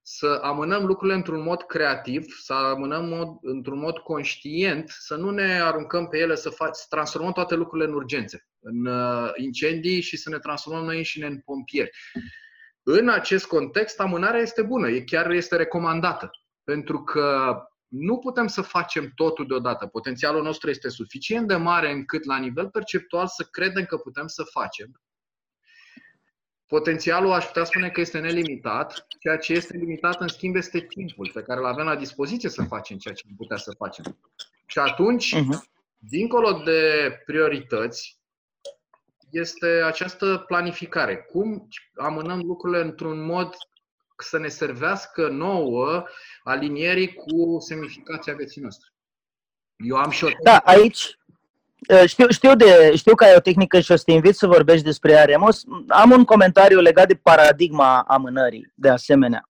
Să 0.01 0.39
amânăm 0.43 0.85
lucrurile 0.85 1.17
într-un 1.17 1.41
mod 1.41 1.61
creativ, 1.61 2.25
să 2.41 2.53
amânăm 2.53 3.05
mod, 3.05 3.27
într-un 3.41 3.79
mod 3.79 3.97
conștient, 3.97 4.89
să 4.89 5.15
nu 5.15 5.29
ne 5.29 5.61
aruncăm 5.61 6.07
pe 6.07 6.17
ele, 6.17 6.35
să, 6.35 6.49
fac, 6.49 6.75
să 6.75 6.85
transformăm 6.89 7.31
toate 7.31 7.55
lucrurile 7.55 7.87
în 7.87 7.95
urgențe, 7.95 8.47
în 8.59 8.85
uh, 8.85 9.31
incendii 9.35 10.01
și 10.01 10.17
să 10.17 10.29
ne 10.29 10.39
transformăm 10.39 10.83
noi 10.83 10.97
înșine 10.97 11.25
în 11.25 11.39
pompieri. 11.39 11.89
În 12.83 13.09
acest 13.09 13.45
context, 13.45 13.99
amânarea 13.99 14.41
este 14.41 14.61
bună, 14.61 14.89
e 14.89 15.01
chiar 15.01 15.31
este 15.31 15.55
recomandată, 15.55 16.29
pentru 16.63 17.03
că 17.03 17.55
nu 17.87 18.17
putem 18.17 18.47
să 18.47 18.61
facem 18.61 19.11
totul 19.15 19.47
deodată. 19.47 19.85
Potențialul 19.85 20.43
nostru 20.43 20.69
este 20.69 20.89
suficient 20.89 21.47
de 21.47 21.55
mare 21.55 21.91
încât 21.91 22.23
la 22.23 22.37
nivel 22.37 22.69
perceptual 22.69 23.27
să 23.27 23.47
credem 23.51 23.85
că 23.85 23.97
putem 23.97 24.27
să 24.27 24.43
facem. 24.43 25.01
Potențialul 26.67 27.31
aș 27.31 27.45
putea 27.45 27.63
spune 27.63 27.89
că 27.89 27.99
este 28.01 28.19
nelimitat, 28.19 29.05
ceea 29.19 29.37
ce 29.37 29.53
este 29.53 29.77
limitat 29.77 30.21
în 30.21 30.27
schimb 30.27 30.55
este 30.55 30.79
timpul 30.79 31.31
pe 31.33 31.41
care 31.41 31.59
îl 31.59 31.65
avem 31.65 31.85
la 31.85 31.95
dispoziție 31.95 32.49
să 32.49 32.63
facem 32.63 32.97
ceea 32.97 33.13
ce 33.13 33.23
am 33.29 33.35
putea 33.35 33.57
să 33.57 33.71
facem. 33.77 34.17
Și 34.65 34.79
atunci, 34.79 35.35
uh-huh. 35.35 35.59
dincolo 35.97 36.61
de 36.63 37.11
priorități, 37.25 38.19
este 39.29 39.67
această 39.67 40.43
planificare. 40.47 41.17
Cum 41.17 41.67
amânăm 41.95 42.39
lucrurile 42.39 42.81
într-un 42.81 43.25
mod 43.25 43.55
să 44.23 44.37
ne 44.37 44.47
servească 44.47 45.27
nouă 45.27 46.03
alinierii 46.43 47.13
cu 47.13 47.59
semnificația 47.59 48.33
vieții 48.33 48.61
noastre. 48.61 48.89
Eu 49.75 49.95
am 49.95 50.09
și 50.09 50.23
o 50.23 50.29
Da, 50.43 50.57
aici 50.57 51.17
uh, 51.89 52.03
știu, 52.05 52.29
știu, 52.29 52.55
de, 52.55 52.95
știu 52.95 53.15
că 53.15 53.23
ai 53.23 53.35
o 53.35 53.39
tehnică 53.39 53.79
și 53.79 53.91
o 53.91 53.95
să 53.95 54.03
te 54.05 54.11
invit 54.11 54.35
să 54.35 54.47
vorbești 54.47 54.85
despre 54.85 55.11
ea, 55.11 55.25
Remos. 55.25 55.63
Am 55.87 56.11
un 56.11 56.23
comentariu 56.23 56.79
legat 56.79 57.07
de 57.07 57.15
paradigma 57.15 58.01
amânării, 58.01 58.71
de 58.75 58.89
asemenea. 58.89 59.49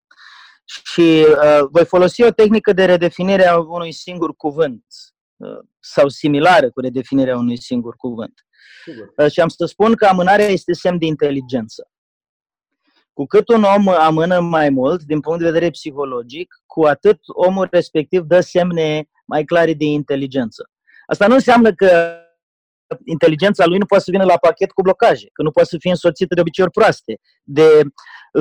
Și 0.65 1.25
uh, 1.29 1.67
voi 1.71 1.85
folosi 1.85 2.23
o 2.23 2.31
tehnică 2.31 2.73
de 2.73 2.85
redefinire 2.85 3.47
a 3.47 3.57
unui 3.57 3.91
singur 3.91 4.35
cuvânt 4.35 4.85
uh, 5.35 5.59
sau 5.79 6.07
similară 6.07 6.71
cu 6.71 6.79
redefinirea 6.79 7.37
unui 7.37 7.61
singur 7.61 7.95
cuvânt. 7.95 8.33
Uh, 9.17 9.31
și 9.31 9.39
am 9.39 9.47
să 9.47 9.65
spun 9.65 9.93
că 9.93 10.05
amânarea 10.05 10.47
este 10.47 10.73
semn 10.73 10.97
de 10.97 11.05
inteligență. 11.05 11.89
Cu 13.17 13.25
cât 13.25 13.49
un 13.49 13.63
om 13.63 13.87
amână 13.87 14.39
mai 14.39 14.69
mult, 14.69 15.03
din 15.03 15.19
punct 15.19 15.39
de 15.39 15.45
vedere 15.45 15.69
psihologic, 15.69 16.55
cu 16.65 16.83
atât 16.83 17.19
omul 17.25 17.67
respectiv 17.71 18.21
dă 18.21 18.39
semne 18.39 19.09
mai 19.25 19.43
clare 19.43 19.73
de 19.73 19.85
inteligență. 19.85 20.69
Asta 21.07 21.27
nu 21.27 21.33
înseamnă 21.33 21.73
că 21.73 22.19
inteligența 23.05 23.65
lui 23.65 23.77
nu 23.77 23.85
poate 23.85 24.03
să 24.03 24.11
vină 24.11 24.23
la 24.23 24.37
pachet 24.37 24.71
cu 24.71 24.81
blocaje, 24.81 25.29
că 25.33 25.43
nu 25.43 25.51
poate 25.51 25.69
să 25.69 25.77
fie 25.79 25.89
însoțită 25.89 26.33
de 26.33 26.39
obiceiuri 26.39 26.73
proaste, 26.73 27.19
de 27.43 27.67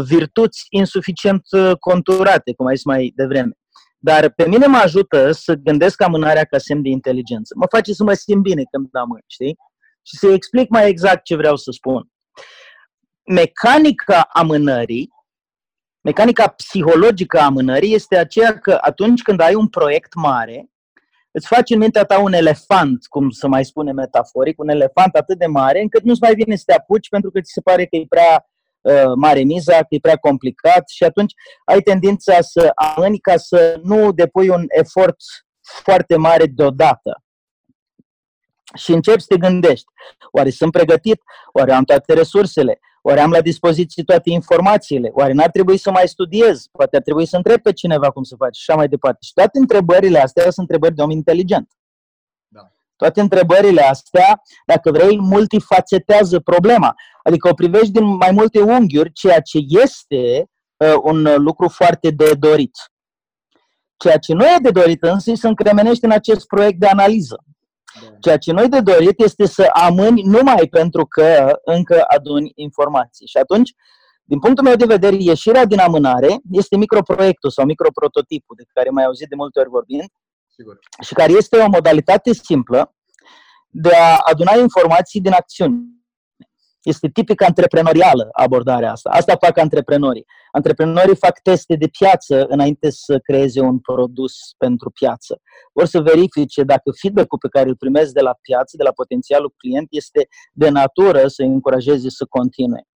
virtuți 0.06 0.66
insuficient 0.68 1.42
conturate, 1.80 2.54
cum 2.54 2.66
ai 2.66 2.74
zis 2.74 2.84
mai 2.84 3.12
devreme. 3.14 3.52
Dar 3.98 4.30
pe 4.30 4.48
mine 4.48 4.66
mă 4.66 4.76
ajută 4.76 5.32
să 5.32 5.54
gândesc 5.54 6.02
amânarea 6.02 6.44
ca 6.44 6.58
semn 6.58 6.82
de 6.82 6.88
inteligență. 6.88 7.54
Mă 7.56 7.66
face 7.70 7.92
să 7.92 8.04
mă 8.04 8.12
simt 8.12 8.42
bine 8.42 8.62
când 8.70 8.88
amân, 8.92 9.22
știi? 9.26 9.56
Și 10.02 10.16
să 10.16 10.26
explic 10.26 10.68
mai 10.68 10.88
exact 10.88 11.24
ce 11.24 11.36
vreau 11.36 11.56
să 11.56 11.70
spun 11.70 12.08
mecanica 13.24 14.20
amânării 14.32 15.14
Mecanica 16.04 16.48
psihologică 16.48 17.38
a 17.38 17.44
amânării 17.44 17.94
este 17.94 18.16
aceea 18.16 18.58
că 18.58 18.78
atunci 18.80 19.22
când 19.22 19.40
ai 19.40 19.54
un 19.54 19.68
proiect 19.68 20.14
mare, 20.14 20.70
îți 21.30 21.46
faci 21.46 21.70
în 21.70 21.78
mintea 21.78 22.04
ta 22.04 22.18
un 22.18 22.32
elefant, 22.32 23.06
cum 23.06 23.30
să 23.30 23.48
mai 23.48 23.64
spune 23.64 23.92
metaforic, 23.92 24.58
un 24.58 24.68
elefant 24.68 25.14
atât 25.14 25.38
de 25.38 25.46
mare 25.46 25.80
încât 25.80 26.02
nu-ți 26.02 26.20
mai 26.20 26.34
vine 26.34 26.56
să 26.56 26.62
te 26.66 26.72
apuci 26.72 27.08
pentru 27.08 27.30
că 27.30 27.40
ți 27.40 27.52
se 27.52 27.60
pare 27.60 27.86
că 27.86 27.96
e 27.96 28.06
prea 28.08 28.46
uh, 28.80 29.12
mare 29.16 29.42
miza, 29.42 29.76
că 29.76 29.86
e 29.88 29.98
prea 29.98 30.16
complicat 30.16 30.88
și 30.88 31.04
atunci 31.04 31.34
ai 31.64 31.80
tendința 31.80 32.40
să 32.40 32.72
amâni 32.74 33.18
ca 33.18 33.36
să 33.36 33.80
nu 33.82 34.12
depui 34.12 34.48
un 34.48 34.64
efort 34.68 35.16
foarte 35.82 36.16
mare 36.16 36.46
deodată. 36.46 37.22
Și 38.74 38.92
începi 38.92 39.20
să 39.20 39.26
te 39.28 39.36
gândești, 39.36 39.86
oare 40.32 40.50
sunt 40.50 40.72
pregătit? 40.72 41.22
Oare 41.52 41.72
am 41.72 41.84
toate 41.84 42.14
resursele? 42.14 42.78
Oare 43.06 43.20
am 43.20 43.30
la 43.30 43.40
dispoziție 43.40 44.02
toate 44.02 44.30
informațiile? 44.30 45.10
Oare 45.12 45.32
n-ar 45.32 45.50
trebui 45.50 45.76
să 45.76 45.90
mai 45.90 46.08
studiez? 46.08 46.66
Poate 46.72 46.96
ar 46.96 47.02
trebui 47.02 47.26
să 47.26 47.36
întreb 47.36 47.60
pe 47.60 47.72
cineva 47.72 48.10
cum 48.10 48.22
să 48.22 48.34
faci 48.36 48.56
și 48.56 48.64
așa 48.68 48.78
mai 48.78 48.88
departe. 48.88 49.18
Și 49.20 49.32
toate 49.32 49.58
întrebările 49.58 50.18
astea 50.18 50.42
sunt 50.42 50.56
întrebări 50.56 50.94
de 50.94 51.02
om 51.02 51.10
inteligent. 51.10 51.72
Da. 52.48 52.60
Toate 52.96 53.20
întrebările 53.20 53.82
astea, 53.82 54.42
dacă 54.66 54.90
vrei, 54.90 55.18
multifacetează 55.18 56.40
problema. 56.40 56.94
Adică 57.22 57.48
o 57.48 57.54
privești 57.54 57.90
din 57.90 58.04
mai 58.04 58.30
multe 58.30 58.60
unghiuri, 58.60 59.12
ceea 59.12 59.40
ce 59.40 59.58
este 59.82 60.50
uh, 60.76 60.94
un 61.02 61.34
lucru 61.36 61.68
foarte 61.68 62.10
de 62.10 62.34
dorit. 62.38 62.76
Ceea 63.96 64.18
ce 64.18 64.32
nu 64.32 64.44
e 64.44 64.56
de 64.62 64.70
dorit 64.70 65.02
însă 65.02 65.32
să 65.34 65.46
încremenești 65.46 66.04
în 66.04 66.10
acest 66.10 66.46
proiect 66.46 66.78
de 66.78 66.86
analiză. 66.86 67.44
Da. 68.24 68.30
Ceea 68.30 68.36
ce 68.38 68.52
noi 68.52 68.68
de 68.68 68.80
dorit 68.80 69.20
este 69.20 69.46
să 69.46 69.70
amâni 69.72 70.22
numai 70.22 70.66
pentru 70.70 71.06
că 71.06 71.58
încă 71.64 72.04
aduni 72.06 72.52
informații. 72.54 73.26
Și 73.26 73.36
atunci, 73.36 73.72
din 74.24 74.38
punctul 74.38 74.64
meu 74.64 74.76
de 74.76 74.84
vedere, 74.84 75.16
ieșirea 75.18 75.64
din 75.64 75.78
amânare 75.78 76.36
este 76.50 76.76
microproiectul 76.76 77.50
sau 77.50 77.64
microprototipul, 77.64 78.56
de 78.56 78.64
care 78.72 78.90
mai 78.90 79.04
auzit 79.04 79.28
de 79.28 79.34
multe 79.34 79.60
ori 79.60 79.68
vorbind, 79.68 80.08
Sigur. 80.56 80.78
și 81.02 81.14
care 81.14 81.32
este 81.32 81.56
o 81.56 81.68
modalitate 81.68 82.32
simplă 82.32 82.94
de 83.70 83.94
a 83.94 84.18
aduna 84.24 84.54
informații 84.56 85.20
din 85.20 85.32
acțiuni. 85.32 85.82
Este 86.84 87.08
tipic 87.08 87.42
antreprenorială 87.42 88.28
abordarea 88.32 88.90
asta. 88.90 89.10
Asta 89.10 89.36
fac 89.40 89.58
antreprenorii. 89.58 90.24
Antreprenorii 90.52 91.16
fac 91.16 91.40
teste 91.40 91.76
de 91.76 91.88
piață 91.98 92.44
înainte 92.48 92.90
să 92.90 93.18
creeze 93.18 93.60
un 93.60 93.78
produs 93.78 94.34
pentru 94.58 94.90
piață. 94.90 95.40
Vor 95.72 95.86
să 95.86 96.00
verifice 96.00 96.62
dacă 96.62 96.90
feedback-ul 97.00 97.38
pe 97.38 97.48
care 97.48 97.68
îl 97.68 97.76
primesc 97.76 98.12
de 98.12 98.20
la 98.20 98.34
piață, 98.40 98.76
de 98.76 98.82
la 98.82 98.92
potențialul 98.92 99.54
client, 99.56 99.86
este 99.90 100.28
de 100.52 100.68
natură 100.68 101.28
să 101.28 101.42
îi 101.42 101.48
încurajeze 101.48 102.08
să 102.08 102.24
continue. 102.28 102.86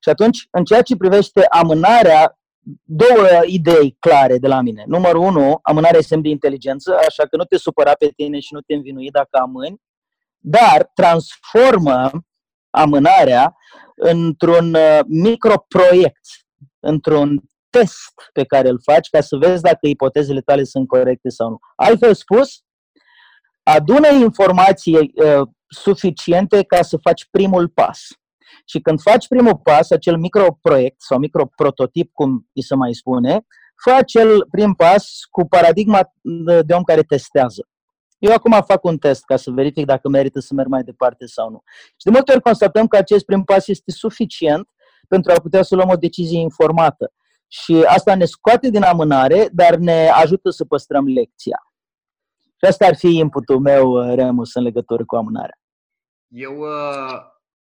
Și 0.00 0.08
atunci, 0.08 0.46
în 0.50 0.64
ceea 0.64 0.82
ce 0.82 0.96
privește 0.96 1.46
amânarea, 1.48 2.38
două 2.84 3.42
idei 3.44 3.96
clare 3.98 4.38
de 4.38 4.48
la 4.48 4.60
mine. 4.60 4.84
Numărul 4.86 5.22
unu, 5.22 5.58
amânarea 5.62 5.98
este 5.98 6.08
semn 6.08 6.22
de 6.22 6.28
inteligență, 6.28 6.96
așa 7.08 7.22
că 7.22 7.36
nu 7.36 7.44
te 7.44 7.56
supăra 7.56 7.92
pe 7.92 8.12
tine 8.16 8.38
și 8.38 8.54
nu 8.54 8.60
te 8.60 8.74
învinui 8.74 9.10
dacă 9.10 9.38
amâni, 9.40 9.80
dar 10.38 10.90
transformă 10.94 12.10
amânarea 12.70 13.56
într-un 13.94 14.74
uh, 14.74 14.98
microproiect, 15.06 16.26
într-un 16.80 17.42
test 17.70 18.14
pe 18.32 18.44
care 18.44 18.68
îl 18.68 18.80
faci 18.82 19.08
ca 19.08 19.20
să 19.20 19.36
vezi 19.36 19.62
dacă 19.62 19.86
ipotezele 19.86 20.40
tale 20.40 20.64
sunt 20.64 20.88
corecte 20.88 21.28
sau 21.28 21.48
nu. 21.48 21.58
Altfel 21.76 22.14
spus, 22.14 22.48
adună 23.62 24.08
informații 24.08 24.96
uh, 24.96 25.48
suficiente 25.68 26.62
ca 26.62 26.82
să 26.82 26.96
faci 26.96 27.28
primul 27.30 27.68
pas. 27.68 28.06
Și 28.64 28.80
când 28.80 29.00
faci 29.00 29.28
primul 29.28 29.56
pas, 29.56 29.90
acel 29.90 30.16
microproiect 30.16 31.02
sau 31.02 31.18
microprototip, 31.18 32.10
cum 32.12 32.48
îi 32.54 32.62
se 32.62 32.74
mai 32.74 32.94
spune, 32.94 33.46
fă 33.84 33.90
acel 33.90 34.46
prim 34.50 34.74
pas 34.74 35.06
cu 35.30 35.48
paradigma 35.48 36.00
de 36.62 36.74
om 36.74 36.82
care 36.82 37.02
testează. 37.02 37.68
Eu 38.18 38.32
acum 38.32 38.62
fac 38.66 38.84
un 38.84 38.98
test 38.98 39.24
ca 39.24 39.36
să 39.36 39.50
verific 39.50 39.84
dacă 39.84 40.08
merită 40.08 40.40
să 40.40 40.54
merg 40.54 40.68
mai 40.68 40.82
departe 40.82 41.26
sau 41.26 41.50
nu. 41.50 41.62
Și 41.86 42.04
de 42.04 42.10
multe 42.10 42.32
ori 42.32 42.42
constatăm 42.42 42.86
că 42.86 42.96
acest 42.96 43.24
prim 43.24 43.44
pas 43.44 43.68
este 43.68 43.90
suficient 43.90 44.68
pentru 45.08 45.32
a 45.32 45.40
putea 45.40 45.62
să 45.62 45.74
luăm 45.74 45.88
o 45.88 45.96
decizie 45.96 46.40
informată. 46.40 47.12
Și 47.46 47.84
asta 47.86 48.14
ne 48.14 48.24
scoate 48.24 48.70
din 48.70 48.82
amânare, 48.82 49.48
dar 49.52 49.76
ne 49.76 50.08
ajută 50.08 50.50
să 50.50 50.64
păstrăm 50.64 51.06
lecția. 51.06 51.58
Și 52.36 52.64
asta 52.68 52.86
ar 52.86 52.96
fi 52.96 53.16
inputul 53.16 53.58
meu, 53.58 54.14
Remus, 54.14 54.54
în 54.54 54.62
legătură 54.62 55.04
cu 55.04 55.16
amânarea. 55.16 55.58
Eu 56.28 56.58
uh, 56.58 57.20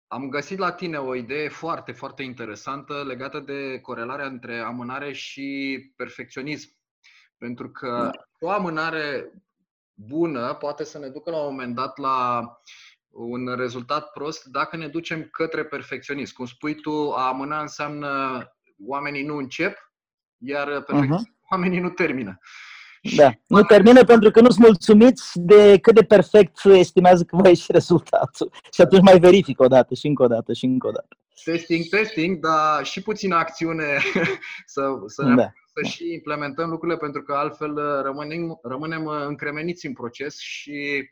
am 0.08 0.30
găsit 0.30 0.58
la 0.58 0.72
tine 0.72 0.98
o 0.98 1.16
idee 1.16 1.50
foarte, 1.50 1.92
foarte 1.92 2.24
interesantă 2.24 3.04
legată 3.04 3.40
de 3.40 3.80
corelarea 3.80 4.26
între 4.26 4.60
amânare 4.60 5.12
și 5.12 5.78
perfecționism. 5.96 6.70
Pentru 7.38 7.70
că 7.70 8.10
o 8.40 8.50
amânare 8.50 9.32
bună 9.94 10.54
poate 10.54 10.84
să 10.84 10.98
ne 10.98 11.08
ducă 11.08 11.30
la 11.30 11.38
un 11.38 11.52
moment 11.52 11.76
dat 11.76 11.98
la 11.98 12.46
un 13.10 13.56
rezultat 13.56 14.12
prost 14.12 14.46
dacă 14.46 14.78
ne 14.78 14.88
ducem 14.88 15.28
către 15.32 15.66
perfecționism. 15.66 16.36
Cum 16.36 16.46
spui 16.46 16.76
tu, 16.76 17.12
a 17.12 17.28
amâna 17.28 17.62
înseamnă 17.62 18.44
oamenii 18.86 19.24
nu 19.24 19.38
încep, 19.38 19.92
iar 20.38 20.84
uh-huh. 20.84 21.20
oamenii 21.52 21.80
nu 21.80 21.90
termină. 21.90 22.40
Da, 23.16 23.32
nu 23.48 23.64
termină 23.64 24.04
pentru 24.04 24.32
că 24.32 24.42
nu 24.42 24.50
sunt 24.50 24.66
mulțumiți 24.66 25.32
de 25.36 25.80
cât 25.80 25.96
de 25.96 26.04
perfect 26.04 26.66
estimează 26.66 27.24
că 27.24 27.36
va 27.36 27.48
ieși 27.48 27.72
rezultatul. 27.72 28.52
Și 28.74 28.82
atunci 28.82 29.04
mai 29.04 29.20
verific 29.20 29.60
o 29.60 29.68
dată 29.68 29.94
și 29.94 30.08
încă 30.08 30.24
o 30.24 30.28
dată 30.28 30.54
și 30.54 30.66
încă 30.66 30.88
o 30.88 30.92
dată. 30.92 31.08
Testing, 31.44 31.86
testing, 31.90 32.40
dar 32.40 32.86
și 32.86 33.02
puțină 33.02 33.36
acțiune 33.36 33.98
să, 34.66 34.82
să 35.06 35.24
da 35.24 35.52
să 35.74 35.88
și 35.88 36.14
implementăm 36.14 36.70
lucrurile, 36.70 36.98
pentru 36.98 37.22
că 37.24 37.34
altfel 37.34 37.72
uh, 37.72 38.02
rămânem, 38.04 38.60
rămânem 38.64 39.06
uh, 39.06 39.24
încremeniți 39.26 39.86
în 39.86 39.94
proces 39.94 40.40
și 40.40 41.10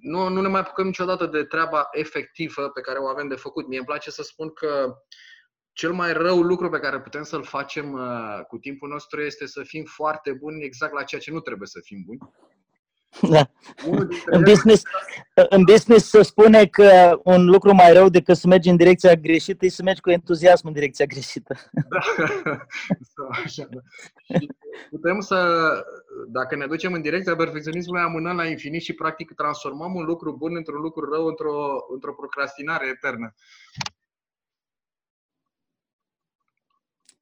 nu, 0.00 0.28
nu 0.28 0.40
ne 0.40 0.48
mai 0.48 0.60
apucăm 0.60 0.86
niciodată 0.86 1.26
de 1.26 1.44
treaba 1.44 1.88
efectivă 1.92 2.68
pe 2.68 2.80
care 2.80 2.98
o 2.98 3.06
avem 3.06 3.28
de 3.28 3.34
făcut. 3.34 3.66
Mie 3.66 3.78
îmi 3.78 3.86
place 3.86 4.10
să 4.10 4.22
spun 4.22 4.52
că 4.52 4.94
cel 5.72 5.92
mai 5.92 6.12
rău 6.12 6.42
lucru 6.42 6.68
pe 6.68 6.78
care 6.78 7.00
putem 7.00 7.22
să-l 7.22 7.44
facem 7.44 7.92
uh, 7.92 8.44
cu 8.48 8.58
timpul 8.58 8.88
nostru 8.88 9.20
este 9.20 9.46
să 9.46 9.62
fim 9.62 9.84
foarte 9.84 10.32
buni 10.32 10.64
exact 10.64 10.92
la 10.92 11.02
ceea 11.02 11.20
ce 11.20 11.30
nu 11.30 11.40
trebuie 11.40 11.68
să 11.68 11.80
fim 11.82 12.02
buni. 12.06 12.18
Da. 13.30 13.50
În 14.26 14.42
business, 14.42 14.82
în 15.34 15.64
business 15.64 16.08
se 16.08 16.22
spune 16.22 16.66
că 16.66 17.20
un 17.24 17.44
lucru 17.44 17.74
mai 17.74 17.92
rău 17.92 18.08
decât 18.08 18.36
să 18.36 18.46
mergi 18.46 18.68
în 18.68 18.76
direcția 18.76 19.14
greșită 19.14 19.64
e 19.64 19.68
să 19.68 19.82
mergi 19.82 20.00
cu 20.00 20.10
entuziasm 20.10 20.66
în 20.66 20.72
direcția 20.72 21.06
greșită. 21.06 21.54
Da. 21.90 21.98
Așa, 23.44 23.68
da. 23.70 23.80
putem 24.90 25.20
să, 25.20 25.68
dacă 26.28 26.56
ne 26.56 26.66
ducem 26.66 26.92
în 26.92 27.02
direcția 27.02 27.36
perfecționismului, 27.36 28.02
amânăm 28.02 28.36
la 28.36 28.46
infinit 28.46 28.82
și 28.82 28.92
practic 28.92 29.34
transformăm 29.34 29.94
un 29.94 30.04
lucru 30.04 30.36
bun 30.36 30.56
într-un 30.56 30.80
lucru 30.80 31.10
rău, 31.12 31.26
într-o, 31.26 31.76
într-o 31.92 32.12
procrastinare 32.12 32.86
eternă. 32.88 33.34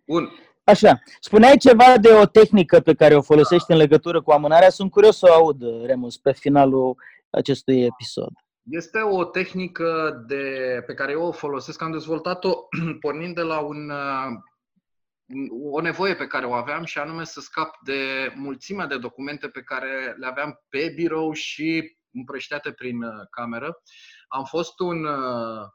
Bun. 0.06 0.30
Așa, 0.64 1.02
spuneai 1.20 1.56
ceva 1.56 1.98
de 2.00 2.08
o 2.12 2.26
tehnică 2.26 2.80
pe 2.80 2.94
care 2.94 3.14
o 3.14 3.22
folosești 3.22 3.70
în 3.70 3.76
legătură 3.76 4.22
cu 4.22 4.30
amânarea. 4.30 4.70
Sunt 4.70 4.90
curios 4.90 5.18
să 5.18 5.26
o 5.30 5.32
aud, 5.32 5.86
Remus, 5.86 6.16
pe 6.16 6.32
finalul 6.32 6.96
acestui 7.30 7.84
episod. 7.84 8.30
Este 8.70 9.00
o 9.00 9.24
tehnică 9.24 10.22
de, 10.26 10.82
pe 10.86 10.94
care 10.94 11.12
eu 11.12 11.22
o 11.22 11.32
folosesc, 11.32 11.82
am 11.82 11.92
dezvoltat-o 11.92 12.52
pornind 13.00 13.34
de 13.34 13.40
la 13.40 13.58
un, 13.58 13.92
o 15.72 15.80
nevoie 15.80 16.14
pe 16.14 16.26
care 16.26 16.46
o 16.46 16.52
aveam 16.52 16.84
și 16.84 16.98
anume 16.98 17.24
să 17.24 17.40
scap 17.40 17.74
de 17.82 18.32
mulțimea 18.34 18.86
de 18.86 18.98
documente 18.98 19.48
pe 19.48 19.62
care 19.62 20.14
le 20.18 20.26
aveam 20.26 20.64
pe 20.68 20.92
birou 20.94 21.32
și 21.32 21.96
împrășteate 22.12 22.72
prin 22.72 23.02
uh, 23.02 23.12
cameră. 23.30 23.82
Am 24.28 24.44
fost 24.44 24.80
un 24.80 25.04
uh, 25.04 25.66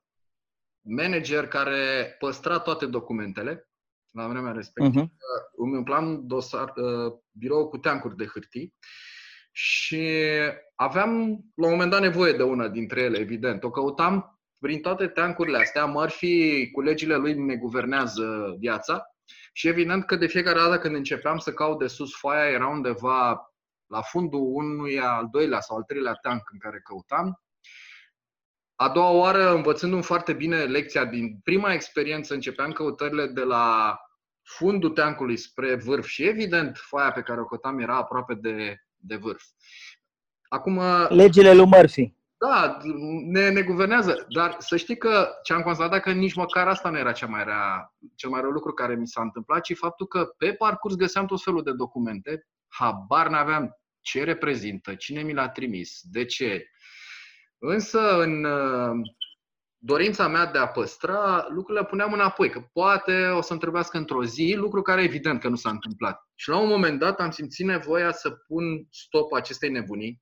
manager 0.81 1.47
care 1.47 2.15
păstra 2.19 2.59
toate 2.59 2.85
documentele 2.85 3.68
la 4.11 4.27
vremea 4.27 4.51
respectivă, 4.51 5.05
uh-huh. 5.05 5.09
îmi 5.57 5.75
umplam 5.77 6.27
dosar, 6.27 6.73
uh, 6.75 7.13
birou 7.31 7.67
cu 7.67 7.77
teancuri 7.77 8.15
de 8.15 8.25
hârtii 8.25 8.73
și 9.51 10.21
aveam 10.75 11.39
la 11.55 11.65
un 11.65 11.71
moment 11.71 11.91
dat 11.91 12.01
nevoie 12.01 12.33
de 12.33 12.43
una 12.43 12.67
dintre 12.67 13.01
ele, 13.01 13.17
evident. 13.17 13.63
O 13.63 13.69
căutam 13.69 14.39
prin 14.59 14.81
toate 14.81 15.07
teancurile 15.07 15.57
astea, 15.57 15.85
Murphy 15.85 16.71
cu 16.71 16.81
legile 16.81 17.15
lui 17.15 17.33
ne 17.33 17.55
guvernează 17.55 18.55
viața 18.59 19.03
și 19.53 19.67
evident 19.67 20.05
că 20.05 20.15
de 20.15 20.27
fiecare 20.27 20.59
dată 20.59 20.77
când 20.79 20.95
începeam 20.95 21.37
să 21.37 21.53
caut 21.53 21.79
de 21.79 21.87
sus 21.87 22.15
foaia 22.15 22.49
era 22.49 22.67
undeva 22.67 23.51
la 23.85 24.01
fundul 24.01 24.41
unui 24.53 24.99
al 24.99 25.27
doilea 25.31 25.59
sau 25.59 25.77
al 25.77 25.83
treilea 25.83 26.13
teanc 26.13 26.41
în 26.51 26.59
care 26.59 26.79
căutam. 26.79 27.41
A 28.81 28.89
doua 28.89 29.09
oară, 29.09 29.53
învățându-mi 29.53 30.03
foarte 30.03 30.33
bine 30.33 30.63
lecția 30.63 31.05
din 31.05 31.39
prima 31.43 31.73
experiență, 31.73 32.33
începeam 32.33 32.71
căutările 32.71 33.27
de 33.27 33.41
la 33.41 33.97
fundul 34.41 34.89
teancului 34.89 35.37
spre 35.37 35.75
vârf 35.75 36.07
și 36.07 36.23
evident 36.23 36.77
foaia 36.77 37.11
pe 37.11 37.21
care 37.21 37.39
o 37.39 37.45
căutam 37.45 37.79
era 37.79 37.95
aproape 37.95 38.33
de, 38.33 38.83
de 38.95 39.15
vârf. 39.15 39.43
Acum... 40.49 40.81
Legile 41.09 41.53
lui 41.53 41.65
Murphy. 41.65 42.13
Da, 42.37 42.77
ne, 43.25 43.49
ne 43.49 43.61
guvernează. 43.61 44.25
Dar 44.29 44.55
să 44.59 44.77
știi 44.77 44.97
că 44.97 45.29
ce 45.43 45.53
am 45.53 45.61
constatat 45.61 46.01
că 46.01 46.11
nici 46.11 46.33
măcar 46.33 46.67
asta 46.67 46.89
nu 46.89 46.97
era 46.97 47.11
cea 47.11 47.27
mai 47.27 47.43
rea, 47.43 47.93
cel 48.15 48.29
mai 48.29 48.41
rău 48.41 48.49
lucru 48.49 48.73
care 48.73 48.95
mi 48.95 49.07
s-a 49.07 49.21
întâmplat, 49.21 49.61
ci 49.61 49.75
faptul 49.75 50.07
că 50.07 50.25
pe 50.37 50.53
parcurs 50.53 50.95
găseam 50.95 51.25
tot 51.25 51.43
felul 51.43 51.63
de 51.63 51.71
documente, 51.71 52.47
habar 52.67 53.29
n-aveam 53.29 53.77
ce 54.01 54.23
reprezintă, 54.23 54.95
cine 54.95 55.21
mi 55.21 55.33
l-a 55.33 55.49
trimis, 55.49 56.01
de 56.03 56.25
ce. 56.25 56.69
Însă, 57.59 58.21
în 58.21 58.43
uh, 58.43 59.09
dorința 59.77 60.27
mea 60.27 60.45
de 60.45 60.57
a 60.57 60.67
păstra, 60.67 61.47
lucrurile 61.49 61.85
puneam 61.85 62.13
înapoi, 62.13 62.49
că 62.49 62.61
poate 62.73 63.27
o 63.27 63.41
să 63.41 63.53
întrebească 63.53 63.97
într-o 63.97 64.25
zi, 64.25 64.53
lucru 64.55 64.81
care 64.81 65.03
evident 65.03 65.41
că 65.41 65.47
nu 65.47 65.55
s-a 65.55 65.69
întâmplat. 65.69 66.27
Și 66.35 66.49
la 66.49 66.57
un 66.57 66.67
moment 66.67 66.99
dat 66.99 67.19
am 67.19 67.31
simțit 67.31 67.65
nevoia 67.65 68.11
să 68.11 68.29
pun 68.29 68.87
stop 68.91 69.33
acestei 69.33 69.69
nebunii, 69.69 70.21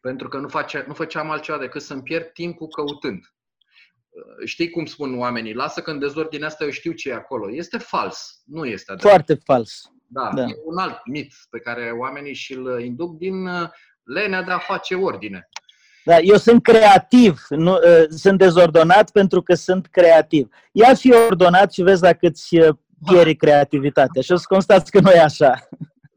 pentru 0.00 0.28
că 0.28 0.38
nu, 0.38 0.48
face, 0.48 0.84
nu 0.86 0.94
făceam 0.94 1.30
altceva 1.30 1.58
decât 1.58 1.82
să-mi 1.82 2.02
pierd 2.02 2.32
timpul 2.32 2.68
căutând. 2.68 3.20
Uh, 4.08 4.46
știi 4.46 4.70
cum 4.70 4.86
spun 4.86 5.18
oamenii, 5.18 5.54
lasă 5.54 5.80
că 5.80 5.90
în 5.90 5.98
dezordinea 5.98 6.46
asta 6.46 6.64
eu 6.64 6.70
știu 6.70 6.92
ce 6.92 7.08
e 7.08 7.14
acolo. 7.14 7.52
Este 7.52 7.78
fals, 7.78 8.42
nu 8.44 8.64
este 8.64 8.92
adevărat. 8.92 9.16
Foarte 9.16 9.42
fals. 9.44 9.82
Da, 10.06 10.30
da, 10.34 10.42
e 10.42 10.54
un 10.64 10.78
alt 10.78 11.06
mit 11.06 11.34
pe 11.50 11.58
care 11.58 11.90
oamenii 11.90 12.34
și-l 12.34 12.80
induc 12.80 13.16
din 13.16 13.46
uh, 13.46 13.68
lenea 14.02 14.42
de 14.42 14.50
a 14.50 14.58
face 14.58 14.94
ordine. 14.94 15.48
Da, 16.04 16.18
eu 16.18 16.36
sunt 16.36 16.62
creativ, 16.62 17.40
nu, 17.48 17.72
uh, 17.72 18.04
sunt 18.08 18.38
dezordonat 18.38 19.10
pentru 19.10 19.42
că 19.42 19.54
sunt 19.54 19.86
creativ. 19.86 20.48
Ia 20.72 20.94
fi 20.94 21.12
ordonat 21.12 21.72
și 21.72 21.82
vezi 21.82 22.00
dacă 22.00 22.26
îți 22.26 22.56
pieri 23.04 23.36
creativitatea. 23.36 24.22
Și 24.22 24.32
o 24.32 24.36
să 24.36 24.44
constați 24.48 24.90
că 24.90 25.00
nu 25.00 25.10
e 25.10 25.20
așa 25.20 25.68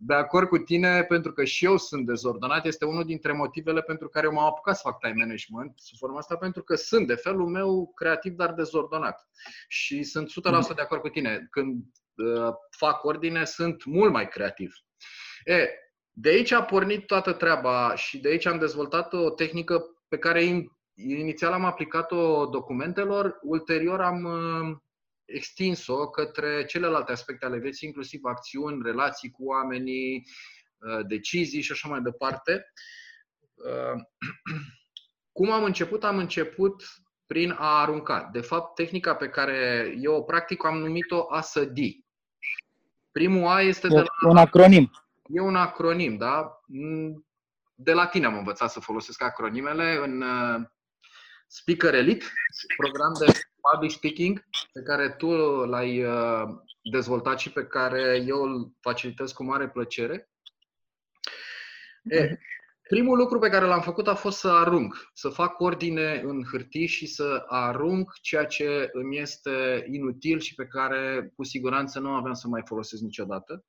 de 0.06 0.14
acord 0.14 0.48
cu 0.48 0.58
tine, 0.58 1.04
pentru 1.04 1.34
că 1.34 1.44
și 1.44 1.66
eu 1.66 1.78
sunt 1.78 2.06
dezordonat. 2.06 2.66
Este 2.66 2.86
unul 2.86 3.06
dintre 3.06 3.32
motivele 3.32 3.82
pentru 3.82 4.10
care 4.10 4.28
m-am 4.28 4.46
apucat 4.46 4.76
să 4.76 4.82
fac 4.84 5.00
time 5.00 5.14
management 5.18 5.74
sub 5.76 5.98
forma 5.98 6.18
asta, 6.18 6.36
pentru 6.36 6.64
că 6.64 6.76
sunt 6.76 7.08
de 7.08 7.16
felul 7.16 7.48
meu 7.48 7.92
creativ, 7.96 8.34
dar 8.34 8.54
dezordonat. 8.54 9.28
Și 9.68 10.04
sunt 10.04 10.30
100% 10.72 10.76
de 10.76 10.82
acord 10.82 11.02
cu 11.02 11.10
tine. 11.10 11.48
Când 11.50 11.84
uh, 12.16 12.54
fac 12.78 13.04
ordine, 13.04 13.46
sunt 13.46 13.86
mult 13.86 14.12
mai 14.12 14.28
creativ. 14.28 14.74
E, 15.44 15.68
de 16.16 16.30
aici 16.30 16.52
a 16.52 16.64
pornit 16.64 17.06
toată 17.06 17.34
treaba 17.34 17.96
și 17.96 18.18
de 18.18 18.30
aici 18.30 18.46
am 18.46 18.60
dezvoltat 18.60 19.14
o 19.14 19.30
tehnică 19.30 19.84
pe 20.08 20.18
care 20.18 20.68
inițial 20.96 21.52
am 21.52 21.66
aplicat-o 21.66 22.46
documentelor, 22.46 23.40
ulterior 23.42 24.02
am 24.02 24.24
uh, 24.24 24.78
extins-o 25.26 26.10
către 26.10 26.66
celelalte 26.66 27.12
aspecte 27.12 27.46
ale 27.46 27.58
vieții, 27.58 27.88
inclusiv 27.88 28.20
acțiuni, 28.24 28.82
relații 28.84 29.32
cu 29.32 29.46
oamenii, 29.46 30.24
uh, 30.78 31.06
decizii 31.08 31.62
și 31.62 31.72
așa 31.72 31.88
mai 31.90 32.02
departe. 32.02 32.66
Uh, 33.54 34.02
cum 35.38 35.52
am 35.52 35.64
început? 35.64 36.04
Am 36.04 36.18
început 36.18 36.84
prin 37.26 37.52
a 37.52 37.82
arunca. 37.82 38.30
De 38.32 38.42
fapt, 38.42 38.76
tehnica 38.76 39.16
pe 39.16 39.30
care 39.30 39.94
eu 40.02 40.16
o 40.16 40.22
practic 40.22 40.66
am 40.66 40.78
numit-o 40.78 41.34
a 41.34 41.42
sădi. 41.42 42.06
Primul 43.12 43.48
A 43.48 43.62
este 43.62 43.88
de 43.88 43.96
la... 43.96 44.30
Un 44.30 44.38
acronim. 44.38 44.92
E 45.30 45.40
un 45.40 45.56
acronim, 45.56 46.18
da? 46.18 46.62
De 47.76 47.94
la 47.94 48.08
tine 48.08 48.26
am 48.26 48.38
învățat 48.38 48.72
să 48.72 48.80
folosesc 48.80 49.22
acronimele 49.22 49.96
în 49.96 50.22
uh, 50.22 50.62
Speaker 51.48 51.94
Elite, 51.94 52.26
program 52.78 53.14
de 53.20 53.40
public 53.72 53.92
speaking 53.92 54.46
pe 54.72 54.82
care 54.82 55.10
tu 55.10 55.30
l-ai 55.66 56.04
uh, 56.04 56.44
dezvoltat 56.92 57.40
și 57.40 57.52
pe 57.52 57.66
care 57.66 58.24
eu 58.26 58.42
îl 58.42 58.72
facilitez 58.80 59.32
cu 59.32 59.44
mare 59.44 59.70
plăcere. 59.70 60.30
E, 62.04 62.38
primul 62.90 63.18
lucru 63.18 63.40
pe 63.40 63.50
care 63.50 63.66
l-am 63.66 63.82
făcut 63.82 64.08
a 64.08 64.16
fost 64.16 64.40
să 64.40 64.50
arunc, 64.50 65.10
să 65.14 65.30
fac 65.30 65.60
ordine 65.60 66.22
în 66.24 66.44
hârtii 66.52 66.88
și 66.88 67.06
să 67.06 67.44
arunc 67.48 68.14
ceea 68.22 68.46
ce 68.46 68.90
îmi 68.92 69.18
este 69.18 69.86
inutil 69.92 70.40
și 70.40 70.56
pe 70.56 70.66
care 70.66 71.32
cu 71.36 71.44
siguranță 71.44 72.00
nu 72.00 72.10
aveam 72.10 72.34
să 72.34 72.48
mai 72.48 72.62
folosesc 72.66 73.02
niciodată. 73.02 73.66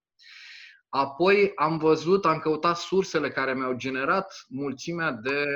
Apoi 0.94 1.52
am 1.54 1.78
văzut, 1.78 2.24
am 2.24 2.38
căutat 2.38 2.76
sursele 2.76 3.30
care 3.30 3.54
mi-au 3.54 3.72
generat 3.72 4.44
mulțimea 4.48 5.10
de 5.10 5.46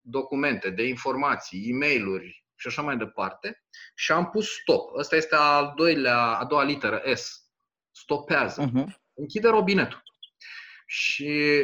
documente, 0.00 0.70
de 0.70 0.86
informații, 0.86 1.70
e 1.70 1.76
mail 1.76 2.20
și 2.54 2.66
așa 2.66 2.82
mai 2.82 2.96
departe 2.96 3.64
și 3.94 4.12
am 4.12 4.30
pus 4.30 4.48
stop. 4.48 4.96
Asta 4.98 5.16
este 5.16 5.34
al 5.34 5.72
doilea, 5.76 6.18
a 6.18 6.44
doua 6.44 6.62
literă, 6.62 7.02
S. 7.14 7.50
Stopează. 7.90 8.70
Uh-huh. 8.70 8.86
Închide 9.14 9.48
robinetul. 9.48 10.02
Și 10.86 11.62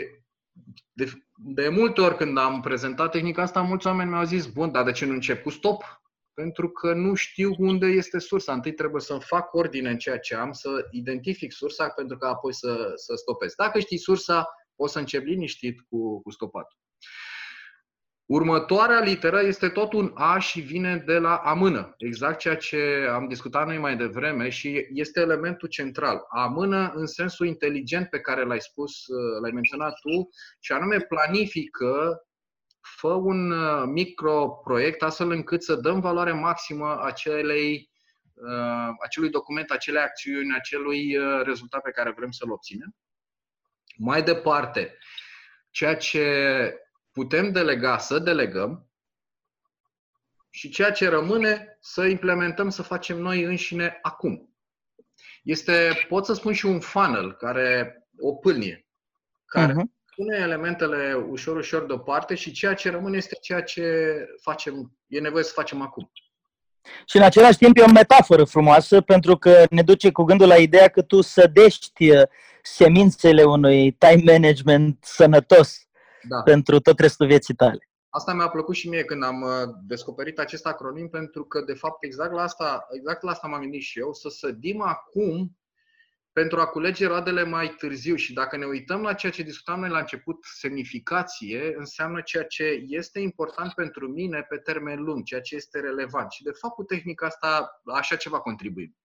de, 0.92 1.12
de 1.34 1.68
multe 1.68 2.00
ori 2.00 2.16
când 2.16 2.38
am 2.38 2.60
prezentat 2.60 3.10
tehnica 3.10 3.42
asta, 3.42 3.62
mulți 3.62 3.86
oameni 3.86 4.10
mi-au 4.10 4.24
zis, 4.24 4.46
bun, 4.46 4.72
dar 4.72 4.84
de 4.84 4.92
ce 4.92 5.04
nu 5.04 5.12
încep 5.12 5.42
cu 5.42 5.50
stop? 5.50 6.01
Pentru 6.34 6.70
că 6.70 6.94
nu 6.94 7.14
știu 7.14 7.54
unde 7.58 7.86
este 7.86 8.18
sursa. 8.18 8.52
Întâi 8.52 8.72
trebuie 8.72 9.00
să 9.00 9.18
fac 9.18 9.54
ordine 9.54 9.90
în 9.90 9.98
ceea 9.98 10.18
ce 10.18 10.34
am, 10.34 10.52
să 10.52 10.86
identific 10.90 11.52
sursa 11.52 11.88
pentru 11.88 12.16
că 12.16 12.26
apoi 12.26 12.54
să, 12.54 12.92
să 12.94 13.14
stopez. 13.16 13.54
Dacă 13.54 13.78
știi 13.78 13.98
sursa, 13.98 14.48
poți 14.76 14.92
să 14.92 14.98
începi 14.98 15.28
liniștit 15.28 15.80
cu, 15.80 16.20
cu 16.22 16.30
stopatul. 16.30 16.78
Următoarea 18.26 19.00
literă 19.00 19.42
este 19.42 19.68
tot 19.68 19.92
un 19.92 20.10
A 20.14 20.38
și 20.38 20.60
vine 20.60 21.02
de 21.06 21.18
la 21.18 21.36
amână. 21.36 21.94
Exact 21.96 22.38
ceea 22.38 22.56
ce 22.56 23.06
am 23.10 23.28
discutat 23.28 23.66
noi 23.66 23.78
mai 23.78 23.96
devreme 23.96 24.48
și 24.48 24.86
este 24.92 25.20
elementul 25.20 25.68
central. 25.68 26.24
Amână 26.28 26.92
în 26.94 27.06
sensul 27.06 27.46
inteligent 27.46 28.08
pe 28.08 28.20
care 28.20 28.44
l-ai 28.44 28.60
spus, 28.60 28.92
l-ai 29.40 29.50
menționat 29.50 29.94
tu, 30.00 30.28
și 30.60 30.72
anume 30.72 30.98
planifică, 30.98 32.22
fă 32.82 33.08
un 33.08 33.50
uh, 33.50 33.82
microproiect 33.86 35.02
astfel 35.02 35.30
încât 35.30 35.62
să 35.62 35.74
dăm 35.74 36.00
valoare 36.00 36.32
maximă 36.32 37.02
acelei, 37.04 37.90
uh, 38.34 38.88
acelui 39.02 39.30
document, 39.30 39.70
acelei 39.70 40.02
acțiuni, 40.02 40.54
acelui 40.54 41.16
uh, 41.16 41.42
rezultat 41.42 41.82
pe 41.82 41.90
care 41.90 42.12
vrem 42.16 42.30
să-l 42.30 42.50
obținem. 42.50 42.96
Mai 43.96 44.22
departe, 44.22 44.98
ceea 45.70 45.96
ce 45.96 46.74
putem 47.12 47.52
delega, 47.52 47.98
să 47.98 48.18
delegăm 48.18 48.86
și 50.50 50.68
ceea 50.68 50.92
ce 50.92 51.08
rămâne 51.08 51.76
să 51.80 52.04
implementăm, 52.04 52.68
să 52.68 52.82
facem 52.82 53.18
noi 53.18 53.42
înșine 53.42 53.98
acum. 54.02 54.56
Este, 55.42 56.06
pot 56.08 56.24
să 56.24 56.32
spun 56.32 56.52
și 56.52 56.66
un 56.66 56.80
funnel, 56.80 57.32
care, 57.32 57.96
o 58.18 58.34
pâlnie, 58.34 58.86
care 59.44 59.72
uh-huh. 59.72 60.01
Pune 60.16 60.36
elementele 60.40 61.14
ușor, 61.28 61.56
ușor 61.56 61.86
deoparte 61.86 62.34
și 62.34 62.52
ceea 62.52 62.74
ce 62.74 62.90
rămâne 62.90 63.16
este 63.16 63.36
ceea 63.40 63.62
ce 63.62 63.84
facem, 64.40 64.96
e 65.06 65.20
nevoie 65.20 65.44
să 65.44 65.52
facem 65.54 65.80
acum. 65.80 66.10
Și 67.06 67.16
în 67.16 67.22
același 67.22 67.58
timp 67.58 67.76
e 67.76 67.82
o 67.82 67.92
metaforă 67.92 68.44
frumoasă 68.44 69.00
pentru 69.00 69.36
că 69.36 69.64
ne 69.70 69.82
duce 69.82 70.12
cu 70.12 70.22
gândul 70.22 70.46
la 70.46 70.56
ideea 70.56 70.88
că 70.88 71.02
tu 71.02 71.20
sădești 71.20 72.10
uh, 72.10 72.22
semințele 72.62 73.42
unui 73.42 73.92
time 73.92 74.32
management 74.32 74.98
sănătos 75.04 75.76
da. 76.28 76.42
pentru 76.42 76.80
tot 76.80 76.98
restul 76.98 77.26
vieții 77.26 77.54
tale. 77.54 77.88
Asta 78.08 78.32
mi-a 78.32 78.48
plăcut 78.48 78.74
și 78.74 78.88
mie 78.88 79.04
când 79.04 79.24
am 79.24 79.42
uh, 79.42 79.50
descoperit 79.86 80.38
acest 80.38 80.66
acronim, 80.66 81.08
pentru 81.08 81.44
că, 81.44 81.60
de 81.60 81.74
fapt, 81.74 82.04
exact 82.04 82.32
la 82.32 82.42
asta, 82.42 82.86
exact 82.90 83.22
la 83.22 83.30
asta 83.30 83.46
m-am 83.48 83.60
gândit 83.60 83.82
și 83.82 83.98
eu, 83.98 84.12
să 84.12 84.28
sădim 84.28 84.82
acum 84.82 85.56
pentru 86.32 86.60
a 86.60 86.66
culege 86.66 87.06
roadele 87.06 87.44
mai 87.44 87.68
târziu. 87.68 88.14
Și 88.14 88.32
dacă 88.32 88.56
ne 88.56 88.64
uităm 88.64 89.02
la 89.02 89.14
ceea 89.14 89.32
ce 89.32 89.42
discutam 89.42 89.80
noi 89.80 89.88
la 89.88 89.98
început, 89.98 90.44
semnificație 90.58 91.74
înseamnă 91.76 92.20
ceea 92.20 92.44
ce 92.44 92.84
este 92.88 93.20
important 93.20 93.72
pentru 93.72 94.08
mine 94.08 94.46
pe 94.48 94.56
termen 94.56 95.02
lung, 95.02 95.24
ceea 95.24 95.40
ce 95.40 95.54
este 95.54 95.80
relevant. 95.80 96.30
Și, 96.30 96.42
de 96.42 96.50
fapt, 96.60 96.74
cu 96.74 96.82
tehnica 96.82 97.26
asta, 97.26 97.80
așa 97.94 98.16
ceva 98.16 98.40
contribuim. 98.40 98.96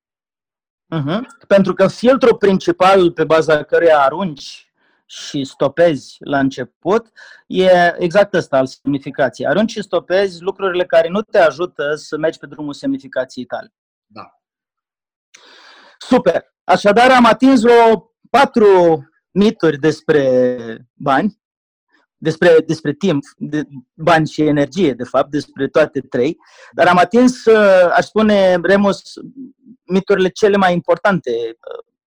Uh-huh. 0.95 1.19
Pentru 1.47 1.73
că 1.73 1.87
filtrul 1.87 2.37
principal 2.37 3.11
pe 3.11 3.23
baza 3.23 3.63
căruia 3.63 3.99
arunci 3.99 4.71
și 5.05 5.43
stopezi 5.43 6.17
la 6.19 6.39
început, 6.39 7.11
e 7.47 7.95
exact 7.97 8.33
ăsta 8.33 8.57
al 8.57 8.65
semnificației. 8.65 9.47
Arunci 9.47 9.71
și 9.71 9.81
stopezi 9.81 10.41
lucrurile 10.41 10.85
care 10.85 11.07
nu 11.07 11.21
te 11.21 11.37
ajută 11.37 11.95
să 11.95 12.17
mergi 12.17 12.39
pe 12.39 12.45
drumul 12.45 12.73
semnificației 12.73 13.45
tale. 13.45 13.73
Da. 14.05 14.41
Super! 15.97 16.55
Așadar, 16.69 17.11
am 17.11 17.25
atins 17.25 17.63
o 17.63 18.09
patru 18.29 18.99
mituri 19.31 19.77
despre 19.77 20.87
bani, 20.93 21.41
despre, 22.17 22.55
despre 22.65 22.93
timp, 22.93 23.23
de 23.37 23.63
bani 23.93 24.27
și 24.27 24.41
energie, 24.41 24.93
de 24.93 25.03
fapt, 25.03 25.31
despre 25.31 25.67
toate 25.67 25.99
trei, 25.99 26.37
dar 26.71 26.87
am 26.87 26.97
atins, 26.97 27.45
aș 27.95 28.05
spune, 28.05 28.59
Remus, 28.63 29.01
miturile 29.85 30.29
cele 30.29 30.57
mai 30.57 30.73
importante 30.73 31.31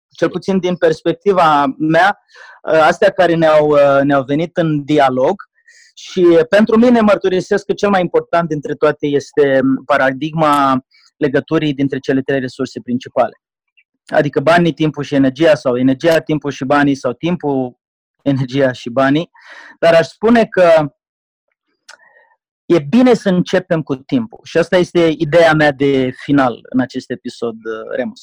cel 0.09 0.31
puțin 0.31 0.59
din 0.59 0.77
perspectiva 0.77 1.75
mea, 1.79 2.19
ă, 2.65 2.83
astea 2.83 3.11
care 3.11 3.35
ne-au, 3.35 3.71
ă, 3.71 4.03
ne-au 4.03 4.23
venit 4.23 4.57
în 4.57 4.85
dialog 4.85 5.35
și 5.95 6.27
pentru 6.49 6.79
mine 6.79 7.01
mărturisesc 7.01 7.65
că 7.65 7.73
cel 7.73 7.91
mai 7.91 8.01
important 8.01 8.49
dintre 8.49 8.75
toate 8.75 9.07
este 9.07 9.61
paradigma 9.85 10.85
legăturii 11.17 11.75
dintre 11.75 11.99
cele 11.99 12.21
trei 12.21 12.41
resurse 12.41 12.81
principale. 12.81 13.41
Adică 14.11 14.41
banii, 14.41 14.73
timpul 14.73 15.03
și 15.03 15.15
energia 15.15 15.55
sau 15.55 15.77
energia, 15.77 16.19
timpul 16.19 16.51
și 16.51 16.65
banii 16.65 16.95
sau 16.95 17.13
timpul, 17.13 17.79
energia 18.23 18.73
și 18.73 18.91
banii. 18.91 19.31
Dar 19.79 19.95
aș 19.95 20.07
spune 20.07 20.45
că 20.45 20.95
e 22.65 22.79
bine 22.79 23.15
să 23.15 23.29
începem 23.29 23.83
cu 23.83 23.97
timpul. 23.97 24.41
Și 24.43 24.59
asta 24.59 24.77
este 24.77 25.15
ideea 25.17 25.53
mea 25.53 25.73
de 25.73 26.11
final 26.11 26.59
în 26.63 26.81
acest 26.81 27.11
episod, 27.11 27.55
uh, 27.55 27.97
Remus. 27.97 28.21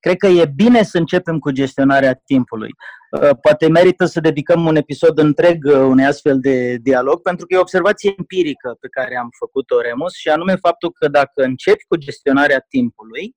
Cred 0.00 0.16
că 0.16 0.26
e 0.26 0.52
bine 0.54 0.82
să 0.82 0.98
începem 0.98 1.38
cu 1.38 1.50
gestionarea 1.50 2.20
timpului. 2.24 2.70
Uh, 3.10 3.30
poate 3.40 3.68
merită 3.68 4.04
să 4.04 4.20
dedicăm 4.20 4.66
un 4.66 4.76
episod 4.76 5.18
întreg 5.18 5.64
uh, 5.64 5.74
unei 5.74 6.04
astfel 6.04 6.40
de 6.40 6.76
dialog, 6.76 7.20
pentru 7.20 7.46
că 7.46 7.54
e 7.54 7.58
o 7.58 7.60
observație 7.60 8.14
empirică 8.18 8.76
pe 8.80 8.88
care 8.88 9.16
am 9.16 9.28
făcut-o, 9.38 9.80
Remus, 9.80 10.14
și 10.14 10.28
anume 10.28 10.56
faptul 10.56 10.92
că 10.92 11.08
dacă 11.08 11.42
începi 11.42 11.84
cu 11.88 11.96
gestionarea 11.96 12.64
timpului, 12.68 13.34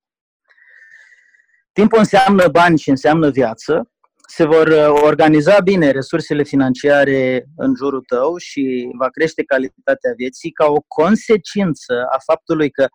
timpul 1.74 2.00
înseamnă 2.00 2.48
bani 2.48 2.78
și 2.78 2.90
înseamnă 2.90 3.30
viață, 3.30 3.92
se 4.28 4.46
vor 4.46 4.68
uh, 4.68 5.02
organiza 5.04 5.60
bine 5.60 5.92
resursele 5.92 6.44
financiare 6.44 7.46
în 7.56 7.74
jurul 7.76 8.04
tău 8.08 8.38
și 8.38 8.90
va 8.98 9.10
crește 9.10 9.44
calitatea 9.44 10.14
vieții 10.16 10.52
ca 10.52 10.66
o 10.66 10.82
consecință 10.88 12.06
a 12.12 12.18
faptului 12.26 12.70
că 12.70 12.88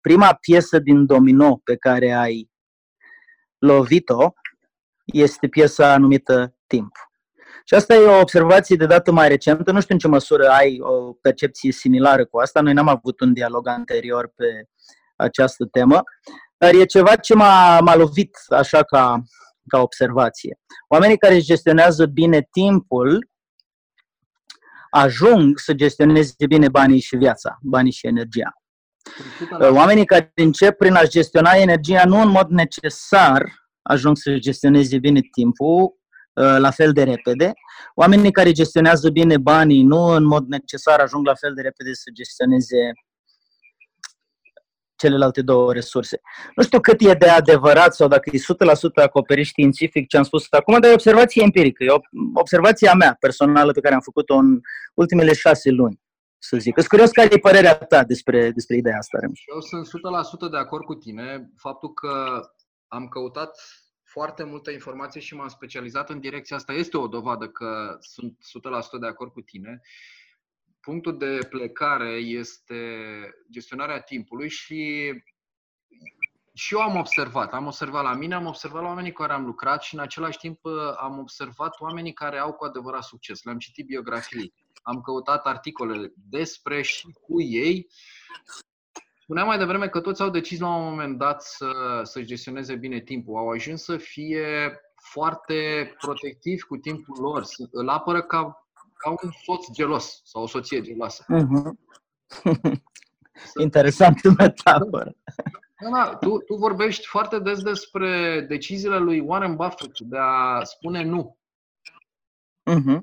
prima 0.00 0.38
piesă 0.40 0.78
din 0.78 1.06
domino 1.06 1.60
pe 1.64 1.76
care 1.76 2.12
ai 2.12 2.50
lovit-o 3.58 4.32
este 5.04 5.48
piesa 5.48 5.98
numită 5.98 6.54
timp. 6.66 6.92
Și 7.64 7.74
asta 7.74 7.94
e 7.94 8.06
o 8.06 8.20
observație 8.20 8.76
de 8.76 8.86
dată 8.86 9.12
mai 9.12 9.28
recentă. 9.28 9.72
Nu 9.72 9.80
știu 9.80 9.94
în 9.94 10.00
ce 10.00 10.08
măsură 10.08 10.48
ai 10.48 10.78
o 10.80 11.12
percepție 11.12 11.72
similară 11.72 12.24
cu 12.26 12.38
asta. 12.38 12.60
Noi 12.60 12.72
n-am 12.72 12.88
avut 12.88 13.20
un 13.20 13.32
dialog 13.32 13.66
anterior 13.66 14.32
pe 14.36 14.68
această 15.18 15.64
temă, 15.64 16.02
dar 16.58 16.74
e 16.74 16.84
ceva 16.84 17.16
ce 17.16 17.34
m-a, 17.34 17.80
m-a 17.80 17.94
lovit 17.94 18.36
așa 18.48 18.82
ca, 18.82 19.22
ca 19.68 19.80
observație. 19.80 20.58
Oamenii 20.88 21.18
care 21.18 21.40
gestionează 21.40 22.06
bine 22.06 22.48
timpul 22.50 23.28
ajung 24.90 25.58
să 25.58 25.72
gestioneze 25.72 26.46
bine 26.48 26.68
banii 26.68 27.00
și 27.00 27.16
viața, 27.16 27.58
banii 27.62 27.92
și 27.92 28.06
energia. 28.06 28.52
Oamenii 29.70 30.04
care 30.04 30.32
încep 30.34 30.76
prin 30.76 30.94
a 30.94 31.06
gestiona 31.06 31.50
energia 31.54 32.04
nu 32.04 32.20
în 32.20 32.28
mod 32.28 32.48
necesar 32.48 33.52
ajung 33.82 34.16
să 34.16 34.38
gestioneze 34.38 34.98
bine 34.98 35.20
timpul 35.32 35.82
uh, 35.82 36.56
la 36.58 36.70
fel 36.70 36.92
de 36.92 37.02
repede. 37.02 37.52
Oamenii 37.94 38.32
care 38.32 38.52
gestionează 38.52 39.10
bine 39.10 39.36
banii 39.36 39.82
nu 39.82 40.04
în 40.04 40.24
mod 40.24 40.46
necesar 40.46 41.00
ajung 41.00 41.26
la 41.26 41.34
fel 41.34 41.54
de 41.54 41.62
repede 41.62 41.92
să 41.92 42.10
gestioneze 42.12 42.92
celelalte 44.98 45.42
două 45.42 45.72
resurse. 45.72 46.20
Nu 46.54 46.62
știu 46.62 46.80
cât 46.80 47.00
e 47.00 47.14
de 47.14 47.28
adevărat 47.28 47.94
sau 47.94 48.08
dacă 48.08 48.30
e 48.32 48.38
100% 48.38 49.04
acoperit 49.04 49.46
științific 49.46 50.08
ce 50.08 50.16
am 50.16 50.22
spus 50.22 50.46
acum, 50.50 50.80
dar 50.80 50.90
e 50.90 50.94
observație 50.94 51.42
empirică, 51.42 51.84
e 51.84 51.90
o 51.90 51.98
observație 52.34 52.88
a 52.88 52.94
mea 52.94 53.16
personală 53.20 53.72
pe 53.72 53.80
care 53.80 53.94
am 53.94 54.00
făcut-o 54.00 54.34
în 54.34 54.60
ultimele 54.94 55.32
șase 55.32 55.70
luni, 55.70 56.00
să 56.38 56.56
zic. 56.56 56.74
Sunt 56.74 56.86
curios 56.86 57.10
care 57.10 57.28
e 57.32 57.38
părerea 57.38 57.74
ta 57.74 58.04
despre, 58.04 58.50
despre 58.50 58.76
ideea 58.76 58.96
asta. 58.98 59.18
Eu 59.54 59.60
sunt 59.60 59.86
100% 60.48 60.50
de 60.50 60.56
acord 60.56 60.84
cu 60.84 60.94
tine. 60.94 61.50
Faptul 61.56 61.92
că 61.92 62.40
am 62.88 63.08
căutat 63.08 63.50
foarte 64.02 64.44
multă 64.44 64.70
informație 64.70 65.20
și 65.20 65.34
m-am 65.34 65.48
specializat 65.48 66.10
în 66.10 66.20
direcția 66.20 66.56
asta 66.56 66.72
este 66.72 66.96
o 66.96 67.06
dovadă 67.06 67.48
că 67.48 67.96
sunt 68.00 68.38
100% 68.96 69.00
de 69.00 69.06
acord 69.06 69.32
cu 69.32 69.40
tine 69.40 69.80
punctul 70.88 71.18
de 71.18 71.38
plecare 71.48 72.10
este 72.10 72.80
gestionarea 73.50 74.00
timpului 74.00 74.48
și 74.48 75.12
și 76.54 76.74
eu 76.74 76.80
am 76.80 76.96
observat, 76.96 77.52
am 77.52 77.66
observat 77.66 78.02
la 78.02 78.14
mine, 78.14 78.34
am 78.34 78.46
observat 78.46 78.82
la 78.82 78.88
oamenii 78.88 79.12
cu 79.12 79.20
care 79.20 79.32
am 79.32 79.44
lucrat 79.44 79.82
și 79.82 79.94
în 79.94 80.00
același 80.00 80.38
timp 80.38 80.64
uh, 80.64 80.72
am 81.00 81.18
observat 81.18 81.80
oamenii 81.80 82.12
care 82.12 82.38
au 82.38 82.52
cu 82.52 82.64
adevărat 82.64 83.02
succes. 83.02 83.42
Le-am 83.42 83.58
citit 83.58 83.86
biografii, 83.86 84.54
am 84.82 85.00
căutat 85.00 85.46
articole 85.46 86.12
despre 86.14 86.82
și 86.82 87.06
cu 87.20 87.40
ei. 87.40 87.86
Spuneam 89.22 89.46
mai 89.46 89.58
devreme 89.58 89.88
că 89.88 90.00
toți 90.00 90.22
au 90.22 90.30
decis 90.30 90.60
la 90.60 90.76
un 90.76 90.84
moment 90.84 91.18
dat 91.18 91.42
să, 91.42 92.00
să 92.02 92.22
gestioneze 92.22 92.76
bine 92.76 93.00
timpul. 93.00 93.36
Au 93.36 93.48
ajuns 93.48 93.82
să 93.82 93.96
fie 93.96 94.80
foarte 95.12 95.94
protectivi 95.98 96.62
cu 96.62 96.76
timpul 96.76 97.20
lor, 97.20 97.44
îl 97.70 97.88
apără 97.88 98.22
ca 98.22 98.67
ca 98.98 99.10
un 99.10 99.30
soț 99.42 99.70
gelos 99.72 100.20
sau 100.24 100.42
o 100.42 100.46
soție 100.46 100.80
geloasă. 100.80 101.24
Uh-huh. 101.34 101.72
Interesant 103.60 104.36
metaforă. 104.38 105.16
Da, 105.80 105.90
da, 105.90 106.16
tu, 106.16 106.38
tu 106.38 106.54
vorbești 106.54 107.06
foarte 107.06 107.38
des 107.38 107.62
despre 107.62 108.40
deciziile 108.48 108.98
lui 108.98 109.20
Warren 109.20 109.56
Buffett 109.56 110.00
de 110.00 110.18
a 110.18 110.64
spune 110.64 111.02
nu. 111.04 111.38
Uh-huh. 112.70 112.98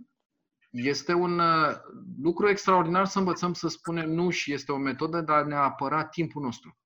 Este 0.70 1.14
un 1.14 1.40
uh, 1.40 1.76
lucru 2.22 2.48
extraordinar 2.48 3.06
să 3.06 3.20
învățăm 3.20 3.54
să 3.54 3.68
spunem 3.68 4.12
nu 4.12 4.30
și 4.30 4.54
este 4.54 4.72
o 4.72 4.78
metodă 4.78 5.22
de 5.22 5.32
a 5.32 5.44
ne 5.44 5.56
apăra 5.56 6.06
timpul 6.06 6.42
nostru. 6.42 6.78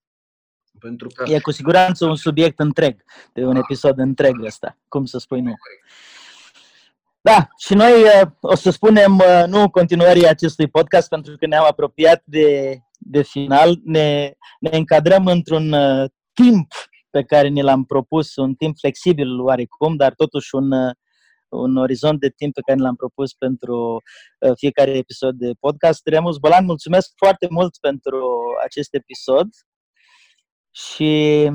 Pentru 0.80 1.07
că... 1.07 1.24
E 1.28 1.39
cu 1.39 1.51
siguranță 1.51 2.05
un 2.05 2.16
subiect 2.16 2.60
întreg, 2.60 3.03
de 3.34 3.45
un 3.45 3.53
da. 3.53 3.60
episod 3.60 3.97
întreg 3.97 4.43
ăsta, 4.43 4.78
cum 4.88 5.05
să 5.05 5.18
spui 5.18 5.41
nu. 5.41 5.53
Da, 7.22 7.47
și 7.57 7.74
noi 7.74 8.03
uh, 8.03 8.30
o 8.41 8.55
să 8.55 8.70
spunem 8.70 9.17
uh, 9.17 9.43
nu 9.47 9.70
continuării 9.70 10.28
acestui 10.28 10.67
podcast 10.67 11.09
pentru 11.09 11.36
că 11.38 11.47
ne-am 11.47 11.65
apropiat 11.65 12.22
de, 12.26 12.78
de 12.97 13.22
final. 13.22 13.80
Ne, 13.84 14.34
ne 14.59 14.70
încadrăm 14.78 15.26
într-un 15.26 15.72
uh, 15.72 16.09
timp 16.34 16.67
pe 17.09 17.24
care 17.24 17.47
ne 17.47 17.61
l-am 17.61 17.84
propus, 17.86 18.36
un 18.36 18.53
timp 18.53 18.78
flexibil 18.78 19.39
oarecum, 19.39 19.95
dar 19.95 20.13
totuși 20.13 20.55
un, 20.55 20.72
un 21.49 21.78
orizont 21.78 22.20
de 22.20 22.30
timp 22.30 22.53
pe 22.53 22.61
care 22.61 22.78
ne 22.78 22.84
l-am 22.84 22.95
propus 22.95 23.34
pentru 23.34 24.01
fiecare 24.55 24.91
episod 24.91 25.36
de 25.36 25.51
podcast. 25.59 26.07
Remus 26.07 26.38
Bălan, 26.38 26.65
mulțumesc 26.65 27.11
foarte 27.15 27.47
mult 27.49 27.78
pentru 27.78 28.26
acest 28.63 28.93
episod 28.93 29.47
și 30.72 31.47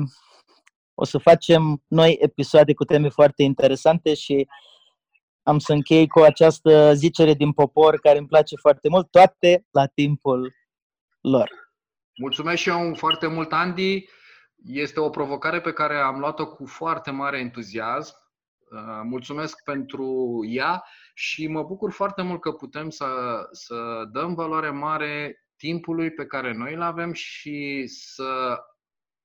o 0.93 1.05
să 1.05 1.17
facem 1.17 1.83
noi 1.87 2.17
episoade 2.21 2.73
cu 2.73 2.83
teme 2.83 3.09
foarte 3.09 3.43
interesante 3.43 4.13
și 4.13 4.47
am 5.45 5.59
să 5.59 5.73
închei 5.73 6.07
cu 6.07 6.19
această 6.19 6.93
zicere 6.93 7.33
din 7.33 7.51
popor 7.51 7.99
care 7.99 8.17
îmi 8.17 8.27
place 8.27 8.55
foarte 8.55 8.89
mult, 8.89 9.11
toate 9.11 9.65
la 9.71 9.85
timpul 9.85 10.53
lor. 11.21 11.49
Mulțumesc 12.15 12.61
și 12.61 12.69
eu 12.69 12.93
foarte 12.95 13.27
mult, 13.27 13.51
Andy. 13.51 14.05
Este 14.65 14.99
o 14.99 15.09
provocare 15.09 15.61
pe 15.61 15.73
care 15.73 15.95
am 15.97 16.19
luat-o 16.19 16.47
cu 16.47 16.65
foarte 16.65 17.11
mare 17.11 17.39
entuziasm. 17.39 18.15
Uh, 18.71 19.01
mulțumesc 19.03 19.63
pentru 19.63 20.39
ea 20.47 20.83
și 21.13 21.47
mă 21.47 21.63
bucur 21.63 21.91
foarte 21.91 22.21
mult 22.21 22.41
că 22.41 22.51
putem 22.51 22.89
să, 22.89 23.07
să 23.51 24.03
dăm 24.11 24.33
valoare 24.33 24.69
mare 24.69 25.45
timpului 25.57 26.11
pe 26.11 26.25
care 26.25 26.53
noi 26.53 26.73
îl 26.73 26.81
avem 26.81 27.13
și 27.13 27.83
să 27.87 28.59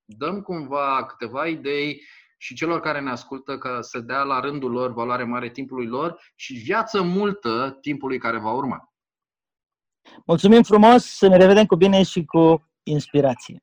dăm 0.04 0.40
cumva 0.40 1.06
câteva 1.06 1.46
idei 1.46 2.02
și 2.42 2.54
celor 2.54 2.80
care 2.80 3.00
ne 3.00 3.10
ascultă 3.10 3.58
că 3.58 3.78
să 3.80 3.98
dea 3.98 4.22
la 4.22 4.40
rândul 4.40 4.70
lor 4.70 4.92
valoare 4.92 5.24
mare 5.24 5.50
timpului 5.50 5.86
lor 5.86 6.20
și 6.34 6.52
viață 6.52 7.02
multă 7.02 7.78
timpului 7.80 8.18
care 8.18 8.38
va 8.38 8.52
urma. 8.52 8.92
Mulțumim 10.26 10.62
frumos, 10.62 11.04
să 11.04 11.28
ne 11.28 11.36
revedem 11.36 11.66
cu 11.66 11.76
bine 11.76 12.02
și 12.02 12.24
cu 12.24 12.70
inspirație. 12.82 13.62